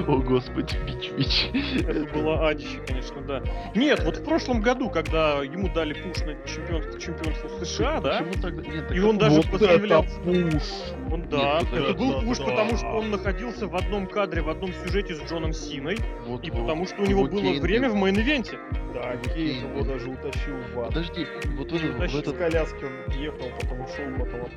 [0.08, 1.50] О господи, бич, бич.
[1.86, 3.42] Это было адище, конечно, да.
[3.76, 8.62] Нет, вот в прошлом году, когда ему дали пуш на чемпионство, чемпионство США, да, тогда?
[8.62, 10.64] Нет, так И он это- даже вот заявлял- это пуш!
[11.12, 12.44] Он, да, Нет, это да, был да, пуш, да.
[12.46, 16.52] потому что он находился в одном кадре, в одном сюжете с Джоном Синой, вот, и
[16.52, 16.62] вот.
[16.62, 18.58] потому что у него Вот было Кейн время в мейн-ивенте.
[18.94, 20.88] Да, Кейн его даже утащил в ад.
[20.88, 21.26] Подожди,
[21.58, 24.50] вот в, этот- в этот, коляски он ехал, потом шел мотовоз.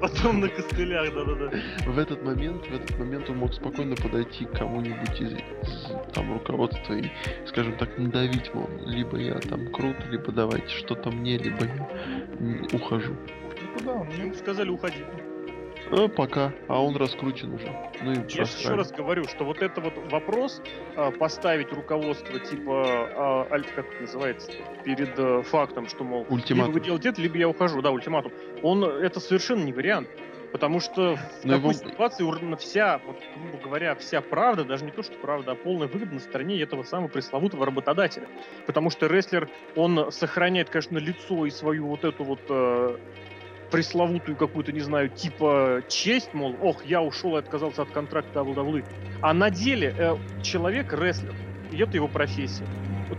[0.00, 1.50] Потом на костылях, да-да-да.
[1.90, 6.32] в этот момент, в этот момент он мог спокойно подойти к кому-нибудь из, из, там
[6.32, 7.10] руководства и,
[7.46, 11.88] скажем так, надавить, мол, либо я там крут, либо давайте что-то мне, либо я
[12.72, 13.14] ухожу.
[13.14, 14.08] Ну куда он?
[14.10, 15.04] Ему сказали уходи.
[15.92, 17.66] А пока, а он раскручен уже.
[18.02, 20.62] Ну и Я еще раз говорю, что вот это вот вопрос
[20.96, 24.52] а, поставить руководство типа, а, аль- как это называется,
[24.84, 26.66] перед э, фактом, что, мол, Ультиматум.
[26.66, 28.32] либо вы делаете это, либо я ухожу, да, ультиматум.
[28.62, 30.08] Он, это совершенно не вариант.
[30.52, 34.90] Потому что в Но такой его- ситуации вся, вот, грубо говоря, вся правда, даже не
[34.90, 38.26] то, что правда, а полная выгода на стороне этого самого пресловутого работодателя.
[38.66, 42.96] Потому что рестлер, он сохраняет, конечно, лицо и свою вот эту вот э,
[43.70, 48.84] пресловутую какую-то, не знаю, типа честь, мол, ох, я ушел и отказался от контракта WWE.
[49.22, 51.34] А на деле э, человек рестлер,
[51.70, 52.66] и это его профессия.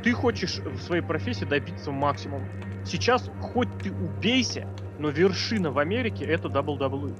[0.03, 2.45] Ты хочешь в своей профессии добиться максимума.
[2.85, 4.67] Сейчас хоть ты убейся,
[4.99, 7.15] но вершина в Америке это WWE.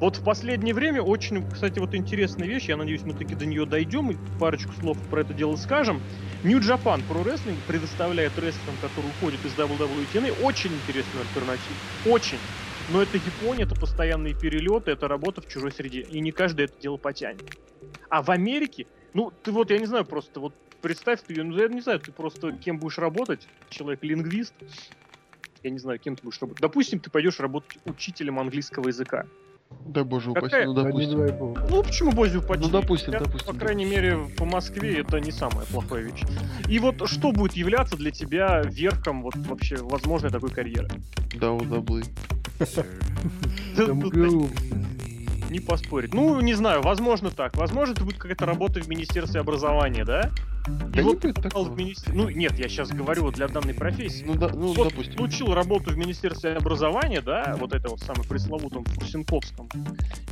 [0.00, 3.66] Вот в последнее время очень, кстати, вот интересная вещь, я надеюсь, мы таки до нее
[3.66, 6.00] дойдем и парочку слов про это дело скажем.
[6.44, 11.74] New Japan Pro Wrestling предоставляет рестлерам, которые уходят из WWE TNA, очень интересную альтернативу.
[12.06, 12.38] Очень.
[12.92, 16.02] Но это Япония, это постоянные перелеты, это работа в чужой среде.
[16.02, 17.42] И не каждый это дело потянет.
[18.08, 21.68] А в Америке, ну, ты вот, я не знаю, просто вот представь, ты, ну, я
[21.68, 24.54] не знаю, ты просто кем будешь работать, человек-лингвист,
[25.62, 26.62] я не знаю, кем ты будешь работать.
[26.62, 29.26] Допустим, ты пойдешь работать учителем английского языка.
[29.86, 31.36] Да боже упаси, Какая- ну Да не допустим.
[31.36, 31.70] бог.
[31.70, 32.64] Ну, почему Бозю почти?
[32.64, 36.22] Ну, допустим, Я, допустим, По крайней мере, по Москве это не самая плохая вещь.
[36.68, 40.88] И вот что будет являться для тебя верхом вот вообще возможной такой карьеры?
[41.34, 42.02] Да, у даблы.
[43.76, 44.48] Там ГУ.
[45.50, 46.14] Не поспорить.
[46.14, 47.56] Ну, не знаю, возможно так.
[47.56, 50.30] Возможно, это будет какая-то работа в Министерстве образования, да?
[50.68, 54.24] Да И не попал в министер- Ну, нет, я сейчас говорю вот для данной профессии.
[54.26, 55.14] Ну, да, ну, Вот допустим.
[55.16, 59.68] получил работу в Министерстве образования, да, вот это вот самое пресловутом Фурсенковском.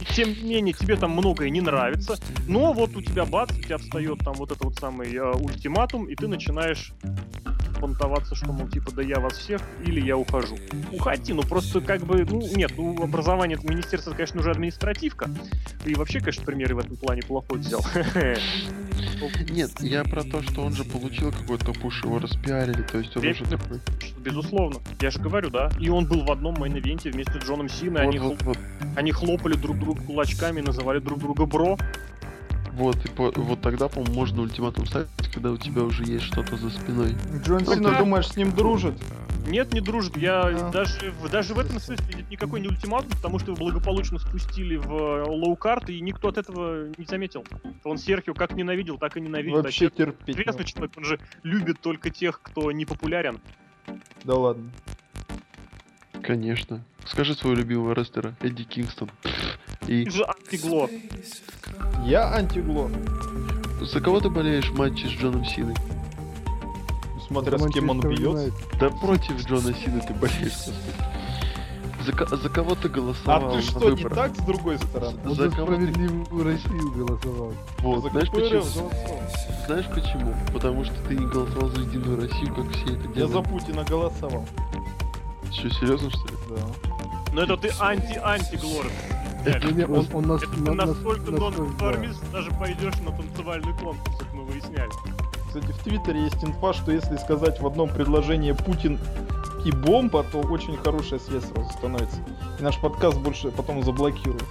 [0.01, 2.17] И тем не менее, тебе там многое не нравится,
[2.49, 6.07] но вот у тебя бац, у тебя встает там вот это вот самый э, ультиматум,
[6.07, 6.93] и ты начинаешь
[7.81, 10.57] понтоваться, что, мол, типа, да я вас всех, или я ухожу.
[10.93, 15.29] Уходи, ну просто как бы, ну нет, ну образование, это министерство, конечно, уже административка,
[15.85, 17.85] и вообще, конечно, примеры в этом плане плохой взял.
[19.51, 23.25] Нет, я про то, что он же получил какой-то пуш, его распиарили, то есть он
[23.27, 23.59] уже Временно.
[23.59, 23.81] такой...
[24.19, 25.71] Безусловно, я же говорю, да.
[25.81, 28.59] И он был в одном main event'е вместе с Джоном Синой, Вот, они вот, вот,
[28.97, 31.77] Они хлопали друг друга кулачками, называли друг друга бро.
[32.73, 36.57] вот, и по- вот тогда, по-моему, можно ультиматум ставить, когда у тебя уже есть что-то
[36.57, 37.15] за спиной.
[37.45, 37.99] Джон Ну, Сина, да.
[37.99, 38.95] думаешь, с ним дружит?
[39.47, 40.17] Нет, не дружит.
[40.17, 40.71] Я А.
[40.71, 44.77] даже, в- даже в этом смысле это никакой не ультиматум, потому что его благополучно спустили
[44.77, 47.45] в э, low card, и никто от этого не заметил.
[47.85, 49.55] Он Серхио как ненавидел, так и ненавидит.
[49.55, 50.27] Вообще А терпеть.
[50.29, 53.41] не Интересный человек, он же любит только тех, кто не популярен.
[54.25, 54.71] Да ладно.
[56.23, 56.83] Конечно.
[57.05, 59.11] Скажи своего любимого рестлера, Эдди Кингстон.
[59.87, 60.91] И И же антигло.
[62.05, 62.91] Я антигло.
[63.81, 65.75] за кого ты болеешь в матче с Джоном Синой?
[67.29, 68.01] Смотря с кем он.
[68.11, 68.55] Юнайтед.
[68.79, 70.53] Да против Джона Сины ты болеешь.
[72.05, 74.15] За, за кого ты голосовал А ты на что, не выборах?
[74.15, 75.19] так с другой стороны?
[75.25, 77.53] Он За за ты- справедливую Россию голосовал.
[77.81, 78.91] Вот, За знаешь почему?
[79.67, 80.35] Знаешь почему?
[80.53, 83.33] Потому что ты не голосовал за Единую Россию, как все это Я делают.
[83.33, 84.47] за Путина голосовал.
[85.51, 86.35] Что, серьезно, что ли?
[86.51, 86.57] Да.
[87.33, 88.87] Но это ты анти-антиглор.
[89.45, 89.73] выясняли.
[89.75, 93.11] Не, он, он нас, Это ты на- нас- настолько нас- нонконформист, что даже пойдешь на
[93.13, 94.91] танцевальный конкурс, как мы выясняли.
[95.47, 98.99] Кстати, в Твиттере есть инфа, что если сказать в одном предложении Путин
[99.65, 102.19] и бомба, то очень хорошая связь сразу становится.
[102.59, 104.45] И наш подкаст больше потом заблокируют.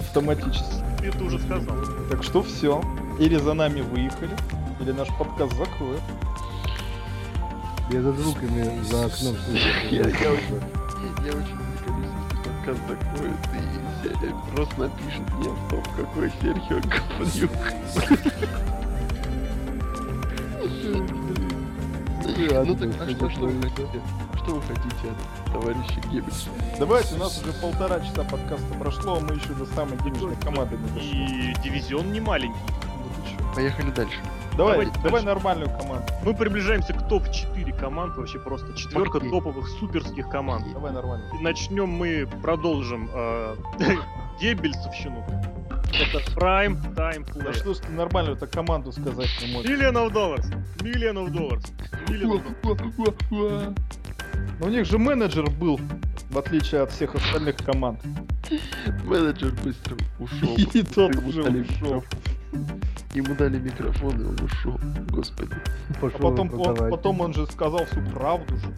[0.00, 0.74] Автоматически.
[0.98, 1.76] Ты это уже сказал.
[2.10, 2.82] Так что все.
[3.18, 4.36] Или за нами выехали,
[4.80, 6.02] или наш подкаст закроют.
[7.90, 9.36] Я за звуками за окном.
[9.90, 10.60] Я- очень-
[12.44, 13.36] подкаст закроет
[14.22, 17.50] и просто напишет мне в том, какой Серхио говнюк.
[22.36, 24.00] Ну так, а что, что вы хотите?
[24.36, 26.48] Что вы хотите от товарища Геббельса?
[26.78, 30.76] Давайте, у нас уже полтора часа подкаста прошло, а мы еще до самой денежной команды
[30.76, 31.50] не дошли.
[31.50, 32.58] И дивизион не маленький.
[33.54, 34.16] Поехали дальше.
[34.56, 35.26] Давай, Давайте давай дальше.
[35.26, 36.04] нормальную команду.
[36.24, 39.30] Мы приближаемся к топ-4 команд, вообще просто четверка Окей.
[39.30, 40.66] топовых суперских команд.
[40.72, 41.24] Давай нормально.
[41.38, 43.56] И начнем мы, продолжим э,
[44.40, 45.24] Геббельсовщину.
[45.92, 47.52] Это Prime Time Да Play.
[47.54, 49.70] что ж ты нормальную-то команду сказать не можешь?
[49.70, 50.46] Million of dollars.
[50.78, 51.64] Million of dollars.
[52.06, 53.76] Million of dollars.
[54.60, 55.80] Но у них же менеджер был,
[56.30, 57.98] в отличие от всех остальных команд.
[59.04, 60.54] Менеджер быстро ушел.
[60.74, 61.72] И тот Ему уже дали ушел.
[61.72, 62.04] микрофон.
[63.14, 64.78] Ему дали микрофон, и он ушел.
[65.08, 65.54] Господи.
[65.90, 68.72] А Пошел потом он, потом он же сказал всю правду же.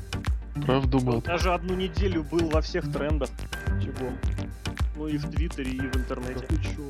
[0.66, 1.20] Правду мол.
[1.22, 3.28] даже одну неделю был во всех трендах.
[3.82, 4.10] Чего?
[4.96, 6.46] Ну и в Твиттере, и в Да интернете.
[6.46, 6.82] ты чё?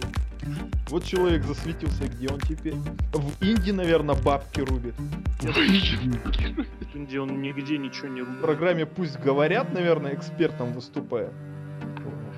[0.88, 2.74] Вот человек засветился, где он теперь?
[3.12, 4.94] В Индии, наверное, бабки рубит.
[6.94, 8.40] Где он нигде ничего не В рубит.
[8.42, 11.32] программе «Пусть говорят», наверное, экспертом выступает.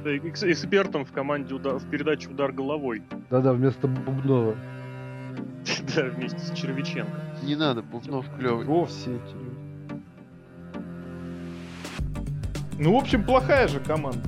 [0.05, 3.03] Экс- Экспертом в команде удар, в передаче «Удар головой».
[3.31, 4.55] Да-да, вместо Бубнова.
[5.97, 7.11] Да, вместе с Червиченко.
[7.43, 8.67] Не надо, Бубнов клевый.
[8.67, 9.57] Во все эти люди.
[12.79, 14.21] Ну, в общем, плохая же команда.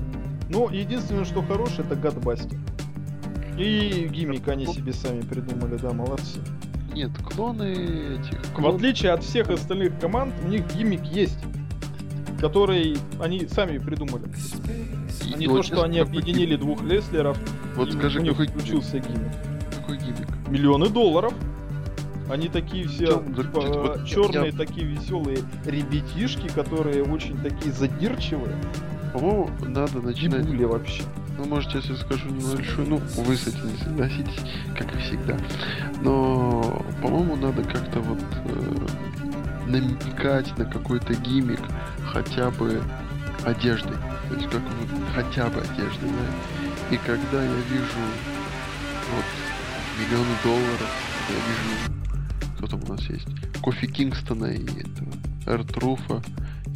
[0.48, 2.58] Но единственное, что хорошее, это Гадбастер.
[3.58, 6.40] И гиммик они себе сами придумали, да, молодцы.
[6.92, 8.40] Нет, клоны этих.
[8.44, 11.38] В клон- отличие от всех остальных команд, у них гиммик есть,
[12.40, 14.24] который они сами придумали.
[15.24, 16.60] И- А не и то, вот что они объединили гиммик?
[16.60, 17.38] двух Леслеров,
[17.74, 19.32] Вот скажи, у них какой включился гиммик.
[19.74, 20.28] Какой гиммик?
[20.48, 21.34] Миллионы долларов.
[22.28, 28.54] Они такие все типа, вот черные, я- такие веселые ребятишки, которые очень такие задирчивые.
[29.16, 30.42] По-моему, надо начинать.
[30.42, 31.02] Дебули вообще.
[31.38, 34.42] Ну, может, сейчас я скажу небольшую, ну, вы с этим не согласитесь,
[34.76, 35.38] как и всегда.
[36.02, 38.86] Но, по-моему, надо как-то вот э,
[39.68, 41.60] намекать на какой-то гиммик
[42.12, 42.82] хотя бы
[43.44, 43.96] одеждой.
[44.28, 46.94] То есть как вот хотя бы одеждой, да.
[46.94, 48.02] И когда я вижу
[49.14, 49.24] вот
[49.98, 50.90] миллионы долларов,
[51.30, 53.28] я вижу, кто там у нас есть,
[53.62, 55.12] Кофи Кингстона и этого,
[55.46, 56.22] Эртруфа,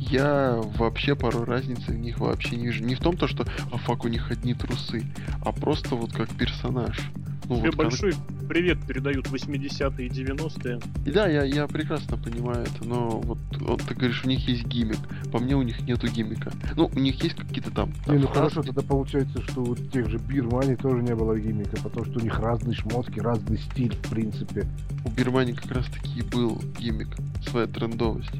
[0.01, 2.82] я вообще порой разницы в них вообще не вижу.
[2.82, 5.05] Не в том, то, что а фак, у них одни трусы,
[5.44, 6.98] а просто вот как персонаж.
[7.44, 8.14] Ну, Тебе вот кон- большой
[8.48, 10.81] привет передают 80-е и 90-е.
[11.05, 14.64] И да, я, я прекрасно понимаю это, но вот, вот ты говоришь, у них есть
[14.66, 14.98] гиммик.
[15.31, 16.51] По мне, у них нету гиммика.
[16.77, 17.93] Ну, у них есть какие-то там...
[18.06, 18.35] Не, ну фразы.
[18.35, 22.22] хорошо, тогда получается, что у тех же Бирмани тоже не было гиммика, потому что у
[22.22, 24.66] них разные шмотки, разный стиль, в принципе.
[25.05, 27.09] У Бирмани как раз таки и был гиммик,
[27.43, 28.32] своя трендовость.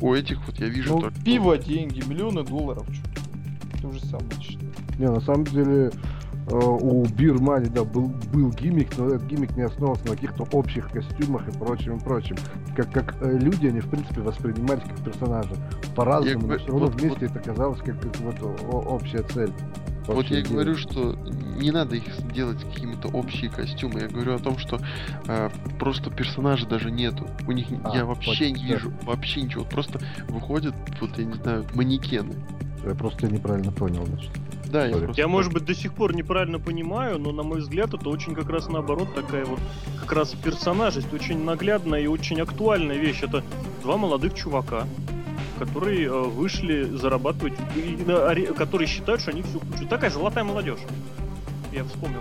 [0.00, 1.20] У этих вот я вижу Ну, только...
[1.22, 2.86] пиво, деньги, миллионы долларов.
[3.82, 4.70] То же самое, считаю.
[4.98, 5.90] Не, на самом деле
[6.50, 10.88] э, у Бирмани, да, был, был гиммик, но этот гиммик не основывался на каких-то общих
[10.90, 12.36] костюмах и прочим, и прочим.
[12.76, 15.54] Как, как э, люди, они, в принципе, воспринимались как персонажи.
[15.96, 19.52] По-разному, но все равно вот- вместе это казалось как, как вот общая цель.
[20.06, 21.16] Вот общее я и говорю, что
[21.56, 24.00] не надо их делать какими-то общие костюмы.
[24.00, 24.80] Я говорю о том, что
[25.26, 27.26] э, просто персонажей даже нету.
[27.46, 28.74] У них А, я вообще вот, не да.
[28.74, 29.62] вижу вообще ничего.
[29.62, 32.34] Вот просто выходят, вот я не знаю, манекены.
[32.84, 34.30] Я просто неправильно понял, значит.
[34.70, 35.20] Да, я просто.
[35.20, 38.48] Я, может быть, до сих пор неправильно понимаю, но, на мой взгляд, это очень как
[38.48, 39.58] раз наоборот такая вот
[40.00, 43.22] как раз персонажность, очень наглядная и очень актуальная вещь.
[43.22, 43.42] Это
[43.82, 44.86] два молодых чувака,
[45.60, 49.86] которые э, вышли зарабатывать, и на аре- которые считают, что они всю кучу.
[49.86, 50.78] Такая золотая молодежь.
[51.70, 52.20] Я вспомнил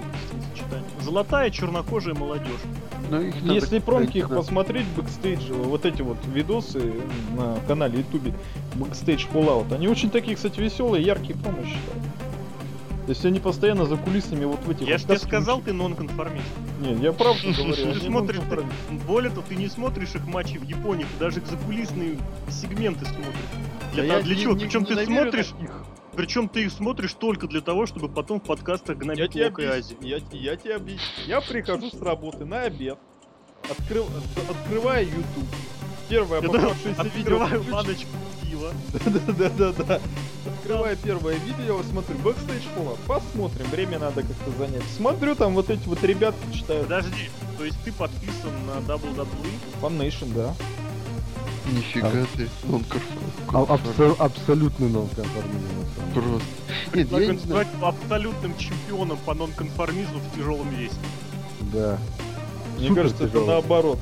[0.53, 0.90] сочетание.
[1.02, 2.61] Золотая чернокожая молодежь.
[3.10, 4.36] Ну, их Если промки их да.
[4.36, 6.94] посмотреть, бэкстейдж, вот эти вот видосы
[7.36, 8.34] на канале Ютубе,
[8.76, 12.02] Backstage Fallout, они очень такие, кстати, веселые, яркие промо считаю.
[13.10, 15.73] То есть они постоянно за кулисами вот в этих Я вот же тебе сказал, ты
[15.73, 16.45] нонконформист.
[16.80, 17.94] Не, я правду говорю.
[17.94, 18.40] Ты смотришь.
[19.07, 22.19] Более того, ты не смотришь их матчи в Японии, ты даже их закулисные
[22.52, 23.34] сегменты смотришь.
[23.94, 24.53] Для, я для чего?
[24.53, 25.72] Причем ты смотришь, таких.
[26.15, 29.61] причем ты их смотришь только для того, чтобы потом в подкастах Я гнобить тебе Лока
[29.64, 29.94] и Ази.
[29.95, 30.07] объясню,
[30.38, 31.02] я, я тебе объясню.
[31.26, 32.99] Я прихожу с работы на обед,
[33.68, 35.49] открыл, от- открываю YouTube.
[36.10, 37.19] Первое Я попавшееся видео.
[37.41, 38.11] открываю баночку
[38.44, 38.72] пива.
[39.27, 39.99] Да-да-да-да.
[40.70, 44.84] Открываю первое видео, я смотрю, Backstage Fallout, посмотрим, время надо как-то занять.
[44.96, 49.26] Смотрю, там вот эти вот ребятки читают Подожди, то есть ты подписан на WWE?
[49.82, 50.54] Nation, да.
[51.72, 52.84] Нифига ты, он
[53.52, 55.86] А- абсо- абсолютный нонконформизм.
[56.14, 56.44] Просто.
[56.94, 57.68] Нет, я не знаю.
[57.82, 60.94] абсолютным чемпионом по нонконформизму в тяжелом весе.
[61.74, 61.98] Да.
[62.78, 63.48] Мне Супер кажется, это тяжело.
[63.48, 64.00] наоборот.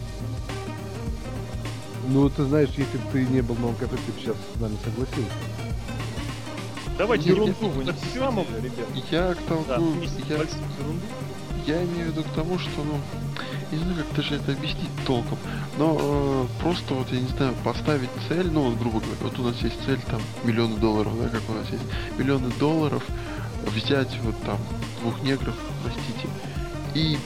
[2.10, 5.32] Ну, ты знаешь, если бы ты не был нонконформистом, ты бы сейчас с нами согласился.
[6.98, 8.46] Давайте Ерунду вы не самым...
[8.58, 8.88] ребят.
[9.12, 13.00] Я к тому, Да, не я, я имею в виду к тому, что, ну,
[13.72, 15.38] не знаю, как даже это объяснить толком,
[15.78, 19.44] но э, просто вот, я не знаю, поставить цель, ну, вот, грубо говоря, вот у
[19.44, 21.84] нас есть цель, там, миллионы долларов, да, как у нас есть,
[22.18, 23.04] миллионы долларов,
[23.66, 24.58] взять вот там
[25.02, 26.28] двух негров, простите,
[26.94, 27.18] и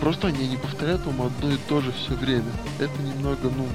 [0.00, 2.52] просто они не повторяют вам одно и то же все время.
[2.78, 3.66] Это немного, ну,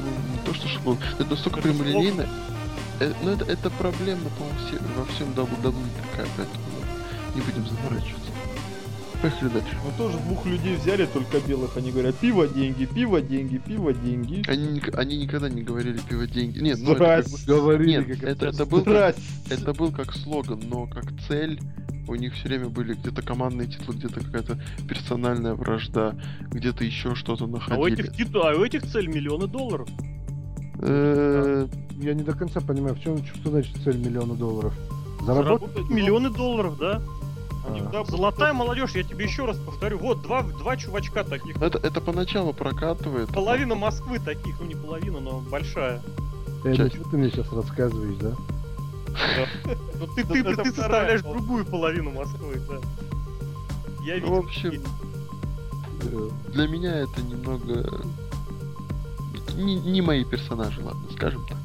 [0.00, 2.26] ну, не то что шаблон, это настолько Это прямолинейно,
[3.00, 5.74] Э, ну это, это проблема, по-моему, все, во всем WWE
[6.10, 8.30] такая, поэтому ну, не будем заморачиваться.
[9.22, 9.76] Поехали дальше.
[9.84, 14.42] Мы тоже двух людей взяли, только белых, они говорят, пиво, деньги, пиво, деньги, пиво, деньги.
[14.48, 16.58] Они, они никогда не говорили пиво деньги.
[16.60, 17.38] Нет, ну это как бы-.
[17.46, 19.16] Говорили, Нет, как это, это, был как,
[19.50, 21.60] это был как слоган, но как цель
[22.08, 24.58] у них все время были где-то командные титулы, где-то какая-то
[24.88, 26.14] персональная вражда,
[26.50, 28.04] где-то еще что-то А у находили.
[28.04, 29.88] этих, титу- а у этих цель миллионы долларов.
[30.82, 31.66] Э,
[32.00, 34.72] Я не до конца понимаю, в чем, что значит цель миллиона долларов?
[35.24, 35.60] Заработать?
[35.70, 37.02] Заработать миллионы долларов, да.
[37.68, 37.90] Они А.
[37.92, 39.98] дабл- Золотая молодежь, я тебе еще раз повторю.
[39.98, 41.56] Вот два, два чувачка таких.
[41.60, 43.28] Это, это поначалу прокатывает.
[43.28, 46.00] Половина Москвы таких, ну не половина, но большая.
[46.64, 48.32] Э, ну что ты мне сейчас рассказываешь, да?
[49.98, 52.76] Ну ты, ты, ты составляешь другую потом Москвы, да.
[54.06, 54.28] Я Ну, видел.
[54.34, 54.82] в общем,
[56.54, 58.00] Для меня это немного...
[59.54, 61.58] Не, не мои персонажи, ладно, скажем так.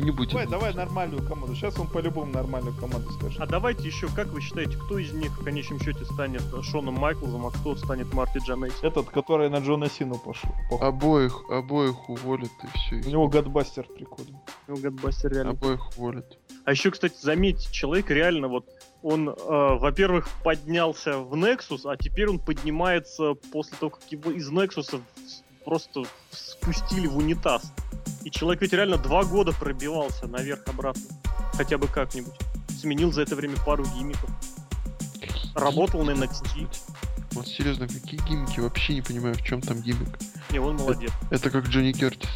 [0.00, 0.32] Не будем.
[0.32, 1.54] Давай, давай нормальную команду.
[1.54, 3.40] Сейчас он по-любому нормальную команду скажет.
[3.40, 7.46] А давайте еще, как вы считаете, кто из них в конечном счете станет Шоном Майклзом,
[7.46, 8.84] а кто станет Марти Джанейси?
[8.84, 10.50] Этот, который на Джона Сину пошел.
[10.70, 10.88] похуй.
[10.88, 12.96] Обоих, обоих уволят и все.
[12.96, 14.38] У него гадбастер прикольный.
[14.66, 15.52] Ну, Гадбастер реально.
[15.52, 16.38] Обоих уволят.
[16.64, 18.66] А еще, кстати, заметьте, человек реально вот
[19.02, 24.50] он, э, во-первых, поднялся в Nexus, а теперь он поднимается после того, как его из
[24.50, 25.00] Nexus
[25.64, 27.72] просто спустили в унитаз.
[28.24, 31.02] И человек ведь реально два года пробивался наверх-обратно.
[31.54, 32.34] Хотя бы как-нибудь.
[32.78, 34.30] Сменил за это время пару гиммиков.
[35.54, 36.68] Работал на NXT.
[37.32, 38.60] Вот серьезно, какие гиммики?
[38.60, 40.18] Вообще не понимаю, в чем там гиммик.
[40.50, 41.12] Не, он молодец.
[41.30, 42.28] Это как Джонни Кертис.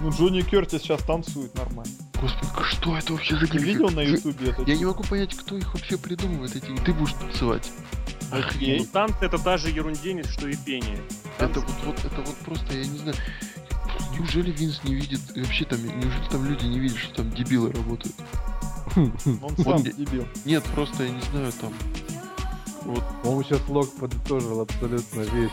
[0.00, 1.92] Ну, Джонни Кертис сейчас танцует нормально.
[2.20, 3.64] Господи, что это вообще за Ты гиммики?
[3.66, 4.62] видел на ютубе это?
[4.62, 6.74] Я не могу понять, кто их вообще придумывает, эти.
[6.82, 7.70] Ты будешь танцевать.
[8.30, 8.78] Окей.
[8.80, 10.98] Ну, танцы это та же ерундень, что и пение.
[11.38, 13.16] Это Танцы- вот, вот, это вот просто, я не знаю.
[14.12, 18.14] Неужели Винс не видит, вообще там, неужели там люди не видят, что там дебилы работают?
[18.96, 20.26] Он сам Он дебил.
[20.44, 21.72] Нет, просто я не знаю, там.
[22.82, 25.52] Вот, По-моему, сейчас Лок подытожил абсолютно весь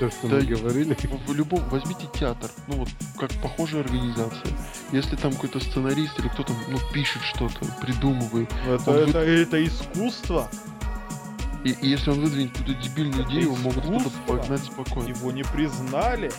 [0.00, 0.96] все, что Да мы говорили.
[1.26, 2.88] в любом, возьмите театр, ну вот,
[3.18, 4.52] как похожая организация.
[4.92, 10.48] Если там какой-то сценарист или кто-то, ну, пишет что-то, придумывает, Это, Он это, это искусство.
[11.64, 15.08] И, и если он выдвинет какую-то дебильную Это идею, его могут кто-то погнать спокойно.
[15.08, 16.30] Его не признали.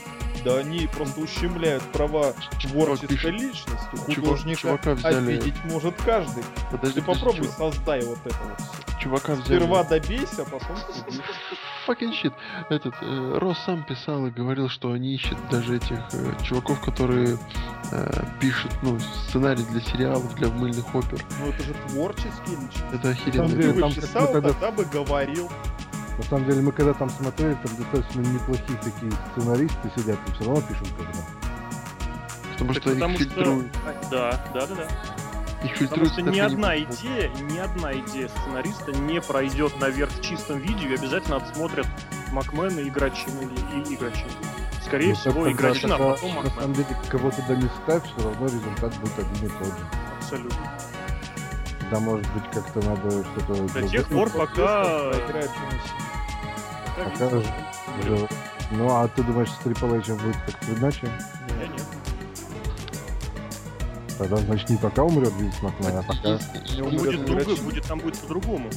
[0.43, 3.95] Да они просто ущемляют права творческой личности.
[4.15, 6.43] Художника чувака взяли- обидеть может каждый.
[6.71, 8.99] подожди, Ты подожди, попробуй чувак- создай вот это вот все.
[9.01, 9.57] чувака взяли...
[9.59, 10.77] Сперва добейся, а потом.
[11.87, 12.33] Fucking shit.
[12.69, 17.37] Этот, э, Росс сам писал и говорил, что они ищут даже этих э, чуваков, которые
[17.91, 21.23] э, пишут, ну, сценарий для сериалов, для мыльных опер.
[21.39, 22.83] Ну это же творческий личность.
[22.93, 23.33] Это На охеренно.
[23.47, 25.49] самом Ты деле, бы там писал, мы тогда- тогда бы говорил.
[26.17, 30.43] На самом деле, мы когда там смотрели, там достаточно неплохие такие сценаристы сидят, и все
[30.45, 31.19] равно пишут когда.
[32.53, 33.71] Потому Так что потому их что- фильтруют.
[34.11, 34.87] Да, да, да, да.
[35.63, 36.99] Их Потому что ни одна будут.
[36.99, 41.85] идея, ни одна идея сценариста не пройдет наверх в чистом виде и обязательно отсмотрят
[42.31, 44.31] Макмена и Играчина или и Играчина.
[44.83, 46.53] Скорее Ну, всего, тогда- Играчина, а потом На Макмен.
[46.55, 49.85] самом деле, кого туда не ставь, все равно результат будет один и тот же.
[50.17, 50.71] Абсолютно.
[51.91, 53.73] Да, может быть, как-то надо что-то...
[53.81, 55.11] До тех пор, пока...
[56.97, 57.29] Пока.
[58.71, 61.11] Ну, а ты думаешь, с Triple H будет как-то иначе?
[61.59, 61.81] Я нет.
[64.21, 66.37] Тогда, значит, не пока умрет Винс Макмен, а пока...
[66.79, 68.69] Умрет Будет, другой, будет, там будет по-другому.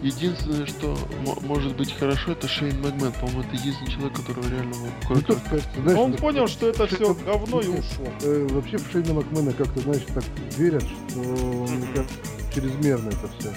[0.00, 0.96] Единственное, что
[1.26, 3.10] мо- может быть хорошо, это Шейн Магмен.
[3.10, 4.74] По-моему, это единственный человек, которого реально
[5.10, 8.06] Ну, тут, кажется, знаешь, Он понял, что это все говно и ушел.
[8.22, 10.22] э, вообще в Шейна Макмена как-то, знаешь, так
[10.56, 11.92] верят, что Мгм.
[11.94, 12.14] кажется,
[12.54, 13.52] чрезмерно это все.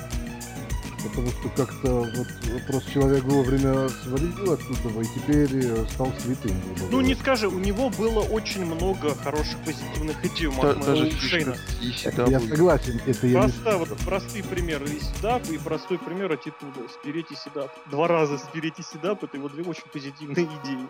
[1.10, 2.28] Потому что как-то вот
[2.68, 6.52] просто человек вовремя свалил оттуда, и теперь э, стал святым.
[6.92, 11.06] Ну, не скажи, у него было очень много хороших позитивных идей у Та- Ма- Даже
[11.08, 11.56] у Шейна.
[11.82, 15.98] фишка и Я согласен, это я не Просто вот простые примеры и Седап, и простой
[16.00, 16.88] пример аттитуда.
[16.94, 17.72] Спереть и Седап.
[17.92, 20.88] Два раза Спереть и Седап, это его две очень позитивные идеи.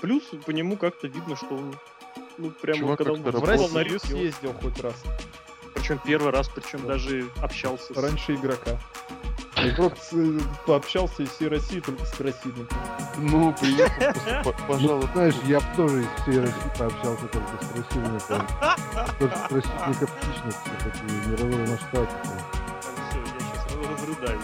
[0.00, 1.74] Плюс по нему как-то видно, что он
[2.38, 4.94] ну, прямо Чувак когда он В Россию съездил хоть раз.
[5.74, 6.94] причем первый раз, причем Да.
[6.94, 7.96] даже общался с...
[7.96, 8.78] Раньше игрока.
[9.66, 12.68] И просто э, пообщался из всей России только с красивым.
[13.18, 14.12] Ну, приехал,
[14.42, 18.46] просто, по- Ну, знаешь, я бы тоже из всей России пообщался только с противником.
[19.18, 22.08] Только с противником птичных, такие мирового масштаба.
[23.10, 23.66] Все, я сейчас
[23.98, 24.42] разрыдаюсь.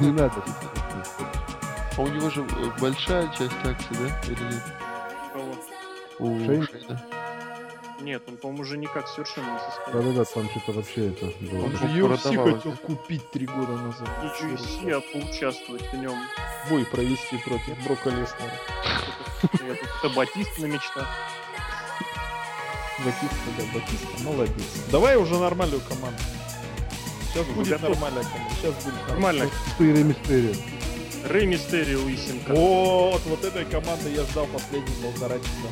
[0.00, 0.42] Не надо.
[1.96, 4.20] А у него же э, большая часть акций, да?
[4.26, 4.62] Или нет?
[5.32, 5.54] Кого?
[6.18, 6.66] У Шейн?
[6.66, 7.00] Шейна.
[8.02, 9.92] Нет, он, по-моему, уже никак совершенно не состоит.
[9.92, 11.64] Да-да-да, там что-то вообще это было.
[11.64, 14.08] Он Ну, же UFC продавалось, хотел купить три года назад.
[14.24, 16.18] Ничего себе, а поучаствовать в нем.
[16.68, 18.58] Бой провести против Брока Леснера.
[19.66, 21.08] Я тут Батист на мечтах.
[23.04, 24.24] Батиста, да, Батиста.
[24.24, 24.64] Молодец.
[24.90, 26.18] Давай уже нормальную команду.
[27.32, 28.54] Сейчас Ну, будет нормальная команда.
[28.60, 29.50] Сейчас будет Нормально.
[29.70, 30.56] Четыре мистерия.
[31.24, 32.52] Рэй Мистерио и Синка.
[32.52, 35.68] Вот, вот этой команды я ждал последние полтора часа.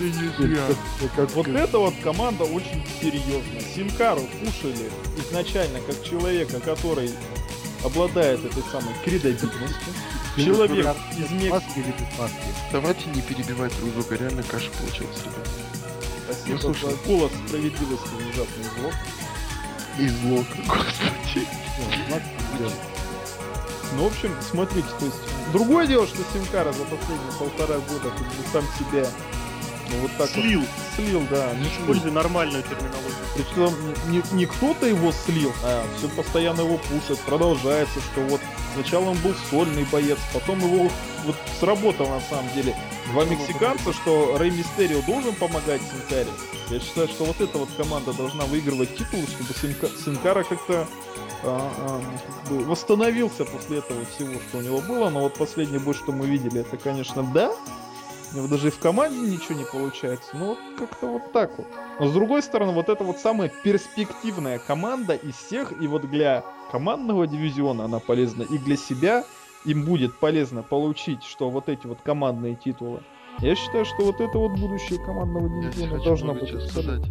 [1.16, 3.60] Как, Вот эта вот команда очень серьезная.
[3.74, 7.10] Синкару пушили изначально как человека, который
[7.84, 9.92] обладает этой самой кредабильностью.
[10.36, 11.78] Человек из Мексики.
[11.78, 12.36] Или без маски?
[12.72, 15.48] Давайте не перебивать друг друга, реально каша получается, ребят.
[16.24, 16.90] Спасибо Ну, слушай.
[16.90, 18.94] за голос справедливости внезапный звук.
[19.98, 21.46] Из лока, господи.
[22.58, 22.70] Не.
[23.96, 25.18] Ну, в общем, смотрите, то есть...
[25.52, 29.04] Другое дело, что Синкара за последние полтора года как бы сам себя
[29.90, 30.62] ну, вот так вот Слил.
[30.96, 31.52] слил, да.
[31.54, 33.14] не Используй нормальную терминологию.
[33.36, 38.40] Причем не, не- не кто-то его слил, а все постоянно его пушит, продолжается, что вот
[38.74, 40.90] сначала он был сольный боец, потом его
[41.24, 42.74] вот сработал на самом деле
[43.12, 46.28] два мексиканца, что Рэй Мистерио должен помогать Синкаре.
[46.70, 50.86] Я считаю, что вот эта вот команда должна выигрывать титул, чтобы Синка- Синкара как-то
[51.42, 52.00] а, а,
[52.44, 55.08] как бы восстановился после этого всего, что у него было.
[55.10, 57.50] Но вот последний бой, что мы видели, это, конечно, да.
[58.32, 60.30] У него даже и в команде ничего не получается.
[60.34, 61.66] Ну, вот как-то вот так вот.
[61.98, 66.44] Но с другой стороны, вот это вот самая перспективная команда из всех, и вот для
[66.70, 69.24] командного дивизиона она полезна, и для себя
[69.64, 73.02] им будет полезно получить, что вот эти вот командные титулы.
[73.40, 76.70] Я считаю, что вот это вот будущее командного дивизиона должно быть.
[76.70, 77.02] сказать.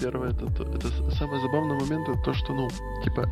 [0.00, 2.68] Первое, это, то- это самый забавный момент, это то, что, ну,
[3.04, 3.28] типа,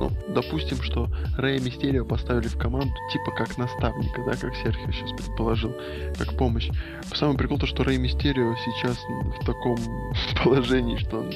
[0.00, 5.12] ну, допустим, что Рэя Мистерио поставили в команду, типа, как наставника, да, как Серхио сейчас
[5.12, 5.72] предположил,
[6.18, 6.70] как помощь.
[7.14, 8.96] Самый прикол то, что Рэй Мистерио сейчас
[9.40, 9.76] в таком
[10.44, 11.30] положении, что он,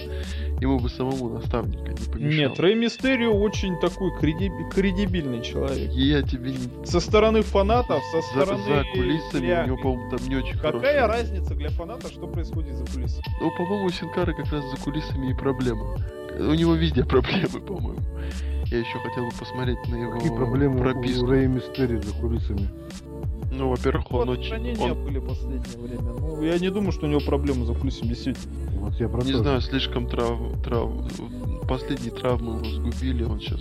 [0.61, 2.51] ему бы самому наставника не помешал.
[2.51, 5.91] Нет, Рэй Мистерио очень такой кредиби- кредибильный человек.
[5.93, 6.87] Я тебе не...
[6.87, 8.63] Со стороны фанатов, со стороны...
[8.65, 12.27] за кулисами для- у него, по-моему, там не очень Какая хорошая- разница для фаната, что
[12.27, 13.25] происходит за кулисами?
[13.41, 15.97] Ну, по-моему, у Синкара как раз за кулисами и проблема.
[16.39, 18.01] У него везде проблемы, по-моему.
[18.67, 21.25] Я еще хотел бы посмотреть на его Какие проблемы прописку.
[21.25, 22.69] у Рэя Мистерии за кулисами?
[23.53, 24.81] Ну, во-первых, он Вот очень...
[24.81, 26.13] Он, были последнее время.
[26.19, 28.55] Ну, я не думаю, что у него проблемы за кулисами, действительно.
[28.79, 30.39] Вот я про не знаю, слишком трав...
[30.65, 30.89] трав...
[31.69, 33.61] Последние травмы его сгубили, он сейчас...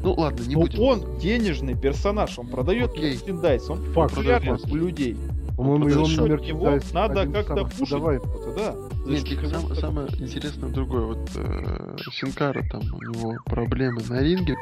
[0.00, 0.80] Ну, ладно, не Но будем.
[0.80, 3.12] он денежный персонаж, он продает Окей.
[3.12, 4.14] мерчендайз, он Факт.
[4.14, 5.16] популярен Продает у людей.
[5.56, 7.90] По-моему, За его него мерчендайз надо как-то пушить.
[7.92, 8.74] Вот, да.
[9.06, 11.02] Нет, сам- так- самое интересное другое.
[11.06, 14.56] Вот э, Синкара, там у него проблемы на ринге.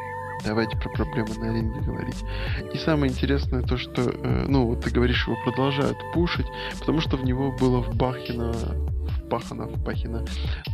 [0.44, 2.24] Давайте про проблемы на ринге говорить.
[2.72, 6.46] И самое интересное то, что, э, ну, вот ты говоришь, его продолжают пушить,
[6.78, 8.54] потому что в него было вбахено,
[9.26, 10.24] впахано, впахено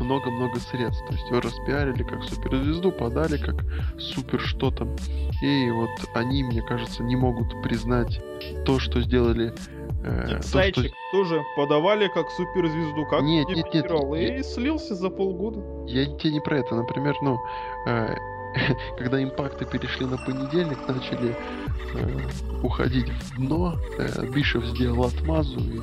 [0.01, 1.05] много-много средств.
[1.09, 3.57] То есть его распиарили как суперзвезду, подали как
[3.99, 4.95] супер что там.
[5.43, 8.21] И вот они, мне кажется, не могут признать
[8.65, 9.53] то, что сделали...
[10.07, 14.95] э, то, что- тоже подавали как суперзвезду, как Нет, нет, нет, дебютировал, я- и слился
[14.95, 15.61] за полгода.
[15.87, 16.75] Я тебе не про это.
[16.75, 17.39] Например, ну,
[17.87, 18.15] э,
[18.99, 21.37] когда импакты перешли на понедельник, начали
[21.95, 22.21] э,
[22.63, 25.81] уходить в дно, э, Бишев сделал отмазу и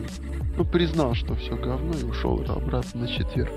[0.56, 3.52] ну, признал, что все говно и ушел обратно на четверг.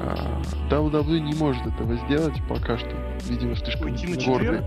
[0.00, 2.90] А, WWE не может этого сделать пока что.
[3.28, 4.62] Видимо, слишком Уйти гордый.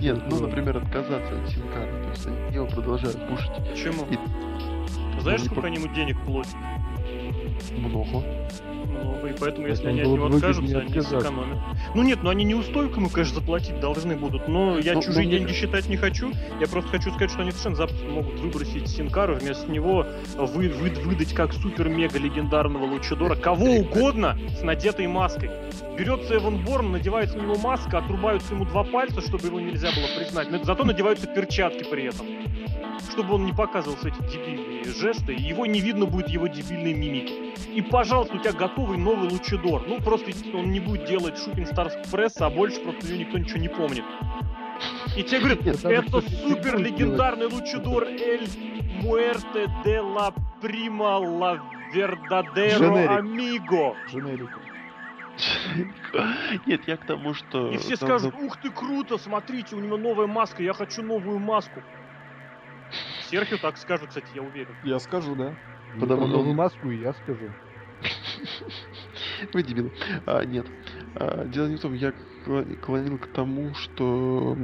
[0.00, 1.90] Нет, ну, например, отказаться от Синкара.
[2.04, 3.50] То есть они его продолжают пушить.
[3.70, 4.06] Почему?
[4.10, 6.54] И- Знаешь, сколько они ему денег платят?
[7.76, 8.24] Много.
[8.86, 11.20] много, и поэтому, если он они от него откажутся, они отказаться.
[11.20, 11.58] сэкономят.
[11.94, 15.30] Ну нет, ну они неустойку ему, конечно, заплатить должны будут, но я Ну, чужие ну,
[15.32, 16.30] деньги мне- считать не хочу.
[16.60, 20.06] Я просто хочу сказать, что они совершенно запросто могут выбросить Синкару, вместо него
[20.36, 25.50] вы, вы- выдать как супер-мега легендарного Лучидора кого угодно с надетой маской.
[25.98, 30.06] Берется Эван Борн, надевается на него маска, отрубаются ему два пальца, чтобы его нельзя было
[30.18, 30.50] признать.
[30.50, 32.26] Но зато надеваются перчатки при этом.
[33.12, 37.32] Чтобы он не показывал эти дебильные жесты, его не видно будет его дебильной мимики.
[37.72, 39.82] И, пожалуйста, у тебя готовый новый Лучидор.
[39.86, 43.68] Ну, просто он не будет делать шутинг Stars пресса, а больше просто никто ничего не
[43.68, 44.04] помнит.
[45.16, 48.48] И тебе говорят, Нет, это супер легендарный Лучидор Эль
[49.02, 51.62] Муэрте де ла Прима ла
[51.92, 53.16] Вердадеро.
[53.16, 53.96] Амиго.
[54.10, 54.60] Дженерика.
[56.66, 57.70] Нет, я к тому, что...
[57.70, 61.82] И все скажут, ух ты, круто, смотрите, у него новая маска, я хочу новую маску.
[63.28, 64.74] Серхио так скажет, кстати, я уверен.
[64.84, 65.54] Я скажу, да.
[66.00, 67.48] Потому новую он- маску и я скажу.
[69.52, 69.92] Вы дебилы.
[70.26, 70.66] А, нет.
[71.14, 72.12] А, дело не в том, я
[72.80, 74.56] клонил к тому, что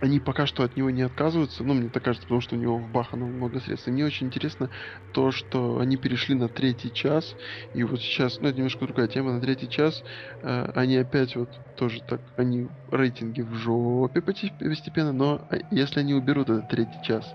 [0.00, 2.78] они пока что от него не отказываются, ну, мне так кажется, потому что у него
[2.78, 3.86] вбахано много средств.
[3.88, 4.70] И мне очень интересно
[5.12, 7.36] то, что они перешли на третий час,
[7.74, 10.02] и вот сейчас, ну, это немножко другая тема, на третий час
[10.42, 16.14] э, они опять вот тоже так, они рейтинги в жопе постепенно, но а, если они
[16.14, 17.26] уберут этот третий час,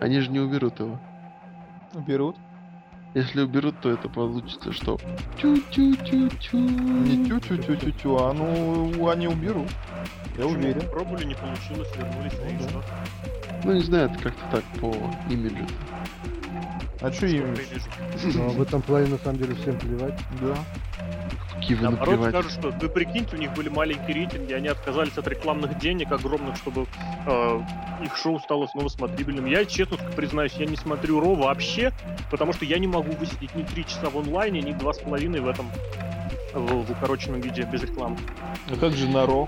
[0.00, 1.02] они же не уберут его.
[2.00, 2.36] Берут.
[3.14, 4.98] Если уберут, то это получится что?
[5.40, 6.58] Тю-тю-тю-тю.
[6.58, 9.68] Не тю-тю-тю-тю-тю, а ну они уберут.
[10.36, 10.48] Я Почему?
[10.58, 10.90] уверен.
[10.90, 12.68] Пробовали, не получилось, вернулись, Ну и да.
[12.68, 12.82] что?
[13.64, 14.92] Ну, не знаю, это как-то так по
[15.32, 15.64] имиджу.
[17.04, 17.54] А что им?
[17.54, 17.92] прилежно?
[18.42, 20.18] Но в этом плане на самом деле всем плевать.
[20.40, 20.56] Да.
[21.60, 22.30] Кивы Наоборот, наплевать.
[22.30, 26.56] скажут, что вы прикиньте, у них были маленькие рейтинги, они отказались от рекламных денег огромных,
[26.56, 26.86] чтобы
[27.26, 27.60] э,
[28.02, 29.44] их шоу стало снова смотрибельным.
[29.44, 31.92] Я, честно признаюсь, я не смотрю Ро вообще,
[32.30, 35.40] потому что я не могу высидеть ни три часа в онлайне, ни два с половиной
[35.40, 35.70] в этом
[36.54, 38.16] в, в укороченном виде без рекламы.
[38.70, 39.46] А как же на Ро?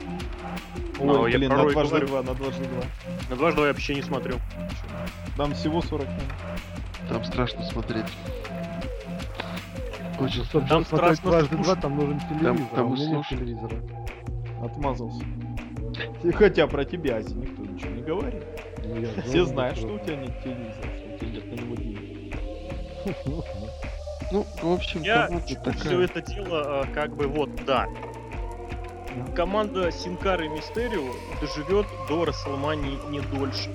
[0.98, 2.06] Ну, Ой, я блин, на Ро и дважды говорю.
[2.08, 2.82] два, на дважды два.
[3.30, 4.36] На дважды я вообще не смотрю.
[5.36, 6.22] Там всего 40 минут.
[7.08, 8.06] Там страшно смотреть.
[10.18, 13.26] Очень Чтобы Там смотреть страшно дважды два, там нужен телевизор, там а у меня нет
[13.28, 13.76] телевизора.
[14.62, 15.22] Отмазался.
[16.24, 18.44] И Хотя про тебя, Ази, никто ничего не говорит.
[18.84, 21.54] Ну, я Все знаю, знают, что- у тебя нет телевизора, что у тебя нет на
[21.62, 22.34] него денег.
[24.32, 25.28] Ну, в общем, Я
[25.78, 27.86] все это дело э, как бы вот, да.
[29.34, 31.02] Команда Синкар и Мистерио
[31.40, 33.70] доживет до Расселмании не дольше.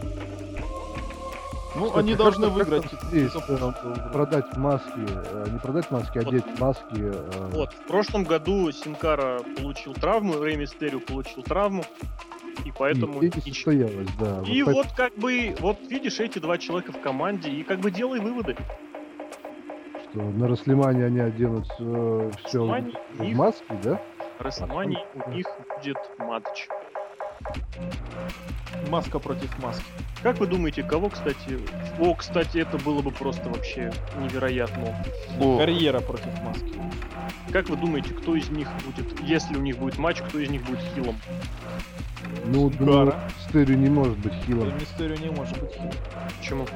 [1.74, 2.84] Ну, Кстати, они должны выиграть.
[3.04, 3.72] здесь, э,
[4.12, 6.28] продать маски, э, не продать маски, а Вот.
[6.34, 6.84] одеть маски.
[6.98, 11.86] э, Вот, в прошлом году Синкара получил травму, Рэй Мистерио получил травму,
[12.66, 13.22] и поэтому...
[13.22, 14.44] и нич- состоялось, да.
[14.46, 17.90] И Вот вот как бы, вот видишь, эти два человека в команде, и как бы
[17.90, 18.58] делай выводы.
[20.12, 24.02] что на Расслемане они оденут все, Расселмане у в маски, да?
[24.42, 25.46] Расселмании у них
[25.76, 26.68] будет матч.
[28.90, 29.84] Маска против маски.
[30.24, 31.60] Как вы думаете, кого, кстати...
[32.00, 34.96] О, кстати, это было бы просто вообще невероятно.
[35.40, 36.74] О, Карьера против маски.
[37.52, 40.64] Как вы думаете, кто из них будет, если у них будет матч, кто из них
[40.64, 41.18] будет хилом?
[42.46, 43.14] Ну, думаю,
[43.50, 44.74] Стерио не может быть хилом.
[44.80, 45.92] Мистерио не может быть хилом.
[46.40, 46.68] Почему?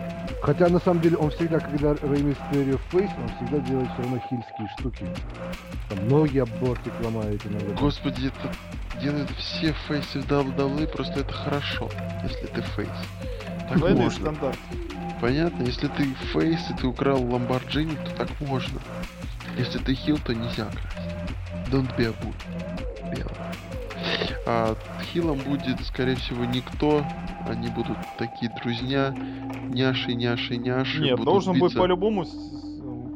[0.42, 4.20] Хотя, на самом деле, он всегда, когда Рэй Мистерио face, он всегда делает все равно
[4.30, 5.06] heel'ские штуки.
[5.90, 7.74] Там ноги об бортик ломает иногда.
[7.76, 8.52] Господи, это
[9.02, 11.90] делают все face'ы в WWE, просто это хорошо,
[12.24, 12.90] если ты face.
[13.70, 14.20] Так Двойные можно.
[14.22, 14.60] стандарты.
[15.22, 15.64] Понятно?
[15.64, 18.80] Если ты фейс и ты украл Ламборджини, то так можно.
[19.58, 21.72] Если ты хил, то нельзя красть.
[21.72, 22.34] Don't be a bull.
[23.12, 23.36] Белый.
[24.46, 24.76] А
[25.12, 27.04] хилом будет, скорее всего, никто.
[27.48, 29.16] Они будут такие друзья.
[29.70, 31.00] Няши, няши, няши.
[31.00, 32.26] Нет, должен быть по-любому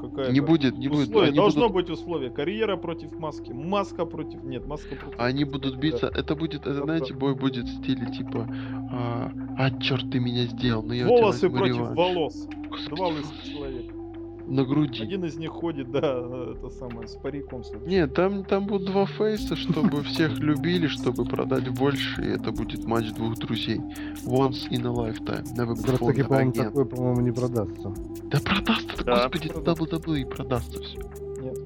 [0.09, 0.31] какая-то...
[0.31, 1.09] Не будет, не будет.
[1.09, 2.29] Условие, Они должно будут, быть условие.
[2.29, 3.51] Карьера против маски.
[3.51, 4.43] Маска против...
[4.43, 5.19] Нет, маска против...
[5.19, 6.07] они будут биться.
[6.13, 7.19] Это будет, это, Да, знаете, да.
[7.19, 8.47] бой будет в стиле типа.
[8.91, 10.83] А, а черт, ты меня сделал.
[10.83, 11.97] Ну я Волосы против реванш».
[11.97, 12.47] волос.
[12.69, 13.88] Господи, Два лысых человека.
[14.49, 15.03] На груди.
[15.03, 15.99] Один из них ходит, да,
[16.55, 17.63] это самое, с париком.
[17.63, 17.87] собственно.
[17.89, 22.83] Нет, там, там будут два фейса, чтобы всех любили, чтобы продать больше, и это будет
[22.85, 23.77] матч двух друзей.
[24.25, 25.43] Once in a lifetime.
[25.55, 26.63] Never before, never по-моему, again.
[26.63, 27.93] такое, по-моему, не продастся.
[28.23, 29.23] Да продастся, Да.
[29.29, 30.97] господи, это WWE продастся все.
[31.41, 31.57] Нет.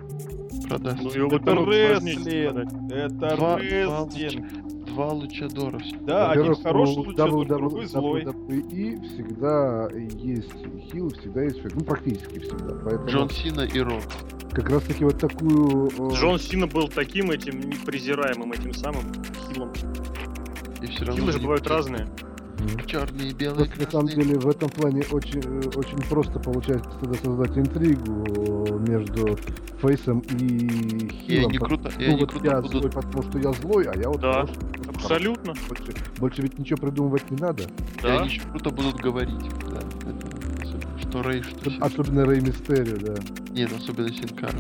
[0.68, 1.04] Продастся.
[1.04, 2.92] Ну, Это рестлинг.
[2.92, 4.46] Это рестлинг.
[4.94, 5.80] Два лучадора.
[6.02, 8.24] Да, один хороший у лучадор, другой злой.
[8.24, 10.52] WWE всегда есть
[10.92, 11.74] хил, всегда есть фейк.
[11.76, 12.76] Ну, практически всегда.
[12.84, 14.04] Поэтому Джон Сина и Рок.
[14.52, 15.88] как раз таки вот такую...
[15.88, 19.06] э, Джон Сина был таким этим непрезираемым этим самым
[19.52, 19.72] хилом.
[20.82, 21.22] И все равно.
[21.22, 22.08] Хилы же бывают разные.
[22.64, 22.86] Мгм.
[22.86, 23.66] черные и белые.
[23.66, 28.80] Просто на самом деле в этом плане очень, э, очень просто получается тогда создать интригу
[28.80, 29.38] между
[29.82, 31.50] Фейсом и И Хилом.
[31.50, 32.72] они Как- круто, и ну они вот круто я будут.
[32.72, 34.56] злой, потому что я злой, а я вот Да, хороший.
[34.96, 35.54] Абсолютно.
[35.68, 37.64] Больше, больше ведь ничего придумывать не надо.
[37.64, 37.68] И
[38.02, 38.20] Да.
[38.20, 39.40] они еще круто будут говорить.
[39.70, 40.28] Да, это
[40.64, 43.16] особенно, что Рэй, что Особенно Рэй Мистерио, да.
[43.52, 44.58] Нет, особенно Синкара,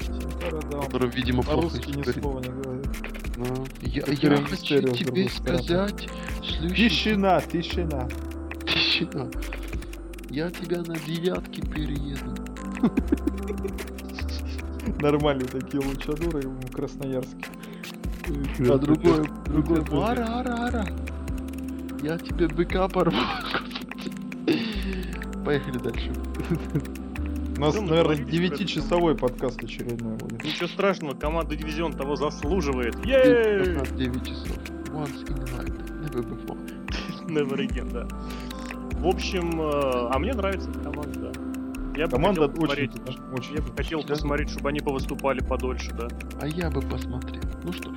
[0.00, 2.73] Синкара, да, который, видимо, плохо по-русски ни слова не говорит.
[3.36, 6.08] Ну, я, я хочу тебе сказать,
[6.42, 8.08] слышишь, Тишина, тишина.
[8.64, 9.28] тишина.
[10.30, 12.34] Я тебя на девятке перееду.
[15.00, 17.46] Нормальные такие лучадуры в Красноярске.
[18.70, 20.86] А другой, другой, ара, ара, ара.
[22.02, 23.16] Я тебе быка порву.
[25.44, 26.12] Поехали дальше.
[27.56, 28.64] У нас, мы наверное, говорили про это?
[28.64, 30.44] 9-часовой подкаст очередной будет.
[30.44, 32.96] Ничего страшного, команда Дивизион того заслуживает.
[33.04, 33.76] Ей!
[33.96, 34.58] 9 часов.
[34.92, 36.58] Once in a life, never before.
[37.28, 38.06] Never again, да.
[38.98, 41.32] В общем, э, а мне нравится эта команда, да.
[41.96, 43.54] Я бы Команда хотел очень, посмотреть, очень.
[43.54, 46.08] я бы хотел посмотреть, чтобы они повыступали подольше, да.
[46.40, 47.42] А я бы посмотрел.
[47.62, 47.96] Ну что ж,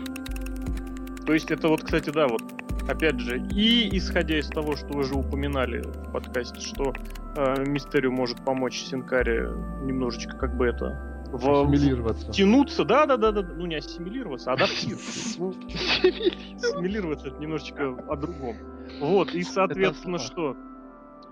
[1.28, 2.42] То есть это вот, кстати, да, вот,
[2.88, 6.94] опять же, и исходя из того, что вы же упоминали в подкасте, что
[7.36, 9.50] э, Мистерию может помочь Синкаре
[9.84, 12.32] немножечко как бы это в, Ассимилироваться.
[12.32, 15.38] тянуться, да, да, да, да, ну не ассимилироваться, а адаптироваться.
[16.56, 18.56] Ассимилироваться это немножечко о другом.
[19.02, 20.56] Вот, и соответственно, что?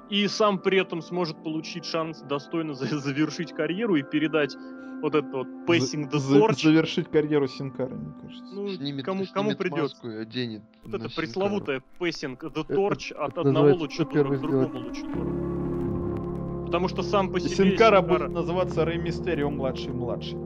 [0.09, 4.57] И сам при этом сможет получить шанс достойно за- завершить карьеру и передать
[5.05, 6.63] вот это вот passing the torch.
[6.63, 8.55] Завершить карьеру Синкара, мне кажется.
[8.55, 9.81] Ну, снимет, кому, снимет кому придется.
[9.95, 10.63] маску и оденет.
[10.83, 11.15] Вот это Синкару.
[11.15, 16.65] пресловутая passing the Это- torch от это одного первый к другому лучидору.
[16.65, 20.37] Потому что сам по себе Синкара Синкара- будет называться Рэй Мистерио младший-младший.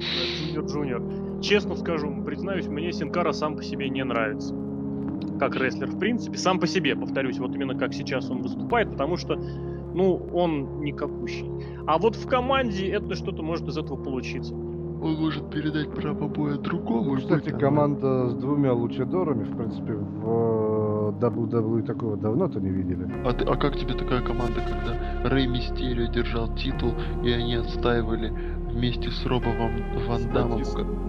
[0.00, 1.40] Junior Junior.
[1.40, 4.54] Честно скажу, признаюсь, мне Син Кара сам по себе не нравится.
[5.38, 9.16] Как рестлер, в принципе, сам по себе, повторюсь, вот именно как сейчас он выступает, потому
[9.16, 11.46] что, ну, он никакущий.
[11.88, 14.54] А вот в команде это что-то может из этого получиться.
[14.54, 17.14] Он может передать право боя другому.
[17.14, 23.08] Ну, кстати, команда с двумя лучадорами, в принципе, в э, WWE такого давно-то не видели.
[23.24, 26.92] А, ты- а как тебе такая команда, когда Рэй Мистерио держал титул,
[27.24, 28.28] и они отстаивали
[28.70, 29.54] вместе с Робом
[30.06, 30.62] Ван Дамом,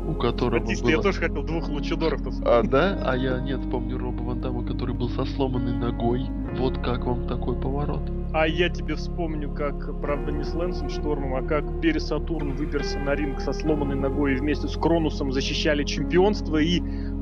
[0.08, 1.04] у, которого Батиста, я было...
[1.04, 2.98] тоже хотел двух лучадоров А, да?
[3.06, 6.26] А я нет, помню Роба Ван Дамма, который был со сломанной ногой.
[6.58, 8.02] Вот как вам такой поворот?
[8.32, 13.00] А я тебе вспомню, как, правда, не с Лэнсом Штормом, а как Перри Сатурн выперся
[13.00, 16.80] на ринг со сломанной ногой и вместе с Кронусом защищали чемпионство, и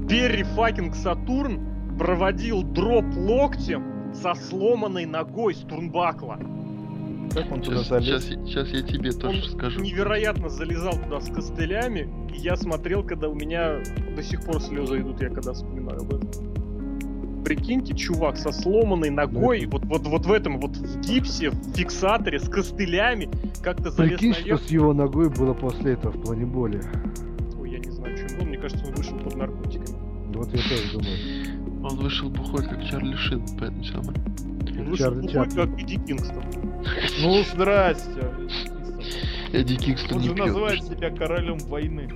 [0.10, 1.62] Перри fucking Сатурн
[1.98, 6.40] проводил drop локтем со сломанной ногой с turnbuckle'а.
[7.34, 8.24] Как он туда Сейчас, залез?
[8.26, 9.80] сейчас, сейчас я тебе тоже Он скажу.
[9.82, 13.80] невероятно залезал туда с костылями, и я смотрел, когда у меня
[14.16, 16.30] до сих пор слезы идут, я когда вспоминаю об этом.
[17.48, 22.42] Прикиньте, чувак со сломанной ногой, вот, вот, вот в этом, вот в гипсе, в фиксаторе,
[22.42, 23.30] с костылями,
[23.62, 24.62] как-то залез Прикинь, что наверх.
[24.64, 26.82] с его ногой было после этого в плане боли.
[27.58, 29.98] Ой, я не знаю, что он мне кажется, он вышел под наркотиками.
[30.34, 31.90] Вот я тоже думаю.
[31.90, 34.20] Он вышел бухой, как Чарли Шин, поэтому самое.
[34.80, 36.44] Он вышел Чарли бухой, как Эдди Кингстон.
[37.22, 38.30] Ну, здрасте.
[39.54, 42.10] Эдди Кингстон Он же называет себя королем войны.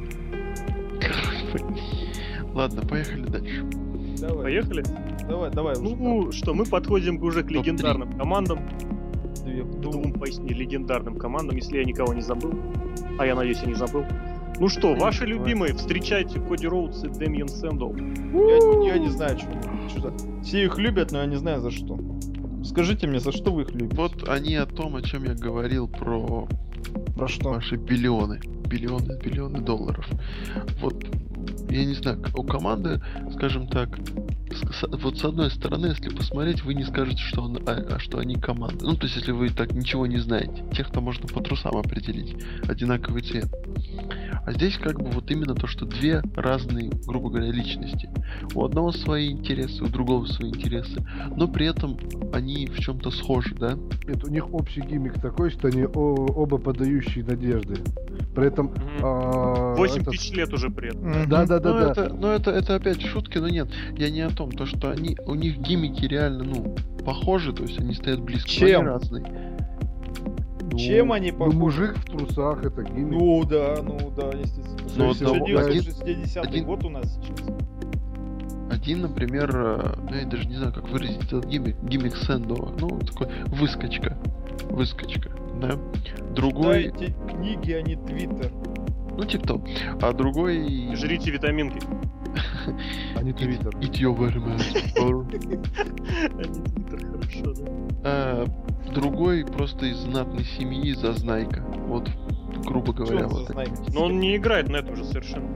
[2.53, 3.65] Ладно, поехали дальше.
[4.19, 4.83] Давай, Поехали?
[5.27, 5.73] Давай, давай.
[5.77, 8.59] уже Ну что, мы подходим уже к легендарным командам.
[9.43, 10.13] две- двум.
[10.13, 12.53] поясни, легендарным командам, если я никого не забыл.
[13.17, 14.03] А я надеюсь, я не забыл.
[14.59, 15.33] Ну что, ваши давай.
[15.33, 17.93] любимые, встречайте Коди Роудс и Дэмиен Сэндл.
[17.95, 19.49] Я, я не знаю, что,
[19.89, 21.97] что за- Все их любят, но я не знаю за что.
[22.63, 23.95] Скажите мне, за что вы их любите?
[23.95, 26.47] Вот они о том, о чем я говорил про
[27.15, 27.49] Про что?
[27.49, 28.39] ваши биллионы.
[28.67, 30.07] Биллионы, биллионы долларов.
[30.79, 31.03] Вот,
[31.69, 33.01] я не знаю, у команды,
[33.33, 33.89] скажем так,
[34.91, 38.35] вот с одной стороны, если посмотреть, вы не скажете, что, он, а- а что они
[38.35, 38.85] команда.
[38.85, 40.63] Ну, то есть, если вы так ничего не знаете.
[40.73, 42.35] Тех-то можно по трусам определить.
[42.67, 43.47] Одинаковый цвет.
[44.45, 48.09] А здесь как бы вот именно то, что две разные, грубо говоря, личности.
[48.55, 51.05] У одного свои интересы, у другого свои интересы.
[51.35, 51.97] Но при этом
[52.33, 53.77] они в чем-то схожи, да?
[54.07, 57.75] Нет, у них общий гиммик такой, что они о- оба подающие надежды.
[58.35, 58.73] При этом...
[59.01, 61.29] а, 8 этот- тысяч лет уже при этом.
[61.29, 61.91] Да, да, да, ну, да.
[61.91, 63.67] это, ну это, это опять шутки, но нет,
[63.97, 66.75] я не о том, то что они, у них гиммики реально, ну,
[67.05, 68.79] похожи, то есть они стоят близко, но Чем?
[68.81, 69.50] они разные.
[70.81, 71.57] Ну, Чем они ну, похожи?
[71.57, 73.11] мужик в трусах, это гиммик.
[73.19, 74.77] Ну да, ну да, естественно.
[74.95, 77.47] Ну, вот одного- 1960 один- год у нас сейчас.
[78.71, 82.99] Один, например, э, ну я даже не знаю, как выразить этот гиммик, гиммик Сэндова, ну,
[82.99, 84.17] такой выскочка,
[84.69, 85.29] выскочка,
[85.61, 85.77] да.
[86.33, 88.51] Другой, Читайте книги, а не твиттер.
[89.17, 89.65] ну, типа того,
[90.01, 90.95] а другой...
[90.95, 91.79] Жрите витаминки.
[93.17, 93.75] А не Твиттер.
[93.81, 94.63] Eat your very much.
[94.97, 95.03] А
[96.37, 97.53] не Твиттер, хорошо,
[98.03, 98.45] да.
[98.91, 101.63] Другой просто из знатной семьи Зазнайка.
[101.87, 102.09] Вот,
[102.65, 103.49] грубо говоря, вот.
[103.93, 105.47] Но он не играет на этом же совершенно.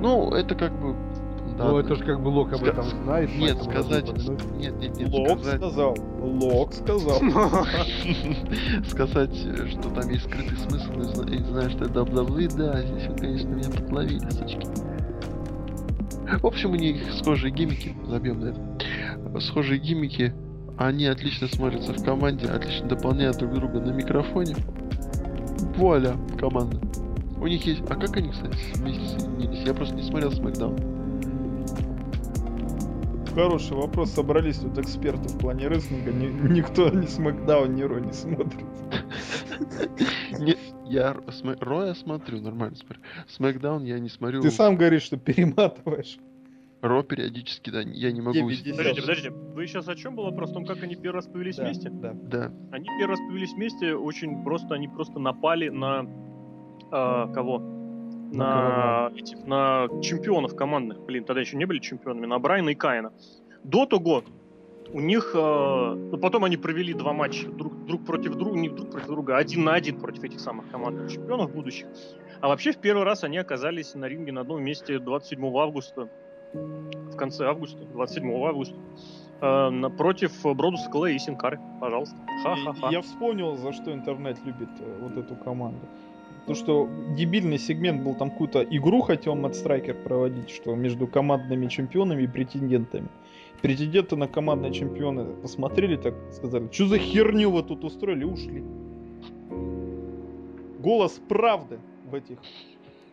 [0.00, 0.94] Ну, это как бы...
[1.56, 1.78] Ну, ладно.
[1.80, 3.34] это же как бы Лок об Ска- этом знает.
[3.36, 4.06] Нет, сказать...
[4.58, 5.56] Нет, нет, нет, Лок сказать...
[5.56, 5.96] сказал.
[6.20, 7.20] Лок сказал.
[8.88, 13.08] сказать, что там есть скрытый смысл, и зна- и знаешь, что это WWE, да, здесь
[13.08, 14.66] вы, конечно, меня подловили, сучки.
[16.40, 19.40] В общем, у них схожие гиммики, забьем на это.
[19.40, 20.32] Схожие гиммики,
[20.78, 24.54] они отлично смотрятся в команде, отлично дополняют друг друга на микрофоне.
[25.76, 26.80] Вуаля, команда.
[27.40, 27.82] У них есть...
[27.88, 29.66] А как они, кстати, вместе соединились?
[29.66, 30.96] Я просто не смотрел SmackDown.
[33.34, 34.10] Хороший вопрос.
[34.10, 36.10] Собрались тут эксперты в плане рестлинга.
[36.12, 38.66] Ни- никто ни Смакдаун, ни Ро не смотрит.
[40.88, 41.14] Я
[41.60, 43.00] Роя смотрю, нормально смотрю.
[43.28, 44.40] SmackDown я не смотрю.
[44.40, 46.18] Ты сам говоришь, что перематываешь.
[46.80, 48.34] Ро периодически, да, я не могу...
[48.34, 48.86] Девять с- десятых.
[48.86, 49.30] Подождите, подождите.
[49.30, 50.50] Вы сейчас о чем был вопрос?
[50.50, 51.90] О том, как они первый раз появились Да, вместе?
[51.90, 52.12] Да.
[52.14, 52.52] Да.
[52.70, 56.06] Они первый раз появились вместе очень просто, они просто напали на
[56.90, 57.58] а, кого?
[58.30, 61.00] На, этих, на чемпионов командных.
[61.00, 63.12] Блин, тогда еще не были чемпионами, на Брайана и Каина.
[63.64, 64.22] До того
[64.92, 68.90] у них, э, ну, потом они провели два матча друг, друг против друга, не друг
[68.90, 71.86] против друга, а один на один против этих самых командных чемпионов будущих.
[72.40, 76.08] А вообще в первый раз они оказались на ринге на одном месте 27 августа,
[76.52, 78.76] в конце августа, 27 августа,
[79.40, 81.60] э, напротив Бродуса Клея и Синкары.
[81.80, 82.16] Пожалуйста.
[82.42, 82.90] Ха-ха-ха.
[82.90, 85.80] Я вспомнил, за что интернет любит э, вот эту команду.
[86.46, 91.66] То, что дебильный сегмент был, там какую-то игру хотел Мэтт Страйкер проводить, что между командными
[91.66, 93.08] чемпионами и претендентами.
[93.60, 98.64] Претенденты на командные чемпионы посмотрели, так сказали, что за херню вы тут устроили, ушли.
[100.78, 101.78] Голос правды
[102.10, 102.38] в этих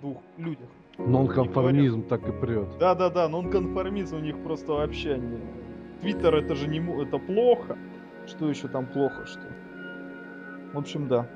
[0.02, 0.70] двух людях.
[0.98, 2.78] Нонконформизм так и прет.
[2.80, 5.40] Да-да-да, нонконформизм у них просто вообще не...
[6.02, 6.80] Твиттер это же не...
[6.80, 7.78] му- Это плохо.
[8.28, 9.42] Что еще там плохо, что?
[10.74, 11.28] В общем, да.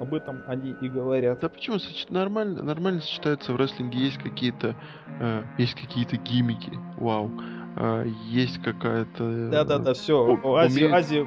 [0.00, 1.40] Об этом они и говорят.
[1.40, 1.78] Да почему
[2.10, 4.74] нормально, нормально сочетаются в рестлинге, есть какие-то,
[5.20, 7.30] э, есть какие-то гиммики, вау,
[7.76, 9.24] А, есть какая-то.
[9.24, 10.38] э, Да-да-да, все.
[10.54, 11.26] Азия, Азия,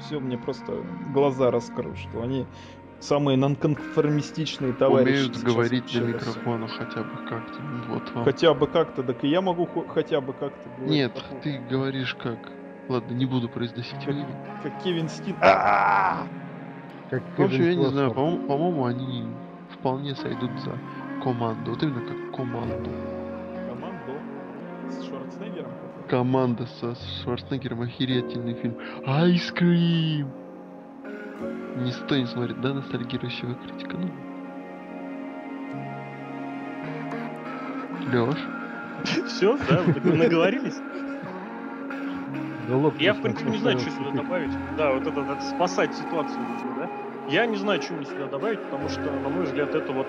[0.00, 0.82] все мне просто
[1.12, 2.46] глаза раскрыл, что они
[3.00, 5.10] самые нонконформистичные товарищи.
[5.18, 6.08] умеют сейчас говорить всем.
[6.08, 7.60] микрофону хотя бы как-то.
[7.62, 8.24] Ну, Вот вам.
[8.24, 10.90] Хотя бы как-то, так и я могу хо- хотя бы как-то говорить.
[10.90, 11.40] Нет, такое.
[11.40, 12.38] ты говоришь как.
[12.88, 14.26] Ладно, не буду произносить Как- имя.
[14.62, 15.36] Как Кевин Стин.
[15.40, 19.24] Как В общем, я не знаю, по-моему, по-моему, они
[19.78, 20.72] вполне сойдут за
[21.22, 21.70] команду.
[21.72, 22.90] Вот именно как команду.
[23.68, 24.12] Команду
[24.90, 25.70] с Шварценеггером.
[26.08, 28.76] Команда со Шварценеггером охерительный фильм.
[29.06, 30.30] Ice Cream!
[31.76, 33.96] Никто не смотрит, да, ностальгирующего критика?
[33.96, 34.10] Ну.
[38.12, 38.38] Лёш?
[39.26, 40.76] Все, да, вот так мы наговорились.
[42.98, 44.50] Я, в принципе, не знаю, что сюда добавить.
[44.76, 46.40] Да, вот это, спасать ситуацию
[46.76, 46.90] да?
[47.28, 50.06] Я не знаю, что мне сюда добавить, потому что, на мой взгляд, это вот...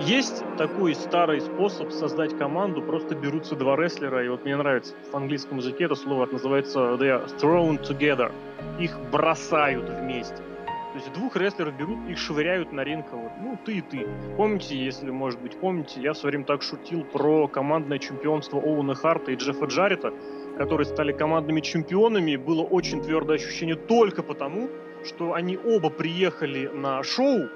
[0.00, 5.14] Есть такой старый способ создать команду, просто берутся два рестлера, и вот мне нравится в
[5.14, 8.32] английском языке это слово это называется they are thrown together.
[8.78, 10.42] Их бросают вместе.
[10.92, 14.08] То есть двух рестлеров берут и швыряют на ринг вот, ну, ты и ты.
[14.36, 18.96] Помните, если, может быть, помните, я в свое время так шутил про командное чемпионство Оуэна
[18.96, 20.12] Харта и Джеффа Джаррета,
[20.58, 24.68] которые стали командными чемпионами, было очень твердое ощущение только потому,
[25.04, 27.48] что они оба приехали на шоу,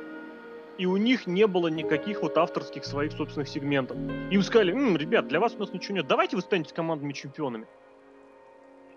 [0.78, 3.96] и у них не было никаких вот авторских своих собственных сегментов.
[4.30, 7.66] Им сказали, «М, ребят, для вас у нас ничего нет, давайте вы станете командными чемпионами.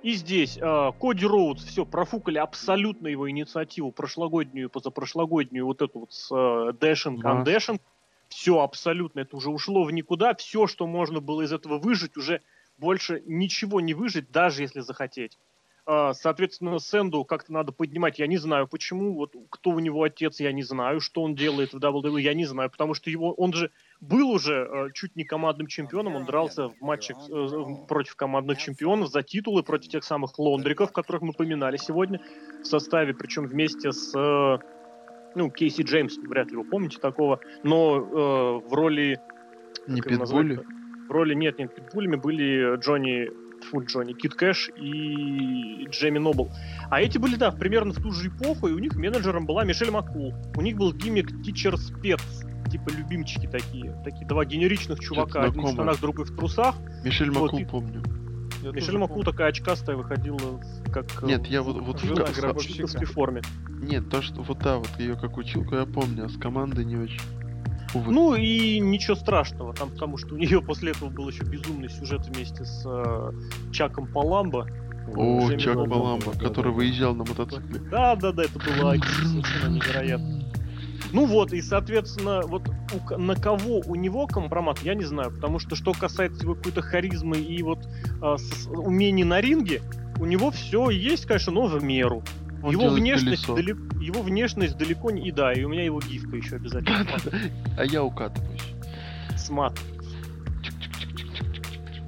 [0.04, 6.14] И здесь э, Коди Роудс все профукали абсолютно его инициативу прошлогоднюю, позапрошлогоднюю, вот эту вот
[6.14, 7.32] с э, Dashing, Да.
[7.32, 7.82] Undashing.
[8.30, 10.36] Все абсолютно, это уже ушло в никуда.
[10.36, 12.42] Все, что можно было из этого выжать, уже
[12.78, 15.38] больше ничего не выжать, даже если захотеть.
[15.90, 18.20] А, Соответственно, Сэндоу как-то надо поднимать.
[18.20, 19.16] Я не знаю, почему.
[19.16, 21.00] Вот кто у него отец, я не знаю.
[21.00, 22.70] Что он делает в WWE, я не знаю.
[22.70, 26.18] Потому что его, он же был уже э, чуть не командным чемпионом.
[26.18, 31.22] Он дрался в матчах э, против командных чемпионов за титулы против тех самых лондриков, которых
[31.22, 32.20] мы поминали сегодня
[32.62, 34.60] в составе, причем вместе с э,
[35.36, 39.22] ну, Кейси Джеймс, вряд ли вы помните такого, но э, в роли
[39.88, 40.66] Не питбули?
[41.08, 46.52] В роли нет, нет, питбулями были Джонни, фу, Джонни, Кит Кэш и Джейми Нобл.
[46.90, 49.92] А эти были, да, примерно в ту же эпоху, и у них менеджером была Мишель
[49.92, 50.34] Маккул.
[50.56, 52.22] У них был гиммик Teacher Спец,
[52.72, 56.76] типа любимчики такие, такие два генеричных чувака, один в штанах, другой в трусах.
[57.04, 58.04] Мишель Вот Макул и- помню.
[58.64, 59.24] Я Мишель помню.
[59.24, 60.60] такая очкастая выходила
[60.92, 61.06] как...
[61.24, 63.06] э, Нет, я вот, вот в гробовщика.
[63.06, 63.42] форме.
[63.70, 66.96] Нет, то, что вот да, вот ее как училку я помню, а с командой не
[66.98, 67.22] очень.
[67.94, 68.12] Увы.
[68.12, 72.26] Ну и ничего страшного, там, потому что у нее после этого был еще безумный сюжет
[72.26, 73.32] вместе с э,
[73.72, 74.68] Чаком Паламбо.
[75.16, 75.90] О, Чак Бонда.
[75.96, 77.80] Паламба, который выезжал на мотоцикле.
[77.90, 80.44] Да, да, да, это было совершенно невероятно.
[81.14, 85.60] Ну вот, и, соответственно, вот у на кого у него компромат, я не знаю, потому
[85.60, 87.80] что что касается его какой-то харизмы и вот
[88.22, 89.82] а, с- умений на ринге,
[90.20, 92.24] у него все есть, конечно, но в меру.
[92.68, 93.56] Он его внешность, колесо.
[93.62, 95.28] далек- его внешность далеко не...
[95.28, 97.06] И да, и у меня его гифка еще обязательно.
[97.78, 98.62] А я укатываюсь.
[99.38, 99.74] Смат.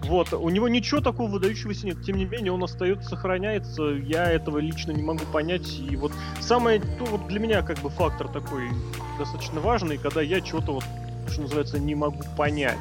[0.03, 2.01] Вот, у него ничего такого выдающегося нет.
[2.01, 3.83] Тем не менее, он остается, сохраняется.
[3.91, 5.79] Я этого лично не могу понять.
[5.79, 8.69] И вот самое, то вот для меня как бы фактор такой
[9.19, 10.83] достаточно важный, когда я чего-то вот,
[11.29, 12.79] что называется, не могу понять.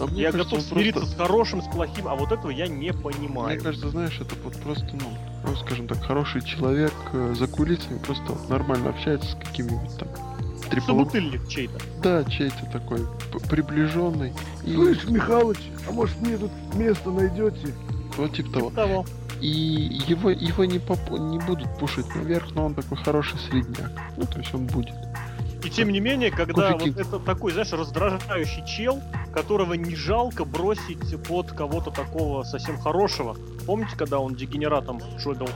[0.00, 2.66] А мне я кажется, готов смириться просто- с хорошим, с плохим, а вот этого я
[2.68, 3.60] не Мне понимаю.
[3.62, 5.10] кажется, знаешь, это вот просто, ну,
[5.44, 10.08] ну, скажем так, хороший человек э, за кулисами просто нормально общается с какими-нибудь там
[10.70, 10.86] трипл...
[10.86, 11.78] Собутыльник чей-то.
[12.02, 13.06] Да, чей-то такой
[13.48, 14.32] приближенный.
[14.64, 15.58] И Слышь, Михалыч,
[15.88, 17.74] а может мне тут место найдете?
[18.16, 18.70] вот типа того.
[18.70, 19.06] Того.
[19.40, 19.46] И
[20.08, 23.92] его, его не, поп- не будут пушить наверх, но он такой хороший средняк.
[24.16, 24.92] Ну, то есть он будет.
[25.64, 29.02] И тем не менее, когда вот это такой, знаешь, раздражающий чел,
[29.34, 33.36] которого не жалко бросить под кого-то такого совсем хорошего.
[33.66, 35.48] Помните, когда он дегенератом шобил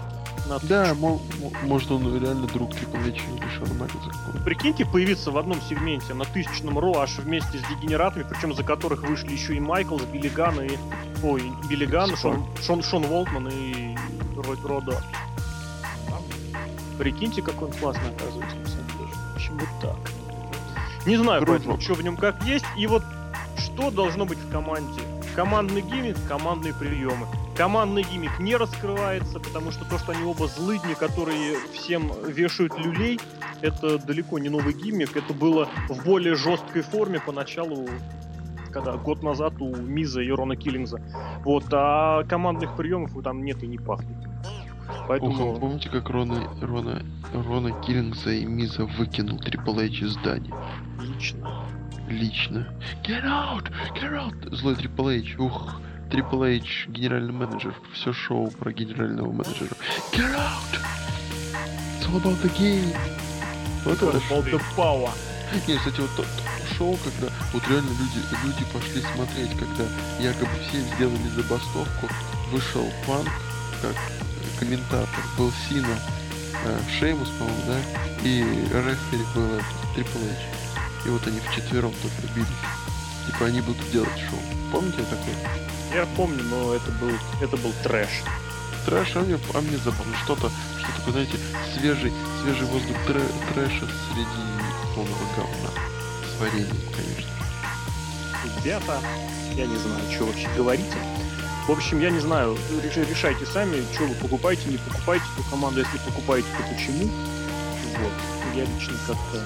[0.49, 4.45] на Да, мо- мо- может он реально друг Шона Майклса какого-то.
[4.45, 9.03] Прикиньте, появиться в одном сегменте на тысячном Ро аж вместе с дегенератами, причем за которых
[9.05, 10.71] вышли еще и Майклс, Биллиган и...
[11.23, 13.97] Ой, Биллиган, Шон, Шон, Шон Волтман и
[14.65, 15.01] Родо.
[16.99, 18.57] Прикиньте, какой он классный оказывается,
[19.53, 19.97] Почему так?
[21.07, 21.59] Не знаю, Круто.
[21.59, 22.65] поэтому, что в нем как есть.
[22.77, 23.03] И вот
[23.59, 25.01] что должно быть в команде?
[25.35, 27.27] Командный гиммик, командные приемы.
[27.57, 33.19] Командный гиммик не раскрывается, потому что то, что они оба злыдни, которые всем вешают люлей,
[33.61, 35.17] это далеко не новый гиммик.
[35.17, 37.89] Это было в более жесткой форме поначалу,
[38.71, 41.01] когда год назад у Миза и Рона Киллингза.
[41.45, 44.32] Вот, а командных приемов там нет и не пахнет.
[45.09, 47.03] Поэтому а помните, как Рона, Рона,
[47.33, 50.53] Рона Киллингса и Миза выкинул Трипл Эйч из здания?
[51.23, 51.65] лично.
[52.09, 52.67] Лично.
[53.05, 53.71] Get out!
[53.95, 54.55] Get out!
[54.55, 55.37] Злой Трипл Эйч.
[55.39, 55.81] Ух,
[56.11, 57.75] Трипл Эйч, генеральный менеджер.
[57.93, 59.71] Все шоу про генерального менеджера.
[60.13, 60.81] Get out!
[61.99, 62.95] It's all about the game.
[63.85, 64.19] Вот это.
[64.31, 65.11] All the power.
[65.69, 69.85] Не, кстати, вот то, то шоу, когда вот реально люди, люди пошли смотреть, когда
[70.19, 72.09] якобы все сделали забастовку,
[72.51, 73.29] вышел Панк,
[73.83, 73.95] как
[74.63, 75.99] комментатор, был Сина,
[76.65, 77.79] э, Шеймус, по-моему, да,
[78.23, 79.61] и рефери был
[79.95, 80.39] Трипл Эйч.
[81.05, 82.47] И вот они вчетвером только бились.
[83.27, 84.39] Типа они будут делать шоу.
[84.71, 85.35] Помните такое?
[85.93, 87.11] Я помню, но это был,
[87.41, 88.23] это был трэш.
[88.87, 90.17] Трэш, а мне, а мне забавно.
[90.25, 91.39] Что-то, что такое, знаете,
[91.77, 92.13] свежий,
[92.43, 95.71] свежий воздух трэ- трэша среди полного говна.
[96.25, 97.33] С вареньем, конечно.
[98.45, 99.01] Ребята,
[99.57, 100.97] я не знаю, что вообще говорите.
[101.67, 105.81] В общем, я не знаю, реш- решайте сами, что вы покупаете, не покупаете эту команду.
[105.81, 107.09] Если покупаете, то почему?
[107.99, 108.13] Вот.
[108.55, 109.45] Я лично как-то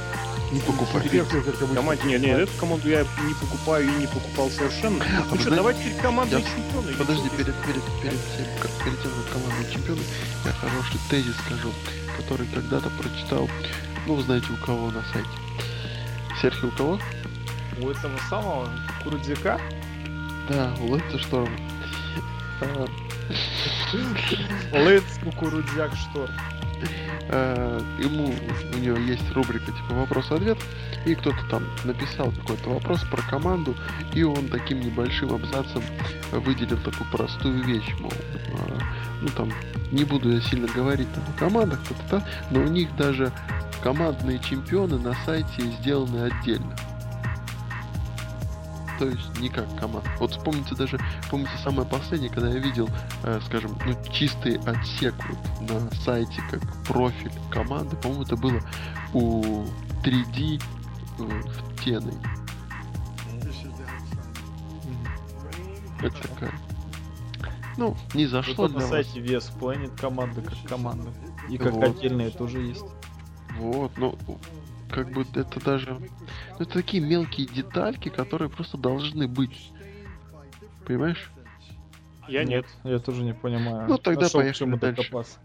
[0.51, 1.75] Не обычно.
[1.75, 5.05] Команде, не, не, эту команду я не покупаю и не покупал совершенно.
[5.05, 6.97] А Ну что, давайте теперь командные я- чемпионы.
[6.97, 10.01] Подожди, перед, перед, перед тем, как перед тем, как командные чемпионы,
[10.45, 11.71] я хороший тезис скажу,
[12.17, 13.49] который когда-то прочитал,
[14.07, 15.29] ну, вы знаете, у кого на сайте.
[16.41, 16.99] Серхи у кого?
[17.79, 18.71] У этого самого
[19.05, 19.61] Курдзика?
[20.49, 21.51] Да, у Лэнса Шторма.
[24.73, 26.28] Let's Кукурудзяк что?
[27.28, 28.35] э, ему,
[28.74, 30.59] у него есть рубрика типа вопрос-ответ,
[31.05, 33.74] и кто-то там написал какой-то вопрос про команду,
[34.15, 35.83] и он таким небольшим абзацем
[36.33, 38.78] выделил такую простую вещь, мол, э,
[39.23, 39.53] ну там,
[39.91, 43.33] не буду я сильно говорить там о командах, та-та-та, но у них даже
[43.83, 46.74] командные чемпионы на сайте сделаны отдельно.
[48.98, 50.09] То есть не как команда.
[50.18, 50.98] Вот вспомните даже,
[51.31, 52.89] помните самое последнее, когда я видел,
[53.24, 58.60] э, скажем, ну чистый отсек вот на сайте как профиль команды, по-моему, это было
[59.12, 59.64] у
[60.02, 60.62] 3D
[61.18, 62.14] э, в Теной.
[66.02, 66.52] Это такая.
[67.77, 68.90] Ну, не зашло Зато на для вас.
[68.90, 71.10] сайте Вес Planet команда как команда.
[71.48, 71.85] И как Вот.
[71.85, 72.85] отдельная тоже есть.
[73.59, 74.16] Вот, ну,
[74.91, 75.95] как бы это даже...
[75.95, 79.73] Ну, это такие мелкие детальки, которые просто должны быть.
[80.87, 81.31] Понимаешь?
[82.29, 82.67] Я нет.
[82.85, 83.89] Я тоже не понимаю.
[83.89, 85.03] Ну, тогда Нашел, поехали дальше.
[85.03, 85.39] докопаться.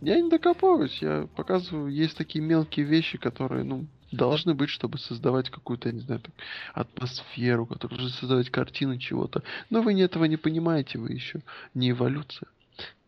[0.00, 5.50] Я не докопываюсь, я показываю, есть такие мелкие вещи, которые, ну, должны быть, чтобы создавать
[5.50, 6.32] какую-то, я не знаю, так,
[6.72, 9.42] атмосферу, которые должны создавать картину чего-то.
[9.70, 11.40] Но вы этого не понимаете, вы еще
[11.74, 12.48] не эволюция.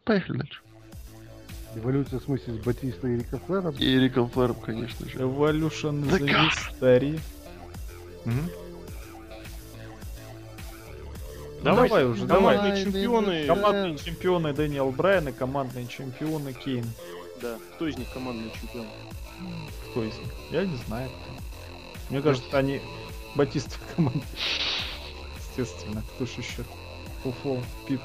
[0.04, 0.62] Поехали дальше.
[1.76, 3.74] Эволюция в смысле с Батистой и Рикофлером.
[3.78, 5.18] И Эриком Флэром, конечно же.
[5.18, 7.20] Evolution The the.
[11.62, 12.84] Давай, давай уже, командные давай.
[12.84, 13.46] чемпионы.
[13.46, 16.86] Командные чемпионы Дэниел Брайан и командные чемпионы Кейн.
[17.42, 18.86] Да, кто из них командный чемпион?
[19.90, 20.28] Кто из них?
[20.50, 21.10] Я не знаю.
[21.10, 21.42] кто.
[22.10, 22.80] Мне кажется, они
[23.36, 24.24] Батиста команда.
[25.50, 26.64] Естественно, кто ж еще?
[27.22, 28.00] Фуфол, Пип.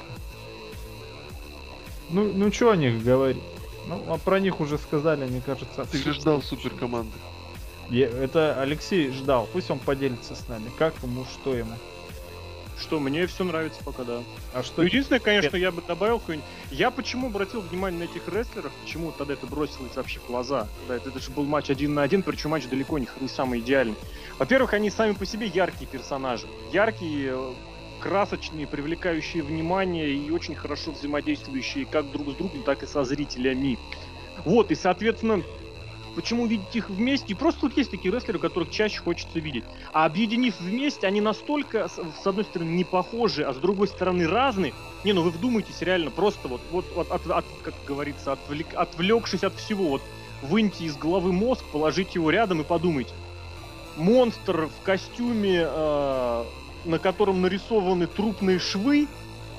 [2.10, 3.42] Ну, ну что о них говорить?
[3.86, 5.84] Ну, а про них уже сказали, мне кажется.
[5.84, 7.12] Ты же ждал супер команды.
[7.88, 9.48] Я- Это Алексей ждал.
[9.52, 10.70] Пусть он поделится с нами.
[10.78, 11.72] Как ему, что ему.
[12.78, 14.20] Что, мне все нравится пока, да.
[14.52, 16.46] А что Ну, единственное, конечно, я бы добавил какой-нибудь...
[16.70, 20.68] Я почему обратил внимание на этих рестлеров, почему тогда это бросилось вообще в глаза?
[20.86, 23.60] Да, это, это же был матч один на один, причем матч далеко не, не самый
[23.60, 23.94] идеальный.
[24.38, 26.46] Во-первых, они сами по себе яркие персонажи.
[26.70, 27.52] Яркие, э,
[28.06, 33.78] красочные, привлекающие внимание и очень хорошо взаимодействующие как друг с другом, так и со зрителями.
[34.44, 35.42] Вот, и, соответственно,
[36.14, 37.34] почему видеть их вместе?
[37.34, 39.64] Просто вот есть такие рестлеры, которых чаще хочется видеть.
[39.92, 44.72] А объединив вместе, они настолько, с, одной стороны, не похожи, а с другой стороны, разные.
[45.02, 49.42] Не, ну вы вдумайтесь, реально, просто вот, вот, вот от, от- как говорится, отвлек, отвлекшись
[49.42, 50.02] от всего, вот
[50.42, 53.10] выньте из головы мозг, положите его рядом и подумайте.
[53.96, 56.44] Монстр в костюме, э,
[56.86, 59.08] на котором нарисованы трупные швы,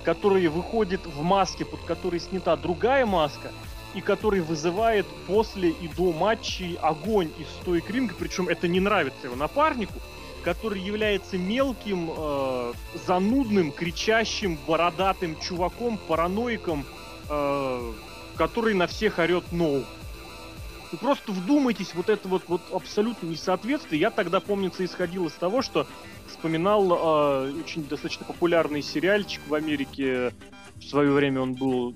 [0.04, 3.52] которые выходит в маске, под которой снята другая маска,
[3.94, 9.28] и который вызывает после и до матчей огонь из стоек ринга, причем это не нравится
[9.28, 9.99] его напарнику,
[10.44, 12.74] который является мелким, э,
[13.06, 16.86] занудным, кричащим, бородатым чуваком, параноиком,
[17.30, 17.94] э,
[18.38, 19.84] который на всех орет «ноу».
[20.91, 23.99] Вы просто вдумайтесь, вот это вот, вот абсолютно несоответствие.
[23.99, 25.85] Я тогда, помнится, исходил из того, что
[26.27, 30.34] вспоминал э, очень достаточно популярный сериальчик в Америке.
[30.76, 31.93] В свое время он был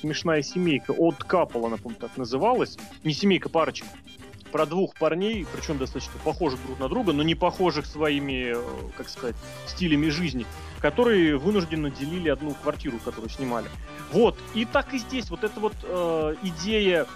[0.00, 0.92] «Смешная семейка».
[0.92, 2.76] Odd Couple, она, по-моему, так называлась.
[3.02, 3.86] Не семейка, парочка.
[4.52, 9.08] Про двух парней, причем достаточно похожих друг на друга, но не похожих своими, э, как
[9.08, 9.34] сказать,
[9.66, 10.46] стилями жизни,
[10.80, 13.66] которые вынужденно делили одну квартиру, которую снимали.
[14.12, 14.38] Вот.
[14.54, 15.30] И так и здесь.
[15.30, 17.06] Вот эта вот э, идея,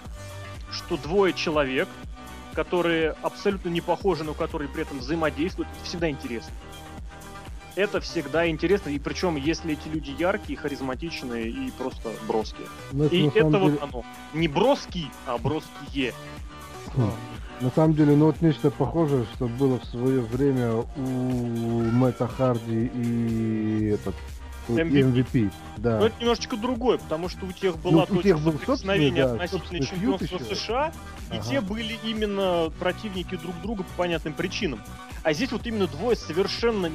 [0.71, 1.87] что двое человек,
[2.53, 6.51] которые абсолютно не похожи, но которые при этом взаимодействуют, это всегда интересно.
[7.75, 12.67] Это всегда интересно, и причем, если эти люди яркие, харизматичные и просто броские.
[12.91, 14.03] Ну, это И это вот деле- оно.
[14.33, 16.13] Не броский, а броские.
[17.61, 21.01] На самом деле, ну вот нечто похожее, что было в свое время у
[21.91, 24.15] Мэтта Харди и этот
[24.67, 25.13] MVP.
[25.13, 25.51] MVP.
[25.77, 25.99] Да.
[25.99, 29.23] Но это немножечко другое, потому что у тех Ну, была у точка тех был соприкосновения
[29.27, 30.55] собственный, да, относительно чемпионства.
[30.55, 30.93] США,
[31.31, 31.49] и Ага.
[31.49, 34.81] те были именно противники друг друга по понятным причинам.
[35.23, 36.89] А здесь вот именно двое совершенно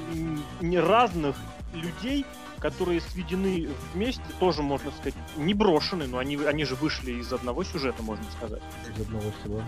[0.61, 1.37] не разных
[1.75, 2.25] людей,
[2.59, 7.65] которые сведены вместе, тоже, можно сказать, не брошены, но они, они же вышли из одного
[7.65, 8.63] сюжета, можно сказать.
[8.95, 9.63] Из одного села.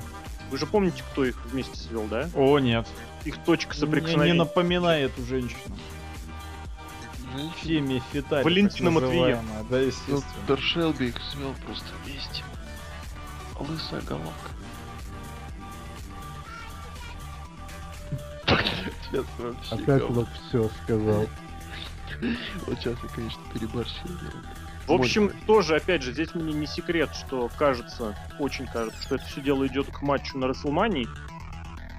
[0.51, 2.29] Вы же помните, кто их вместе свел, да?
[2.35, 2.87] О, нет.
[3.25, 4.35] Их точка Не, не соприкосновения.
[4.39, 5.59] напоминай эту женщину.
[7.63, 8.45] Феми Фиталь.
[8.45, 10.23] Валентина называемая, Да, естественно.
[10.47, 12.43] Даршелби их свел просто вместе.
[13.59, 14.51] Лысая головка.
[18.47, 21.27] Сейчас вообще Опять вот все сказал.
[22.67, 24.09] Вот сейчас я, конечно, переборщил.
[24.87, 29.25] В общем, тоже, опять же, здесь мне не секрет, что кажется, очень кажется, что это
[29.25, 31.09] все дело идет к матчу на Расселмании.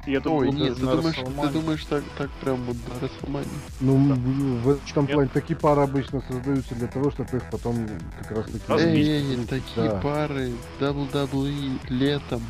[0.06, 3.50] И это Ой, нет, ты думаешь, ты думаешь так, так прям вот до Расселмании?
[3.80, 4.16] Ну, Да.
[4.16, 7.88] в этом плане такие пары обычно создаются для того, чтобы их потом
[8.20, 8.64] как раз таки...
[8.70, 10.00] Эй, эй, эй, такие Да.
[10.02, 12.44] пары WWE летом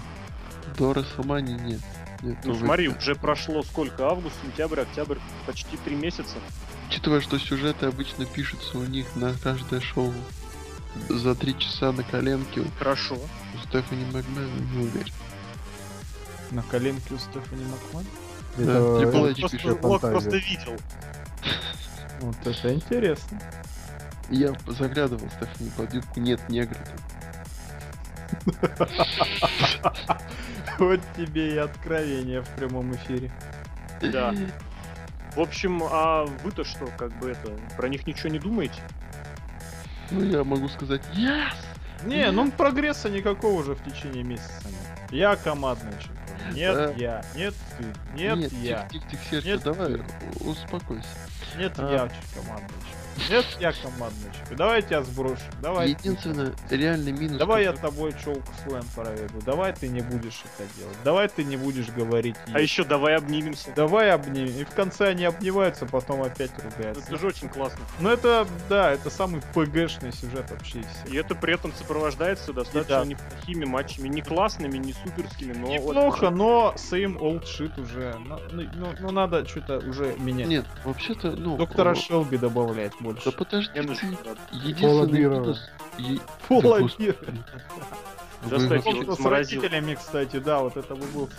[0.77, 1.82] до Расселмании нет.
[2.23, 4.07] Нет, Ну уже- смотри, уже прошло сколько?
[4.07, 6.36] Август, сентябрь, октябрь, почти три месяца.
[6.90, 10.14] Учитывая, что сюжеты обычно пишутся у них на каждое шоу
[11.10, 13.15] за три часа на коленке Хорошо.
[13.15, 15.11] у Стефани Макмен, не уверен.
[16.51, 18.05] На коленке у Стефани Макман.
[18.57, 20.77] Да, Это, Triple это Просто, Лок просто видел.
[22.22, 23.41] Вот это интересно.
[24.30, 26.80] Я заглядывал Стефани под юбку, нет негра.
[30.77, 33.31] Вот тебе и откровение в прямом эфире.
[34.01, 34.34] Да.
[35.35, 38.81] В общем, а вы-то что, как бы это, про них ничего не думаете?
[40.11, 41.55] Ну, я могу сказать, yes!
[42.03, 45.11] Не, ну прогресса никакого уже в течение месяца нет.
[45.11, 46.24] Я командный чемпион.
[46.53, 47.23] Нет, я.
[47.35, 47.85] Нет, ты.
[48.15, 48.88] Нет, я.
[48.91, 50.03] тихо, тихо, тихо, Нет, давай, ты.
[50.43, 51.07] успокойся.
[51.57, 51.91] Нет, А.
[51.91, 52.61] я чемпион.
[53.30, 54.58] Нет, я командный чемпион.
[54.58, 55.42] Давай я тебя сброшу.
[55.62, 55.90] Давай.
[55.90, 57.38] Единственное, реальный минус...
[57.38, 59.42] Давай я который- тобой челку слэм проведу.
[59.46, 60.98] Давай ты не будешь это делать.
[61.04, 62.36] Давай ты не будешь говорить.
[62.54, 63.72] А еще давай обнимемся.
[63.76, 64.56] Давай обнимем.
[64.58, 67.04] И в конце они обнимаются, потом опять ругаются.
[67.04, 67.80] Это же очень классно.
[68.00, 70.84] Ну это, да, это самый ПГшный сюжет вообще.
[71.10, 73.06] И это при этом сопровождается достаточно да.
[73.06, 74.08] неплохими матчами.
[74.08, 75.68] Не классными, не суперскими, но...
[75.68, 78.16] Неплохо, но same old shit уже.
[78.20, 80.48] Ну, ну, ну, надо что-то уже менять.
[80.48, 81.58] Нет, вообще-то, ну...
[81.58, 83.32] Доктора Шелби добавлять Да больше.
[83.32, 84.06] подожди, Не ты.
[84.68, 85.60] единственный минус...
[85.98, 86.19] е-.
[88.49, 89.61] Да, Он вот с сморозил.
[89.61, 91.30] родителями, кстати, да, вот это бы был.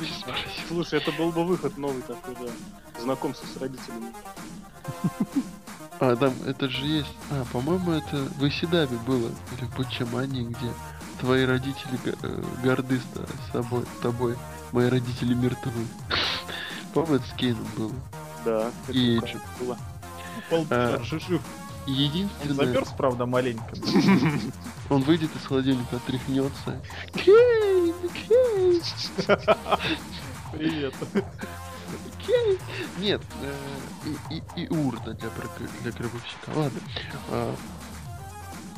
[0.68, 3.00] Слушай, это был бы выход новый такой, да.
[3.00, 4.12] Знакомство с родителями.
[5.98, 7.08] А, там, это же есть...
[7.30, 9.30] А, по-моему, это в Исидаби было.
[9.56, 10.70] Или в Бочамане, где
[11.20, 14.36] твои родители э, горды с собой, тобой.
[14.72, 15.86] Мои родители мертвы.
[16.92, 17.92] По-моему, это с Кейном было.
[18.44, 18.70] Да.
[18.88, 19.18] это И
[19.58, 19.78] было.
[20.50, 21.40] Пол А, жив.
[21.86, 22.54] Он Единственное...
[22.54, 23.74] замерз, правда, маленько.
[24.90, 26.80] Он выйдет из холодильника, отряхнется.
[27.14, 27.94] Кейн!
[28.12, 28.82] Кейн!
[30.52, 30.94] Привет.
[32.26, 32.58] Кейн!
[32.98, 33.54] Нет, э,
[34.30, 35.30] и, и, и урна для,
[35.82, 36.50] для гробовщика.
[36.54, 36.80] Ладно.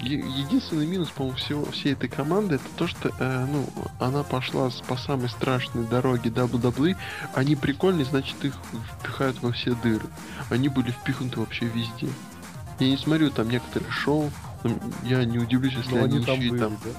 [0.01, 3.67] Единственный минус, по-моему, всего, всей этой команды это то, что э, ну,
[3.99, 6.97] она пошла по самой страшной дороге WWE.
[7.35, 8.55] Они прикольные, значит, их
[9.01, 10.07] впихают во все дыры.
[10.51, 12.09] Они были впихнуты вообще везде.
[12.79, 14.31] Я не смотрю там некоторые шоу,
[15.03, 16.91] я не удивлюсь, если Но они, они там еще и были, там да?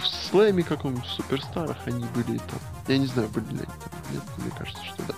[0.00, 2.60] в слэме каком-нибудь в суперстарах они были и там.
[2.86, 3.92] Я не знаю, были ли они там.
[4.12, 5.14] Нет, мне кажется, что да.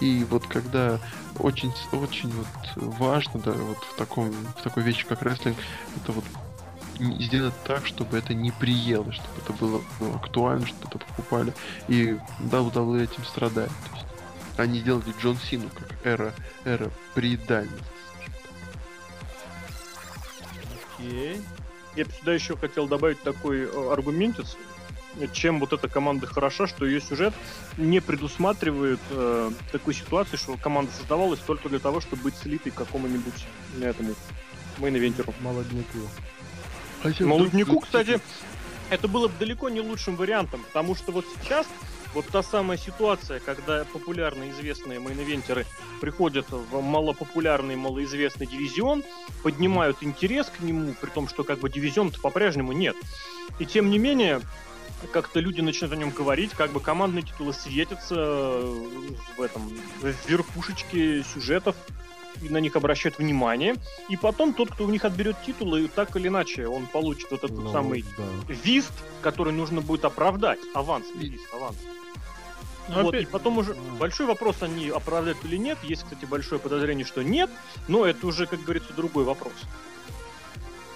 [0.00, 0.98] И вот когда
[1.38, 5.56] очень, очень вот важно, да, вот в таком, в такой вещи, как рестлинг,
[5.96, 6.24] это вот
[7.18, 11.54] сделать так, чтобы это не приело, чтобы это было ну, актуально, чтобы это покупали.
[11.88, 13.70] И WWE этим страдает.
[13.90, 14.06] То есть
[14.56, 17.84] они делали Джон Сину как эра, эра приедальности.
[20.98, 21.42] Окей.
[21.96, 24.56] Я бы сюда еще хотел добавить такой э, аргументец,
[25.32, 27.34] чем вот эта команда хороша, что ее сюжет
[27.76, 32.76] не предусматривает э, такой ситуации, что команда создавалась только для того, чтобы быть слитой к
[32.76, 33.44] какому-нибудь
[33.80, 34.14] э, этому
[34.78, 35.34] мейн-ивентеру.
[35.40, 35.98] Молодняку.
[37.02, 38.20] Хотя Молодняку, вдруг- кстати,
[38.90, 41.66] это было бы далеко не лучшим вариантом, потому что вот сейчас
[42.14, 45.64] вот та самая ситуация, когда популярные известные мейн-ивентеры
[46.00, 49.04] приходят в малопопулярный, малоизвестный дивизион,
[49.42, 52.96] поднимают интерес к нему, при том, что как бы дивизион-то по-прежнему нет.
[53.60, 54.40] И тем не менее,
[55.12, 58.88] как-то люди начинают о нем говорить, как бы командные титулы светятся э,
[59.36, 59.68] в этом,
[60.00, 61.76] в верхушечке сюжетов,
[62.48, 63.76] на них обращают внимание.
[64.08, 67.58] И потом тот, кто у них отберет титулы, так или иначе, он получит вот этот
[67.58, 68.24] Ну, самый да.
[68.64, 68.92] вист,
[69.22, 70.58] который нужно будет оправдать.
[70.74, 71.76] Аванс, вист, аванс.
[72.88, 73.96] Ну, вот, опять- и потом уже А.
[73.98, 75.78] большой вопрос, они оправдают или нет.
[75.84, 77.50] Есть, кстати, большое подозрение, что нет,
[77.86, 79.52] но это уже, как говорится, другой вопрос.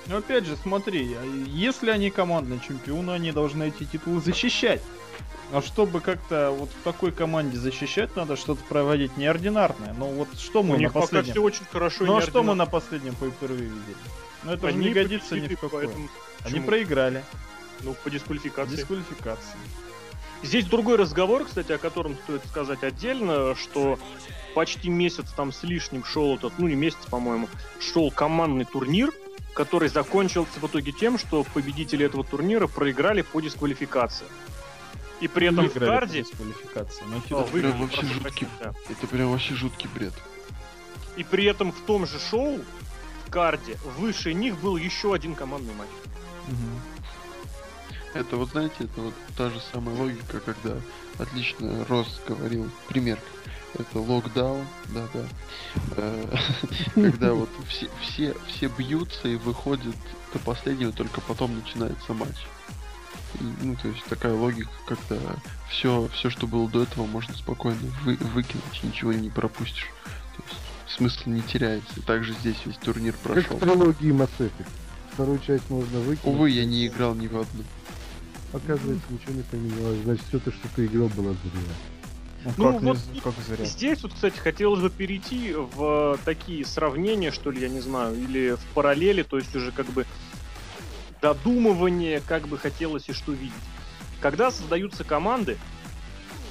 [0.06, 1.16] Ну опять же, смотри,
[1.46, 4.82] если они командные чемпионы, они должны эти титулы защищать.
[5.52, 9.94] А чтобы как-то вот в такой команде защищать, надо что-то проводить неординарное.
[9.96, 11.32] Ну вот что мы У на них пока последнем...
[11.32, 12.04] все очень хорошо.
[12.04, 13.96] Ну а что мы на последнем pay видели?
[14.42, 15.86] Ну это же Они не годится ни в какое.
[15.86, 16.08] поэтому
[16.40, 16.66] Они почему?
[16.66, 17.24] проиграли.
[17.82, 18.76] Ну, по дисквалификации.
[18.76, 19.56] Дисквалификация.
[20.42, 23.98] Здесь другой разговор, кстати, о котором стоит сказать отдельно, что
[24.54, 27.48] почти месяц там с лишним шел этот, ну не месяц, по-моему,
[27.80, 29.10] шел командный турнир,
[29.54, 34.26] который закончился в итоге тем, что победители этого турнира проиграли по дисквалификации.
[35.24, 36.22] И при этом в карде...
[37.00, 38.46] Ну, выиграли, Прям вообще жуткий.
[38.60, 38.74] да.
[38.90, 40.12] Это прям вообще жуткий бред.
[41.16, 42.60] И при этом в том же шоу,
[43.26, 45.88] в карде, выше них был еще один командный матч.
[48.12, 50.76] Это вот знаете, это вот та же самая логика, когда
[51.18, 53.18] отлично Рос говорил, пример,
[53.72, 55.26] это локдаун, да-да,
[55.96, 56.36] Э,
[56.94, 59.96] когда вот все, все, все бьются и выходят
[60.34, 62.46] до последнего, только потом начинается матч.
[63.62, 65.16] Ну, то есть такая логика, когда
[65.68, 69.88] все, все, что было до этого, можно спокойно вы- выкинуть, ничего не пропустишь.
[70.36, 71.92] То есть смысл не теряется.
[71.96, 73.56] И также здесь весь турнир Как прошел.
[73.56, 74.66] в трилогии Mass Effect.
[75.12, 76.24] Вторую часть можно выкинуть.
[76.24, 77.62] Увы, я не играл ни в одну.
[78.52, 80.00] Оказывается, ничего не поменялось.
[80.04, 81.74] Значит, все то, что ты играл, было зря.
[82.44, 83.64] Ну, Ну, как, вот не- как зря.
[83.64, 88.50] Здесь вот, кстати, хотелось бы перейти в такие сравнения, что ли, я не знаю, или
[88.56, 90.04] в параллели, то есть уже как бы
[91.24, 93.54] додумывание, как бы хотелось и что видеть.
[94.20, 95.56] Когда создаются команды,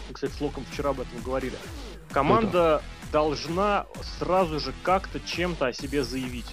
[0.07, 1.55] мы, кстати, с Локом вчера об этом говорили,
[2.11, 2.81] команда
[3.11, 3.85] должна
[4.17, 6.47] сразу же как-то чем-то о себе заявить.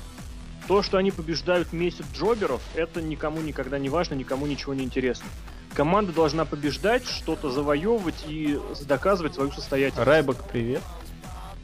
[0.68, 5.26] То, что они побеждают месяц джоберов, это никому никогда не важно, никому ничего не интересно.
[5.72, 10.06] Команда должна побеждать, что-то завоевывать и доказывать свою состоятельность.
[10.06, 10.82] Райбек, привет.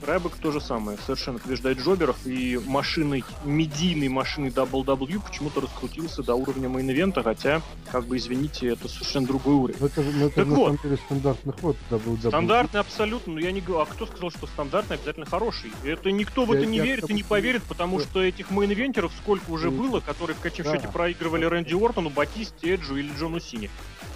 [0.05, 6.35] Райбек то же самое, совершенно побеждает джоберов, и машиной, медийной машиной WWE почему-то раскрутился до
[6.35, 9.77] уровня мейн-ивента, хотя, как бы, извините, это совершенно другой уровень.
[9.81, 10.65] Ну, это, ну, это Так на вот.
[10.67, 12.29] самом деле стандартный ход WWE.
[12.29, 15.73] Стандартный абсолютно, но я не говорю, а кто сказал, что стандартный обязательно хороший?
[15.83, 18.05] Это никто в Я- это не я верит и не поверит, потому Да.
[18.05, 20.75] что этих мейн-ивентеров сколько уже Ну, было, которые в конечном да.
[20.77, 23.71] счете проигрывали Рэнди Ортону, Батисте, Эджу или Джону Сине.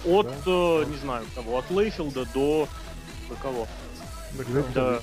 [0.05, 2.67] От, э, не знаю, кого, от Лейфилда до...
[3.29, 3.67] До кого?
[4.73, 5.01] До...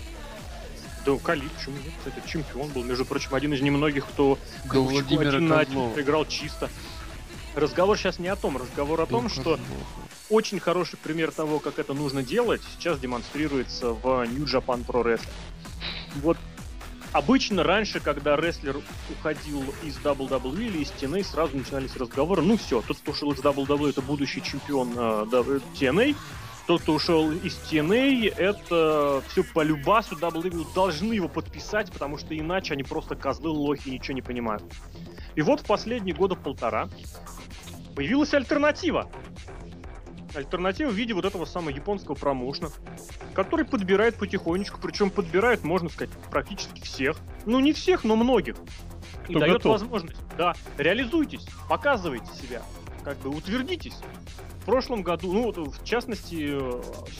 [1.05, 1.93] До Кали, почему нет?
[1.99, 6.27] Кстати, чемпион был, между прочим, один из немногих, кто Ковчуку Владимира один на один проиграл
[6.27, 6.69] чисто.
[7.55, 9.61] Разговор сейчас не о том, разговор о том, До что
[10.31, 15.29] очень хороший пример того, как это нужно делать, сейчас демонстрируется в New Japan Pro Wrestling.
[16.17, 16.37] Вот
[17.13, 18.81] обычно раньше, когда рестлер
[19.11, 23.39] уходил из WWE или из TNA, сразу начинались разговоры, ну все, тот, кто ушел из
[23.39, 26.17] WWE, это будущий чемпион э, TNA,
[26.69, 32.39] тот, кто ушел из TNA, это все по любасу WWE должны его подписать, потому что
[32.39, 34.63] иначе они просто козлы, лохи, ничего не понимают.
[35.35, 36.91] И вот в последние года полтора
[37.97, 39.11] появилась альтернатива.
[40.35, 42.69] Альтернатива в виде вот этого самого японского промоушена,
[43.33, 47.17] который подбирает потихонечку, причем подбирает, можно сказать, практически всех.
[47.47, 48.57] Ну, не всех, но многих.
[49.27, 49.81] И Кто дает готов.
[49.81, 50.21] возможность.
[50.37, 52.61] Да, реализуйтесь, показывайте себя,
[53.05, 53.97] как бы утвердитесь.
[54.69, 56.59] В прошлом году, ну, вот в частности,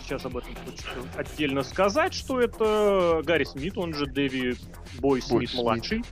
[0.03, 4.57] сейчас об этом хочется отдельно сказать, что это Гарри Смит, он же Дэви
[4.99, 5.63] Бой Смит Смит.
[5.63, 6.05] младший,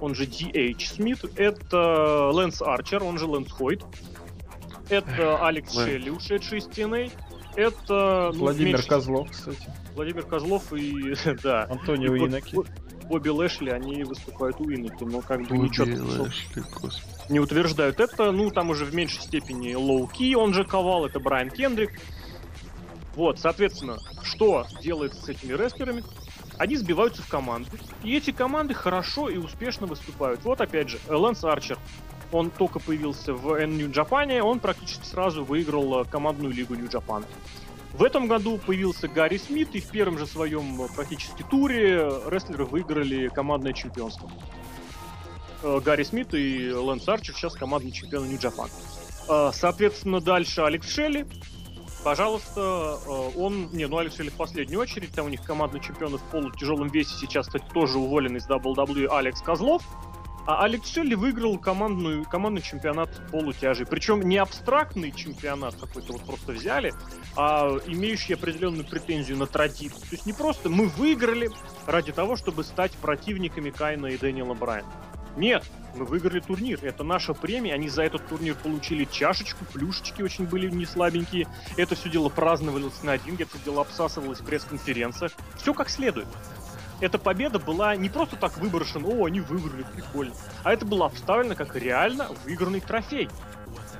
[0.00, 3.82] он же DH Смит, это Лэнс Арчер, он же Лэнс Хойт,
[4.88, 5.90] это Алекс Лэнс.
[5.90, 7.10] Шелли, ушедший из TNA,
[7.56, 9.58] это ну, Владимир меньше- Козлов, кстати.
[9.96, 11.64] Владимир Козлов и да.
[11.64, 12.54] Антонио И Боб- Иноки.
[12.54, 12.68] Боб-
[13.08, 16.62] Бобби Лэшли, они выступают у Иноки, но как бы Бобби ничего Лэшли,
[17.30, 18.30] не утверждают это.
[18.32, 21.98] Ну, там уже в меньшей степени Лоу Ки, он же Ковал, это Брайан Кендрик.
[23.14, 26.04] Вот, соответственно, что делается с этими рестлерами?
[26.58, 27.70] Они сбиваются в команды,
[28.02, 30.44] и эти команды хорошо и успешно выступают.
[30.44, 31.78] Вот опять же, Лэнс Арчер,
[32.30, 37.24] он только появился в New Japan, он практически сразу выиграл э, командную лигу New Japan.
[37.94, 42.64] В этом году появился Гарри Смит, и в первом же своем э, практически туре рестлеры
[42.64, 44.30] выиграли командное чемпионство.
[45.62, 48.70] Э, Гарри Смит и Лэнс Арчер сейчас командные чемпионы Japan.
[49.28, 51.26] Э, Соответственно, дальше Алекс Шелли.
[52.04, 52.96] Пожалуйста,
[53.36, 53.70] он...
[53.72, 55.12] Не, ну Алекс Шелли в последнюю очередь.
[55.12, 57.16] Там у них командный чемпион в полутяжелом весе.
[57.18, 59.82] Сейчас, кстати, тоже уволен из WWE Алекс Козлов.
[60.48, 63.84] А Алекс Шелли выиграл командную, командный чемпионат полутяжей.
[63.84, 66.94] Причем не абстрактный чемпионат какой-то вот просто взяли,
[67.36, 70.00] а имеющий определенную претензию на традицию.
[70.00, 71.50] То есть не просто мы выиграли
[71.86, 74.90] ради того, чтобы стать противниками Кайна и Дэниела Брайана.
[75.36, 75.64] Нет,
[75.94, 76.78] мы выиграли турнир.
[76.80, 77.74] Это наша премия.
[77.74, 81.46] Они за этот турнир получили чашечку, плюшечки очень были не слабенькие.
[81.76, 85.32] Это все дело праздновалось на один, это дело обсасывалось в пресс-конференциях.
[85.58, 86.26] Все как следует.
[87.00, 90.34] Эта победа была не просто так выброшена, о, они выиграли, прикольно.
[90.64, 93.28] А это было обставлено как реально выигранный трофей.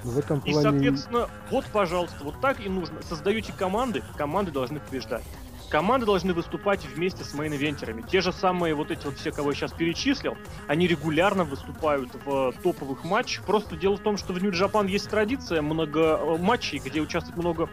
[0.03, 0.63] В этом И, плане...
[0.63, 3.03] соответственно, вот, пожалуйста, вот так и нужно.
[3.03, 5.25] Создаете команды, команды должны побеждать.
[5.71, 8.03] Команды должны выступать вместе с мейн-ивентерами.
[8.09, 12.55] Те же самые вот эти вот все, кого я сейчас перечислил, они регулярно выступают в
[12.63, 13.45] топовых матчах.
[13.45, 17.69] Просто дело в том, что в Japan есть традиция много э, матчей, где участвует много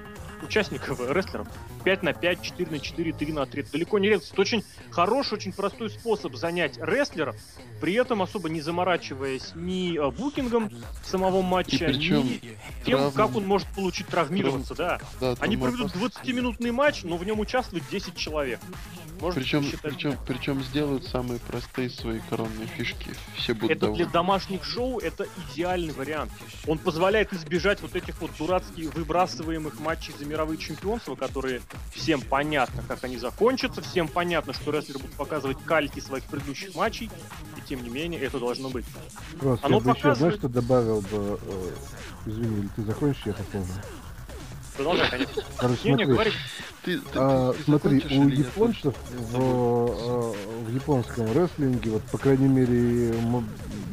[0.45, 1.47] участников, э, рестлеров.
[1.84, 3.61] 5 на 5, 4 на 4, 3 на 3.
[3.61, 4.31] Это далеко не редкость.
[4.34, 7.35] Это очень хороший, очень простой способ занять рестлеров,
[7.81, 10.72] при этом особо не заморачиваясь ни э, букингом
[11.03, 12.39] самого матча, ни
[12.85, 13.11] тем, травмами.
[13.15, 14.99] как он может получить травмироваться, да.
[15.19, 18.59] Да, Они проведут 20-минутный матч, но в нем участвует 10 человек.
[19.22, 19.81] Можно Причем, посчитать.
[19.93, 23.11] причем, причем сделают самые простые свои коронные фишки.
[23.38, 24.11] Все будут Это для довольны.
[24.11, 26.34] домашних шоу это идеальный вариант.
[26.67, 31.62] Он позволяет избежать вот этих вот дурацких выбрасываемых матчей за мировые чемпионства, которые
[31.94, 37.10] всем понятно, как они закончатся, всем понятно, что рестлеры будут показывать кальки своих предыдущих матчей,
[37.57, 38.86] и тем не менее это должно быть.
[39.40, 41.40] Просто Оно я бы еще, знаешь, показывает- что добавил бы...
[41.41, 41.72] э,
[42.28, 43.68] Извини, или ты закончишь, я попомню.
[44.76, 45.44] Продолжай, конечно.
[45.57, 46.32] Короче, Не, не, смотри, говори.
[46.84, 50.34] Ты, ты- а, ты смотри, закончишь у японцев в, э,
[50.66, 53.07] в японском рестлинге, вот, по крайней мере,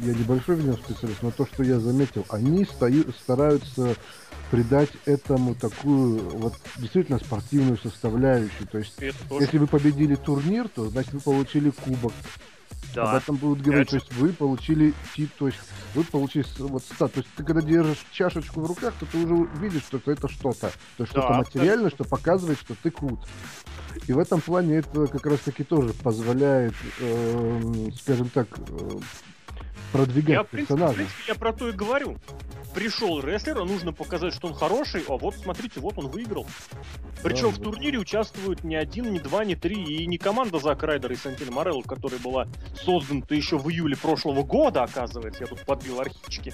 [0.01, 3.95] я небольшой в нем специалист, но то, что я заметил, они стою, стараются
[4.53, 8.67] придать этому такую вот действительно спортивную составляющую.
[8.71, 12.13] То есть, Это тоже, если вы победили турнир, то значит вы получили кубок.
[12.89, 13.17] Об да.
[13.17, 13.89] этом будут говорить.
[13.89, 15.57] То Опять есть вы получили тип, то есть
[15.95, 17.13] вы получили вот стат.
[17.13, 20.69] То есть ты когда держишь чашечку в руках, то ты уже видишь, что это что-то.
[20.97, 23.21] То есть что-то Да, материальное, что показывает, что ты крут.
[24.07, 28.89] И в этом плане это как раз таки тоже позволяет, эм, скажем так, э,
[29.91, 30.93] продвигать Я, принципе, в персонажа.
[30.95, 32.17] принципе, я про то и говорю.
[32.73, 36.45] Пришел рестлер, а нужно показать, что он хороший, а вот, смотрите, вот он выиграл.
[37.23, 37.63] Причем Да, в да.
[37.63, 41.51] турнире участвуют не один, не два, не три, и не команда Зака Райдера и Сантина
[41.51, 46.53] Морелло, которая была создана еще в июле прошлого года, оказывается, я тут подбил архивчики.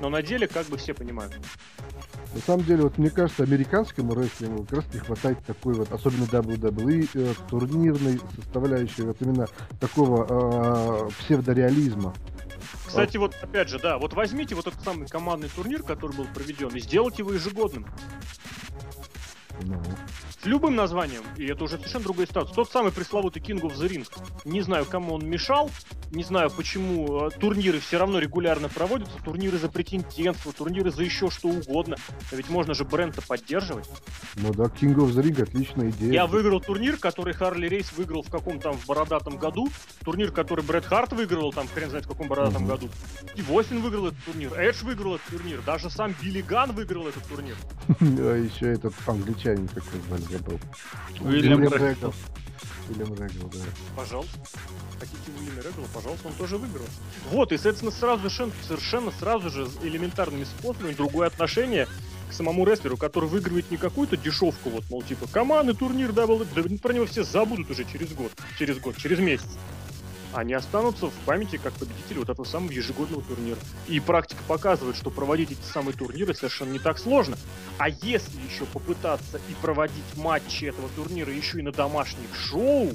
[0.00, 1.32] Но на деле, как бы все понимают.
[2.34, 6.24] На самом деле, вот мне кажется, американскому рестлингу как раз не хватает такой вот, особенно
[6.24, 9.46] WWE, э, турнирной составляющей, вот именно
[9.80, 12.14] такого э, псевдореализма.
[12.96, 16.74] Кстати, вот опять же, да, вот возьмите вот этот самый командный турнир, который был проведен,
[16.74, 17.86] и сделайте его ежегодным.
[19.62, 19.80] Ну,
[20.42, 22.52] С любым названием, и это уже совершенно другой статус.
[22.54, 24.06] Тот самый пресловутый King of the Ring.
[24.44, 25.70] Не знаю, кому он мешал,
[26.12, 31.30] не знаю, почему э, турниры все равно регулярно проводятся, турниры за претендентство, турниры за еще
[31.30, 31.96] что угодно.
[32.30, 33.88] А ведь можно же бренд-то поддерживать.
[34.36, 36.12] ну да, King of the Ring отличная идея.
[36.12, 39.68] Я выиграл турнир, который Харли Рейс выиграл в каком там в бородатом году.
[40.04, 42.70] Турнир, который Брэд Харт выиграл там хрен знает в каком бородатом Мгм.
[42.70, 42.88] году.
[43.34, 47.24] И Восин выиграл этот турнир, Эдж выиграл этот турнир, даже сам Билли Ган выиграл этот
[47.26, 47.56] турнир.
[48.26, 50.60] А еще этот англичанин какой звали, забыл.
[51.20, 51.72] Уильям Уильям.
[51.72, 52.14] Рэгл.
[52.88, 53.58] Уильям Рэгл, да.
[53.96, 54.38] Пожалуйста.
[54.98, 56.86] Хотите Уильяма Регала, пожалуйста, он тоже выиграл.
[57.30, 61.86] Вот, и, соответственно, сразу совершенно, совершенно сразу же с элементарными способами другое отношение
[62.30, 66.38] к самому рестлеру, который выигрывает не какую-то дешевку, вот, мол, типа, командный турнир, да, был,
[66.38, 69.48] да, про него все забудут уже через год, через год, через месяц.
[70.32, 73.58] Они останутся в памяти как победители вот этого самого ежегодного турнира.
[73.88, 77.36] И практика показывает, что проводить эти самые турниры совершенно не так сложно.
[77.78, 82.92] А если еще попытаться и проводить матчи этого турнира еще и на домашних шоу,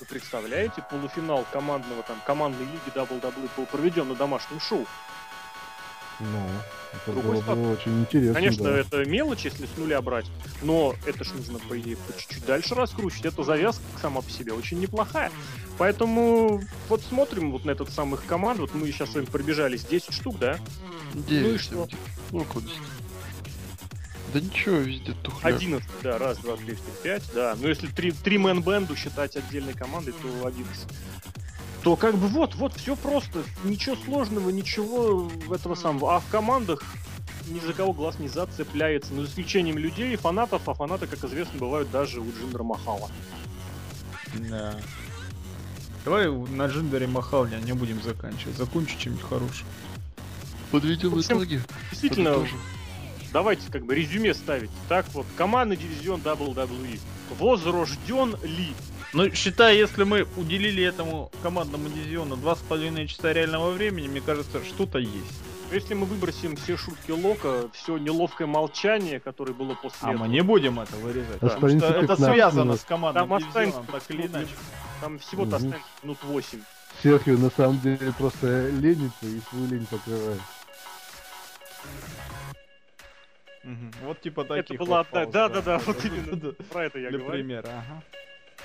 [0.00, 4.86] вы представляете, полуфинал командного там командной лиги WWE был проведен на домашнем шоу.
[6.20, 6.48] Ну,
[6.92, 7.64] это Другой было статус.
[7.64, 8.34] бы очень интересно.
[8.34, 8.78] Конечно, да.
[8.78, 10.26] это мелочь, если с нуля брать,
[10.62, 13.26] но это ж нужно, по идее, по чуть-чуть дальше раскручивать.
[13.26, 15.32] Эта завязка сама по себе очень неплохая.
[15.78, 18.60] Поэтому вот смотрим вот на этот самых команд.
[18.60, 20.58] Вот мы сейчас с вами пробежались 10 штук, да?
[21.14, 21.86] Девять, что?
[21.86, 21.98] там,
[22.30, 22.76] ну, около 10.
[24.32, 25.54] Да ничего, везде тухляк.
[25.54, 27.56] 11, да, раз, два, три, четыре, пять, да.
[27.60, 30.88] Но если три, три мэн бенду считать отдельной командой, то 11.
[31.82, 33.44] То как бы вот, вот, все просто.
[33.62, 36.16] Ничего сложного, ничего этого самого.
[36.16, 36.82] А в командах
[37.46, 39.12] ни за кого глаз не зацепляется.
[39.12, 43.10] Ну, за исключением людей и фанатов, а фанаты, как известно, бывают даже у Джиндера Махала.
[44.34, 44.74] Да.
[46.04, 48.56] Давай на Джиндере Махалне не будем заканчивать.
[48.56, 49.66] Закончу чем-нибудь хорошим.
[50.70, 51.60] Подведем общем, итоги.
[51.90, 52.58] Действительно, Подытожим.
[53.32, 54.70] давайте как бы резюме ставить.
[54.88, 57.00] Так вот, командный дивизион WWE.
[57.38, 58.72] Возрожден ли?
[59.14, 64.20] Ну, считай, если мы уделили этому командному дивизиону два с половиной часа реального времени, мне
[64.20, 65.40] кажется, что-то есть.
[65.72, 70.28] Если мы выбросим все шутки Лока, все неловкое молчание, которое было после А этого, мы
[70.28, 71.40] не будем это вырезать.
[71.40, 74.50] Потому что это 15 связано с командным Там останется так или иначе.
[75.04, 75.66] Там всего-то Мгм.
[75.66, 76.60] останется минут 8.
[77.02, 80.40] Серхио на самом деле просто ленится и свою лень покрывает.
[83.64, 83.92] Мгм.
[84.04, 86.36] Вот типа таких была вот одна- пауз, да-да-да, вот именно.
[86.36, 87.34] Да, Про это я Для говорю.
[87.34, 88.02] примера, ага.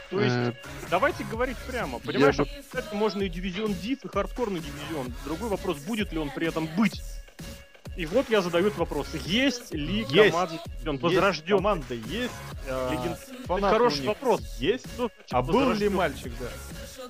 [0.09, 0.53] То есть, Э,
[0.89, 1.99] давайте говорить прямо.
[1.99, 5.13] Понимаешь, это можно и дивизион Диф, и хардкорный дивизион.
[5.25, 7.01] Другой вопрос, будет ли он при этом быть.
[7.99, 9.07] И вот я задаю этот вопрос.
[9.25, 10.09] Есть ли Есть.
[10.11, 10.49] дивизион
[10.93, 11.57] Есть возрожден?
[11.57, 12.31] команда есть,
[12.69, 14.41] а, Леген- фанаты хороший вопрос.
[14.57, 14.85] Есть.
[14.93, 16.45] Что значит А был ли мальчик, да?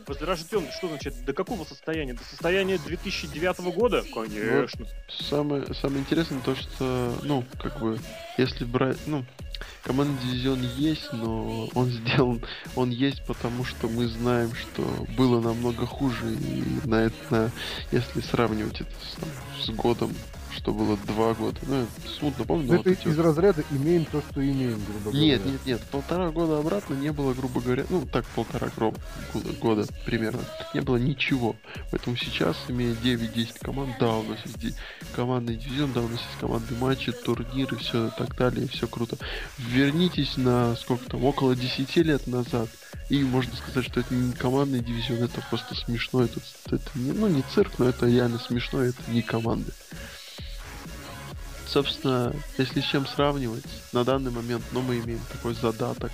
[0.08, 2.14] Возрожден, что значит, до какого состояния?
[2.16, 4.04] До состояния 2009 года?
[4.12, 4.88] Конечно.
[5.08, 8.00] Самое, самое интересное то, что, ну, как бы,
[8.40, 9.24] если брать, ну,
[9.84, 12.42] командный дивизион есть, но он сделан,
[12.76, 14.82] он есть потому, что мы знаем, что
[15.16, 17.52] было намного хуже, и на это, на-
[17.92, 19.30] если сравнивать это с, там,
[19.64, 20.16] с годом,
[20.70, 21.88] что было два года, ну,
[22.20, 25.20] смутно помню, это из разряда имеем то, что имеем, грубо говоря.
[25.20, 28.70] Нет, нет, нет, полтора года обратно не было, грубо говоря, ну так полтора
[29.60, 30.42] года, примерно,
[30.74, 31.56] не было ничего.
[31.90, 34.76] Поэтому сейчас, имея 9-10 команд, да, у нас есть
[35.16, 39.18] командный дивизион, да, у нас есть командные матчи, турниры, все и так далее, все круто.
[39.58, 42.70] Вернитесь на сколько там, около 10 лет назад,
[43.10, 47.28] и можно сказать, что это не командный дивизион, это просто смешно, это, это не, ну
[47.28, 49.72] не цирк, но это реально смешно, это не команды.
[51.72, 56.12] Собственно, если с чем сравнивать, на данный момент, ну, мы имеем такой задаток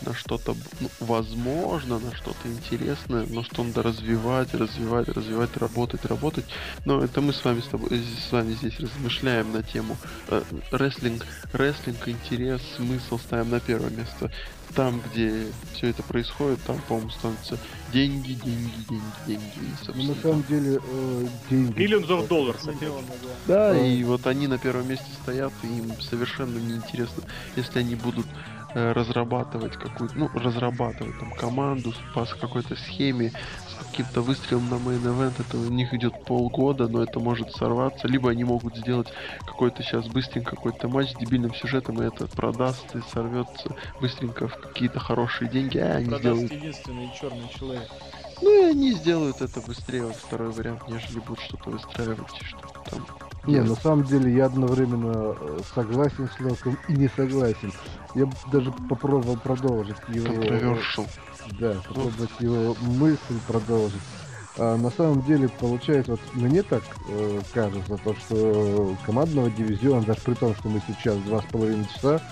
[0.00, 6.46] на что-то, ну, возможно, на что-то интересное, но что надо развивать, развивать, развивать, работать, работать.
[6.86, 9.96] Но это мы с вами с тобой, с вами здесь размышляем на тему
[10.28, 14.30] э, рестлинг, рестлинг, интерес, смысл ставим на первое место.
[14.74, 17.58] Там, где все это происходит, там, по-моему, становятся
[17.92, 19.42] деньги, деньги, деньги, деньги.
[19.60, 21.72] И, Ну, на самом деле, э, деньги...
[22.70, 22.86] Опять же.
[22.86, 23.06] Миллионы,
[23.46, 23.74] Да, да.
[23.74, 23.86] Да.
[23.86, 27.22] и вот они на первом месте стоят, и им совершенно неинтересно,
[27.54, 28.26] если они будут
[28.74, 33.32] э, разрабатывать какую-то, ну, разрабатывать там команду по какой-то схеме,
[33.80, 38.08] с каким-то выстрелом на мейн event, это у них идет полгода, но это может сорваться,
[38.08, 39.08] либо они могут сделать
[39.46, 44.56] какой-то сейчас быстренько какой-то матч с дебильным сюжетом, и это продаст и сорвется быстренько в
[44.56, 47.88] какие-то хорошие деньги, а они Продаст сделают единственный черный человек.
[48.42, 52.90] ну и они сделают это быстрее, вот второй вариант, нежели будут что-то выстраивать, и что-то
[52.90, 53.06] там.
[53.46, 57.72] Не, на самом деле я одновременно э, согласен с Локом и не согласен.
[58.14, 60.28] Я даже попробовал продолжить его...
[60.28, 61.06] Controversial.
[61.58, 64.02] Да, попробовать его мысль продолжить.
[64.56, 70.20] А на самом деле, получается, вот мне так э, кажется, то, что командного дивизиона, даже
[70.20, 72.22] при том, что мы сейчас два с половиной часа,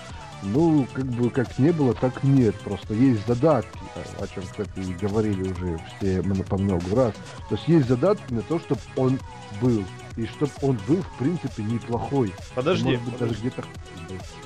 [0.41, 2.55] ну, как бы как не было, так нет.
[2.61, 3.79] Просто есть задатки,
[4.19, 7.13] о чем, кстати, и говорили уже все по много раз.
[7.49, 9.19] То есть есть задатки на то, чтобы он
[9.61, 9.83] был.
[10.15, 12.33] И чтобы он был, в принципе, неплохой.
[12.53, 13.47] Подожди, Может быть, даже подожди.
[13.49, 13.63] где-то...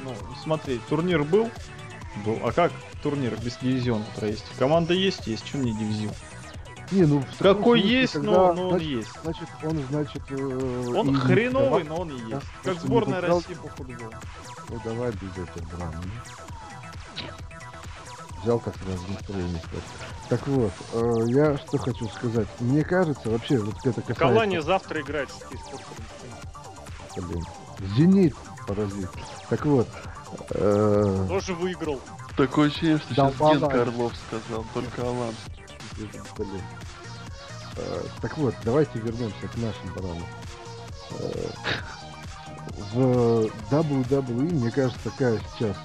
[0.03, 1.49] Ну, смотри, турнир был?
[2.25, 2.39] Был.
[2.43, 2.71] А как
[3.03, 4.45] турнир без дивизиона есть?
[4.57, 6.13] Команда есть, есть, чем не дивизион?
[6.91, 9.09] Не, ну, в Какой смысле, есть, когда, но, но он значит, есть.
[9.23, 10.21] Значит, он, значит...
[10.29, 12.29] э, Он хреновый, но он и есть.
[12.29, 13.37] Да, Как сборная выбрал.
[13.39, 14.13] России по футболу.
[14.69, 15.93] Ну давай без этих драм.
[15.95, 16.09] ну.
[18.41, 19.61] Взял как раз настроение.
[20.29, 22.47] Так вот, э, я что хочу сказать.
[22.59, 24.15] Мне кажется, вообще, вот это касается...
[24.15, 25.41] Калани завтра играет в.
[27.21, 27.43] Блин.
[27.97, 28.35] Зенит,
[28.67, 29.09] паразит.
[29.49, 29.87] Так вот,
[31.27, 31.99] Тоже выиграл.
[32.35, 33.69] Такое ощущение, что сейчас Ген.
[33.69, 35.33] Карлов сказал, только Алан.
[37.77, 40.25] Э, так вот, давайте вернемся к нашим баранам.
[41.19, 41.49] Э,
[42.93, 45.75] в WWE, мне кажется, такая сейчас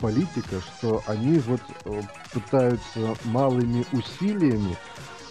[0.00, 2.02] политика, что они вот э,
[2.32, 4.76] пытаются малыми усилиями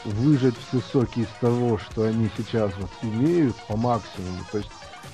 [0.04, 4.70] выжать все соки из того, что они сейчас вот имеют по максимуму, то есть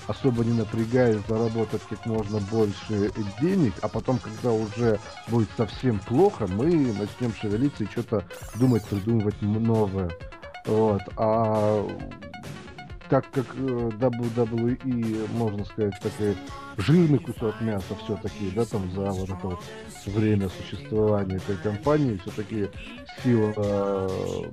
[0.08, 6.48] особо не напрягаясь заработать как можно больше денег, а потом, когда уже будет совсем плохо,
[6.48, 8.24] мы начнем шевелиться и что-то
[8.56, 10.12] думать, придумывать новое.
[10.66, 11.02] Вот.
[11.18, 11.88] А
[13.12, 16.38] так как э, WWE, можно сказать, такой
[16.78, 19.60] жирный кусок мяса все-таки, да, там за вот это вот
[20.06, 22.70] время существования этой компании, все-таки
[23.22, 24.44] сила э,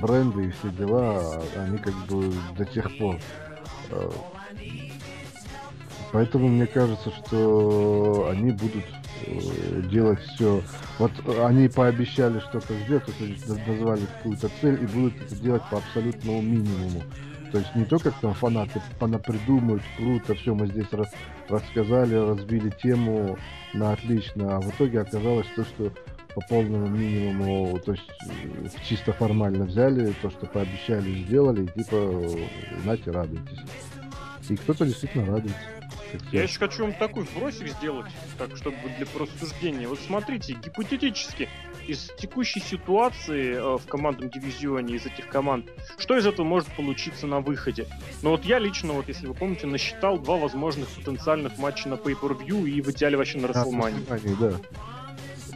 [0.00, 3.16] бренда и все дела, они как бы до тех пор.
[3.90, 4.10] э,
[6.12, 8.84] Поэтому мне кажется, что они будут
[9.26, 10.62] э, делать все.
[10.98, 11.12] Вот
[11.42, 17.02] они пообещали что-то сделать, то назвали какую-то цель и будут это делать по абсолютному минимуму.
[17.52, 21.14] То есть не то, как там фанаты понапридумают, круто, все, мы здесь рас-
[21.48, 23.38] рассказали, разбили тему
[23.72, 25.92] на отлично, а в итоге оказалось то, что
[26.34, 31.94] по полному минимуму, то есть э, чисто формально взяли, то, что пообещали, сделали, и типа,
[31.94, 32.46] э,
[32.84, 33.60] нате, радуйтесь.
[34.48, 35.58] И кто-то действительно радуется.
[36.12, 38.06] как Я еще хочу вам такой вбросик сделать,
[38.38, 39.88] так, чтобы для просуждения.
[39.88, 41.48] Вот смотрите, гипотетически,
[41.86, 45.66] из текущей ситуации э, в командном дивизионе, из этих команд,
[45.98, 47.86] что из этого может получиться на выходе?
[48.22, 52.68] Ну вот я лично, вот если вы помните, насчитал два возможных потенциальных матча на Pay-Per-View
[52.68, 53.46] и в идеале вообще на.
[53.46, 54.54] WrestleMania, да.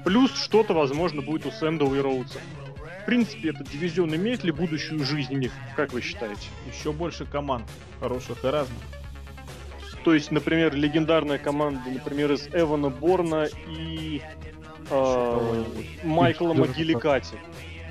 [0.05, 2.39] Плюс что-то, возможно, будет у Сэндоу и Роудса.
[3.03, 6.49] В принципе, этот дивизион имеет ли будущую жизнь у них, как вы считаете?
[6.73, 7.65] Еще больше команд
[7.99, 8.79] хороших и разных.
[10.05, 14.23] То есть, например, легендарная команда, например, из Эвана Борна и
[14.91, 15.65] э.
[16.05, 17.37] Майкла Могиликати.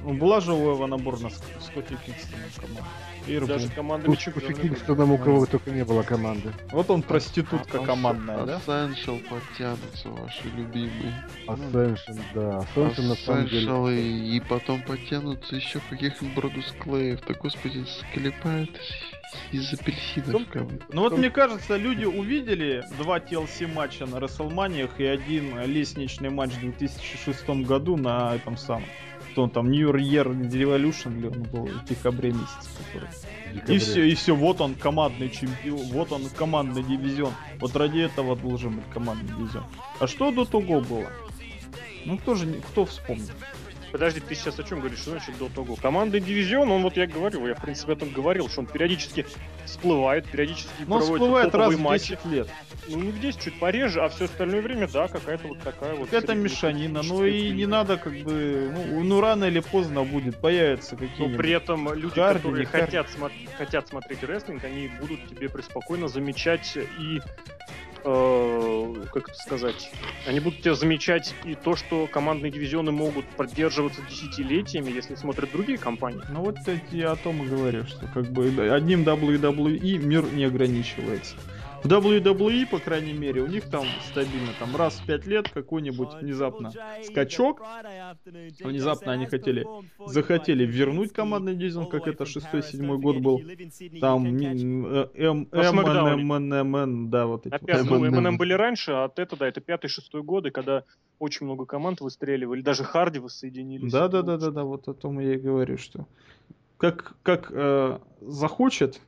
[0.01, 2.83] Была же у Эвана Борна Ск- Скотти Кингстона команда.
[3.29, 4.15] И Даже команда была.
[4.17, 6.51] Кингстона у кого только не было команды.
[6.71, 8.59] Вот он проститутка А- командная, да?
[8.65, 11.23] Essential подтянутся ваши любимые.
[11.47, 12.65] Ascension, да.
[12.75, 14.01] Ascension на самом деле...
[14.01, 17.19] И, и потом подтянутся еще каких-нибудь Бродус Клеев.
[17.27, 18.71] Да господи, склепают
[19.51, 20.47] из, апельсинов.
[20.47, 20.79] бы.
[20.91, 26.51] Ну вот мне кажется, люди увидели два TLC матча на Расселманиях и один лестничный матч
[26.53, 28.85] в 2006 году на этом самом.
[29.31, 32.69] Что он там, New Year Revolution, ли он был в декабре месяце.
[32.91, 33.09] который.
[33.67, 37.33] И все, и все, вот он командный чемпион, вот он командный дивизион.
[37.59, 39.63] Вот ради этого должен быть командный дивизион.
[39.99, 41.07] А что до того было?
[42.05, 43.31] Ну кто же, кто вспомнит?
[43.91, 44.99] Подожди, ты сейчас о чем говоришь?
[44.99, 45.75] Что значит до того?
[45.75, 49.25] Командный дивизион, он вот я говорю, я в принципе о этом говорил, что он периодически
[49.65, 52.15] всплывает, периодически Ну он проводит всплывает раз в матчи.
[52.15, 52.47] 10 лет.
[52.87, 56.13] Ну не в 10, чуть пореже, а все остальное время, да, какая-то вот такая вот...
[56.13, 60.95] Это мешанина, ну и не надо как бы, ну, ну рано или поздно будет, появятся
[60.95, 61.37] Но какие-нибудь.
[61.37, 62.85] при этом люди, Харди, которые Харди.
[62.85, 67.19] хотят, смо- хотят смотреть рестлинг, они будут тебе преспокойно замечать и
[68.03, 69.91] э, как это сказать,
[70.27, 75.77] они будут тебя замечать и то, что командные дивизионы могут поддерживаться десятилетиями, если смотрят другие
[75.77, 76.21] компании.
[76.29, 76.57] Ну вот
[76.91, 81.35] я о том и говорю, что как бы одним WWE мир не ограничивается.
[81.81, 86.09] В WWE, по крайней мере, у них там стабильно, там раз в пять лет какой-нибудь
[86.21, 86.71] внезапно
[87.03, 87.61] скачок.
[88.59, 89.65] Внезапно они хотели,
[90.05, 93.41] захотели вернуть командный дивизион, как это 6-7 год был.
[94.01, 96.23] Там э, М, На Смакдауне.
[96.23, 97.53] МНМН, да, вот эти.
[97.53, 97.63] вот.
[97.63, 97.99] Опять, ну.
[97.99, 100.83] МНМ были раньше, а от это, да, это пятый-шестой годы, когда
[101.17, 103.91] очень много команд выстреливали, даже Харди воссоединились.
[103.91, 106.07] Да, да, да, да, да, вот о том я и говорю, что
[106.77, 109.01] как, как э, захочет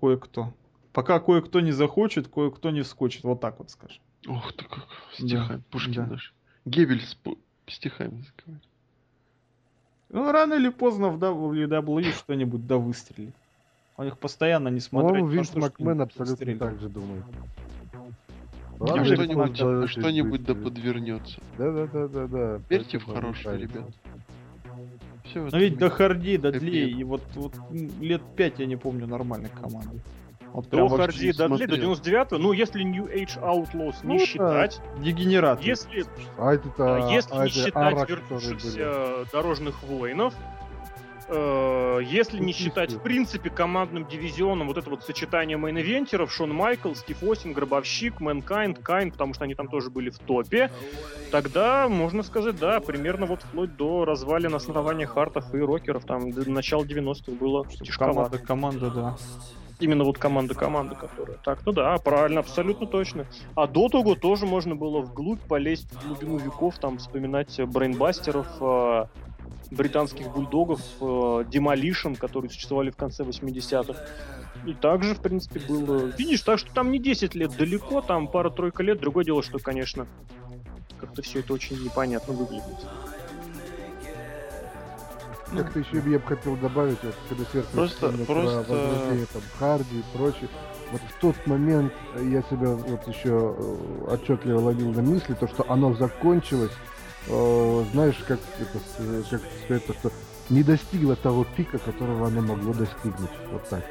[0.00, 0.52] кое-кто,
[0.98, 4.02] пока кое-кто не захочет, кое-кто не вскочит, вот так вот скажем.
[4.26, 5.62] Ох ты как стихами.
[5.70, 6.06] Пушкин да.
[6.06, 6.34] наш.
[6.64, 7.16] Гебель с
[7.68, 8.60] стихами заговорил.
[10.08, 13.32] Ну, рано или поздно в WWE что-нибудь да выстрелит.
[13.96, 16.58] У них постоянно, несмотря По-моему, ни на Винс что, Макмен абсолютно выстрелит.
[16.58, 17.24] так же думает.
[18.80, 21.40] А Ладно, что-нибудь, а что-нибудь да подвернется.
[21.58, 22.60] Да, да, да, да, да.
[22.68, 23.88] Верьте в не ребят.
[25.26, 27.54] Все Но ведь до Харди, до Длей, и вот, вот
[28.00, 30.00] лет пять я не помню нормальной команды.
[30.52, 31.94] Вот До Харди, до Дли, до смотрел.
[31.94, 35.60] 99 ну, если New Age Outlaws Ну, не считать, дегенерат.
[35.60, 36.04] если,
[36.38, 38.30] А это, а, если а не это считать Ара, которые были.
[38.30, 40.34] вернувшихся дорожных воинов,
[41.28, 46.94] э, если не считать, в принципе, командным дивизионом вот это вот сочетание мейн-ивентеров, Шон Майкл,
[46.94, 50.70] Стив Осин, Гробовщик, Мэнкайнд, Кайн, потому что они там тоже были в топе,
[51.30, 56.48] тогда, можно сказать, да, примерно вот вплоть до развалин основания хартов и рокеров, там, до
[56.50, 58.38] начала 90-х было тяжковато.
[58.38, 59.16] команда, команда, да.
[59.80, 61.38] Именно вот команда-команда, которая.
[61.44, 63.26] Так, ну да, правильно, абсолютно точно.
[63.54, 69.06] А до того тоже можно было вглубь полезть в глубину веков, там вспоминать брейнбастеров, э,
[69.70, 74.02] британских бульдогов, э, Demolition, которые существовали в конце 80-х.
[74.66, 76.06] И также, в принципе, было...
[76.18, 78.98] Видишь, так что там не 10 лет далеко, там пара-тройка лет.
[78.98, 80.08] Другое дело, что, конечно,
[80.98, 82.64] как-то все это очень непонятно выглядит.
[85.56, 89.42] Как-то еще я бы хотел добавить, вот, когда Серхио Просто- вспомнил про просто- возрождение, там,
[89.58, 90.48] Харди и прочее.
[90.92, 95.64] Вот в тот момент я себя вот еще э, отчетливо ловил на мысли, то, что
[95.68, 96.72] оно закончилось,
[97.28, 98.78] э, знаешь, как это,
[99.30, 100.12] как сказать, то, что
[100.50, 103.30] не достигло того пика, которого оно могло достигнуть.
[103.52, 103.84] Вот так.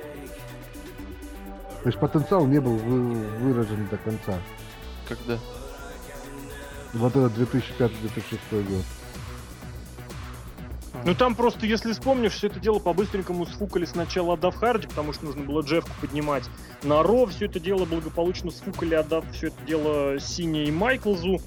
[1.84, 4.40] То есть потенциал не был вы- выражен до конца.
[5.08, 5.38] Когда?
[6.94, 8.84] Вот это 2005-2006 год.
[11.06, 15.26] Ну там просто, если вспомнишь, все это дело по-быстренькому сфукали сначала отдав Харди, потому что
[15.26, 16.43] нужно было Джеффку поднимать
[16.84, 21.40] на Raw, все это дело благополучно сфукали, отдав все это дело Сине и Майклзу.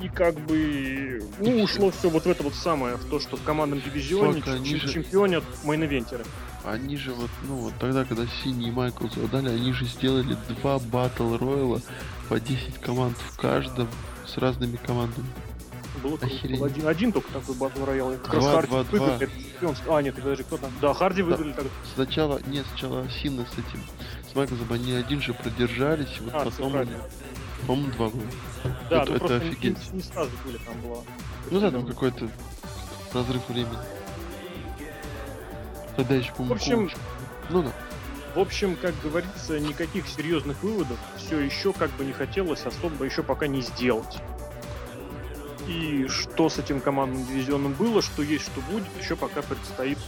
[0.00, 3.42] И как бы, ну, ушло все вот в это вот самое, в то, что в
[3.42, 6.24] командном дивизионе они же- чемпионят мейн-ивентеры.
[6.64, 10.78] Они же вот, ну вот тогда, когда Синий и Майкл задали, они же сделали два
[10.78, 11.80] батл ройла
[12.28, 13.88] по 10 команд в каждом
[14.24, 15.26] с разными командами.
[15.98, 16.18] Было
[16.66, 18.12] один, один только такой батл роял.
[18.22, 19.06] Как раз Харди два, два.
[19.06, 19.30] выиграли.
[19.88, 20.70] А, нет, подожди, кто там?
[20.80, 21.70] Да, Харди выиграли тогда.
[21.94, 23.82] Сначала, нет, сначала Сина с этим,
[24.30, 26.98] с Майклзом, они один же продержались, и вот А, потом, правильно.
[27.66, 28.24] по-моему, два года.
[28.90, 29.92] Да, это- ну это просто не- офигеть.
[29.92, 31.04] не, не сразу были, там было.
[31.50, 32.28] Ну да, там какой-то
[33.12, 33.78] разрыв времени.
[35.96, 36.92] Тогда еще, В по-моему, общем, Коуч.
[37.50, 37.72] Ну да.
[38.34, 43.22] В общем, как говорится, никаких серьезных выводов все еще как бы не хотелось особо еще
[43.22, 44.18] пока не сделать.
[45.68, 49.98] И что с этим командным дивизионом было, что есть, что будет, еще пока предстоит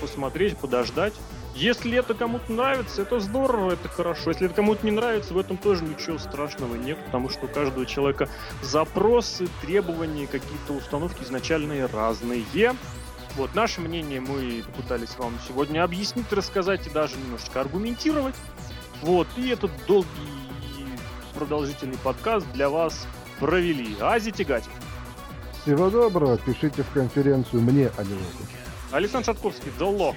[0.00, 1.14] посмотреть, подождать.
[1.54, 4.30] Если это кому-то нравится, это здорово, это хорошо.
[4.30, 7.86] Если это кому-то не нравится, в этом тоже ничего страшного нет, потому что у каждого
[7.86, 8.28] человека
[8.60, 12.44] запросы, требования, какие-то установки изначальные разные.
[13.36, 18.34] Вот, наше мнение мы попытались вам сегодня объяснить, рассказать и даже немножечко аргументировать.
[19.00, 20.08] Вот, и этот долгий
[21.34, 23.06] продолжительный подкаст для вас
[23.38, 23.96] провели.
[24.00, 24.72] Ази Тягатик,
[25.66, 28.92] Всего доброго, пишите в конференцию мне, а не эту.
[28.92, 30.14] Александр Шатковский, Долло,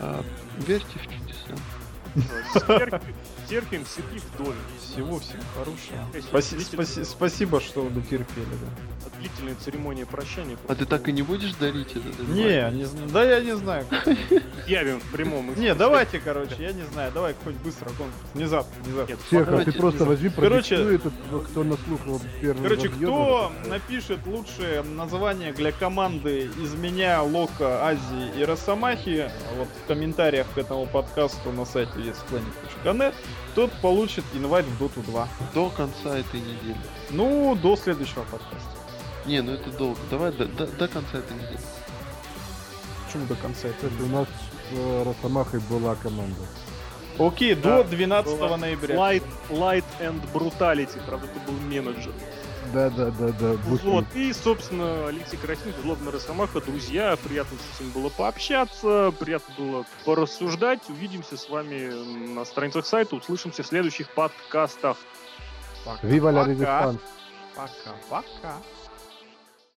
[0.00, 0.24] А,
[0.66, 3.00] верьте в чудеса.
[3.48, 4.54] Серхием Сергей Вдовин.
[4.80, 6.06] Всего всем хорошего.
[6.14, 9.10] Если Спаси- длительная- спаси- спасибо, что дотерпели, да.
[9.18, 10.56] Длительная церемония прощания.
[10.68, 12.22] А ты так и не будешь дарить это?
[12.28, 13.84] Не, не да я не знаю.
[14.68, 15.52] Явим в прямом.
[15.58, 18.12] Не, давайте, короче, я не знаю, давай хоть быстро конкурс.
[18.34, 19.16] Внезапно, внезапно.
[19.32, 21.12] А Давайте, ты просто возьми, Короче- этот,
[21.50, 28.44] кто наслухал первый Короче, кто напишет лучшее название для команды из меня, Лока, Азии и
[28.44, 33.14] Росомахи вот в комментариях к этому подкасту на сайте letsplanet.net,
[33.54, 35.28] тот получит инвайт в Доту 2.
[35.54, 36.76] До конца этой недели.
[37.10, 38.70] Ну, до следующего подкаста.
[39.26, 39.98] Не, ну это долго.
[40.10, 41.58] Давай до, до- до конца этой недели.
[43.06, 43.68] Почему до конца?
[43.68, 46.40] Это у нас с э, Росомахой была команда.
[47.18, 48.94] Окей, Да, до 12 Была ноября.
[48.94, 52.12] Light, light and Brutality, правда, это был менеджер.
[52.72, 53.52] Да, да, да, да.
[53.64, 59.86] Вот, и, собственно, Алексей Красинов, Злобная Росомаха, друзья, приятно с ним было пообщаться, приятно было
[60.04, 60.80] порассуждать.
[60.88, 64.96] Увидимся с вами на страницах сайта, услышимся в следующих подкастах.
[66.02, 67.00] Вива ля резистанс.
[67.54, 68.56] Пока-пока.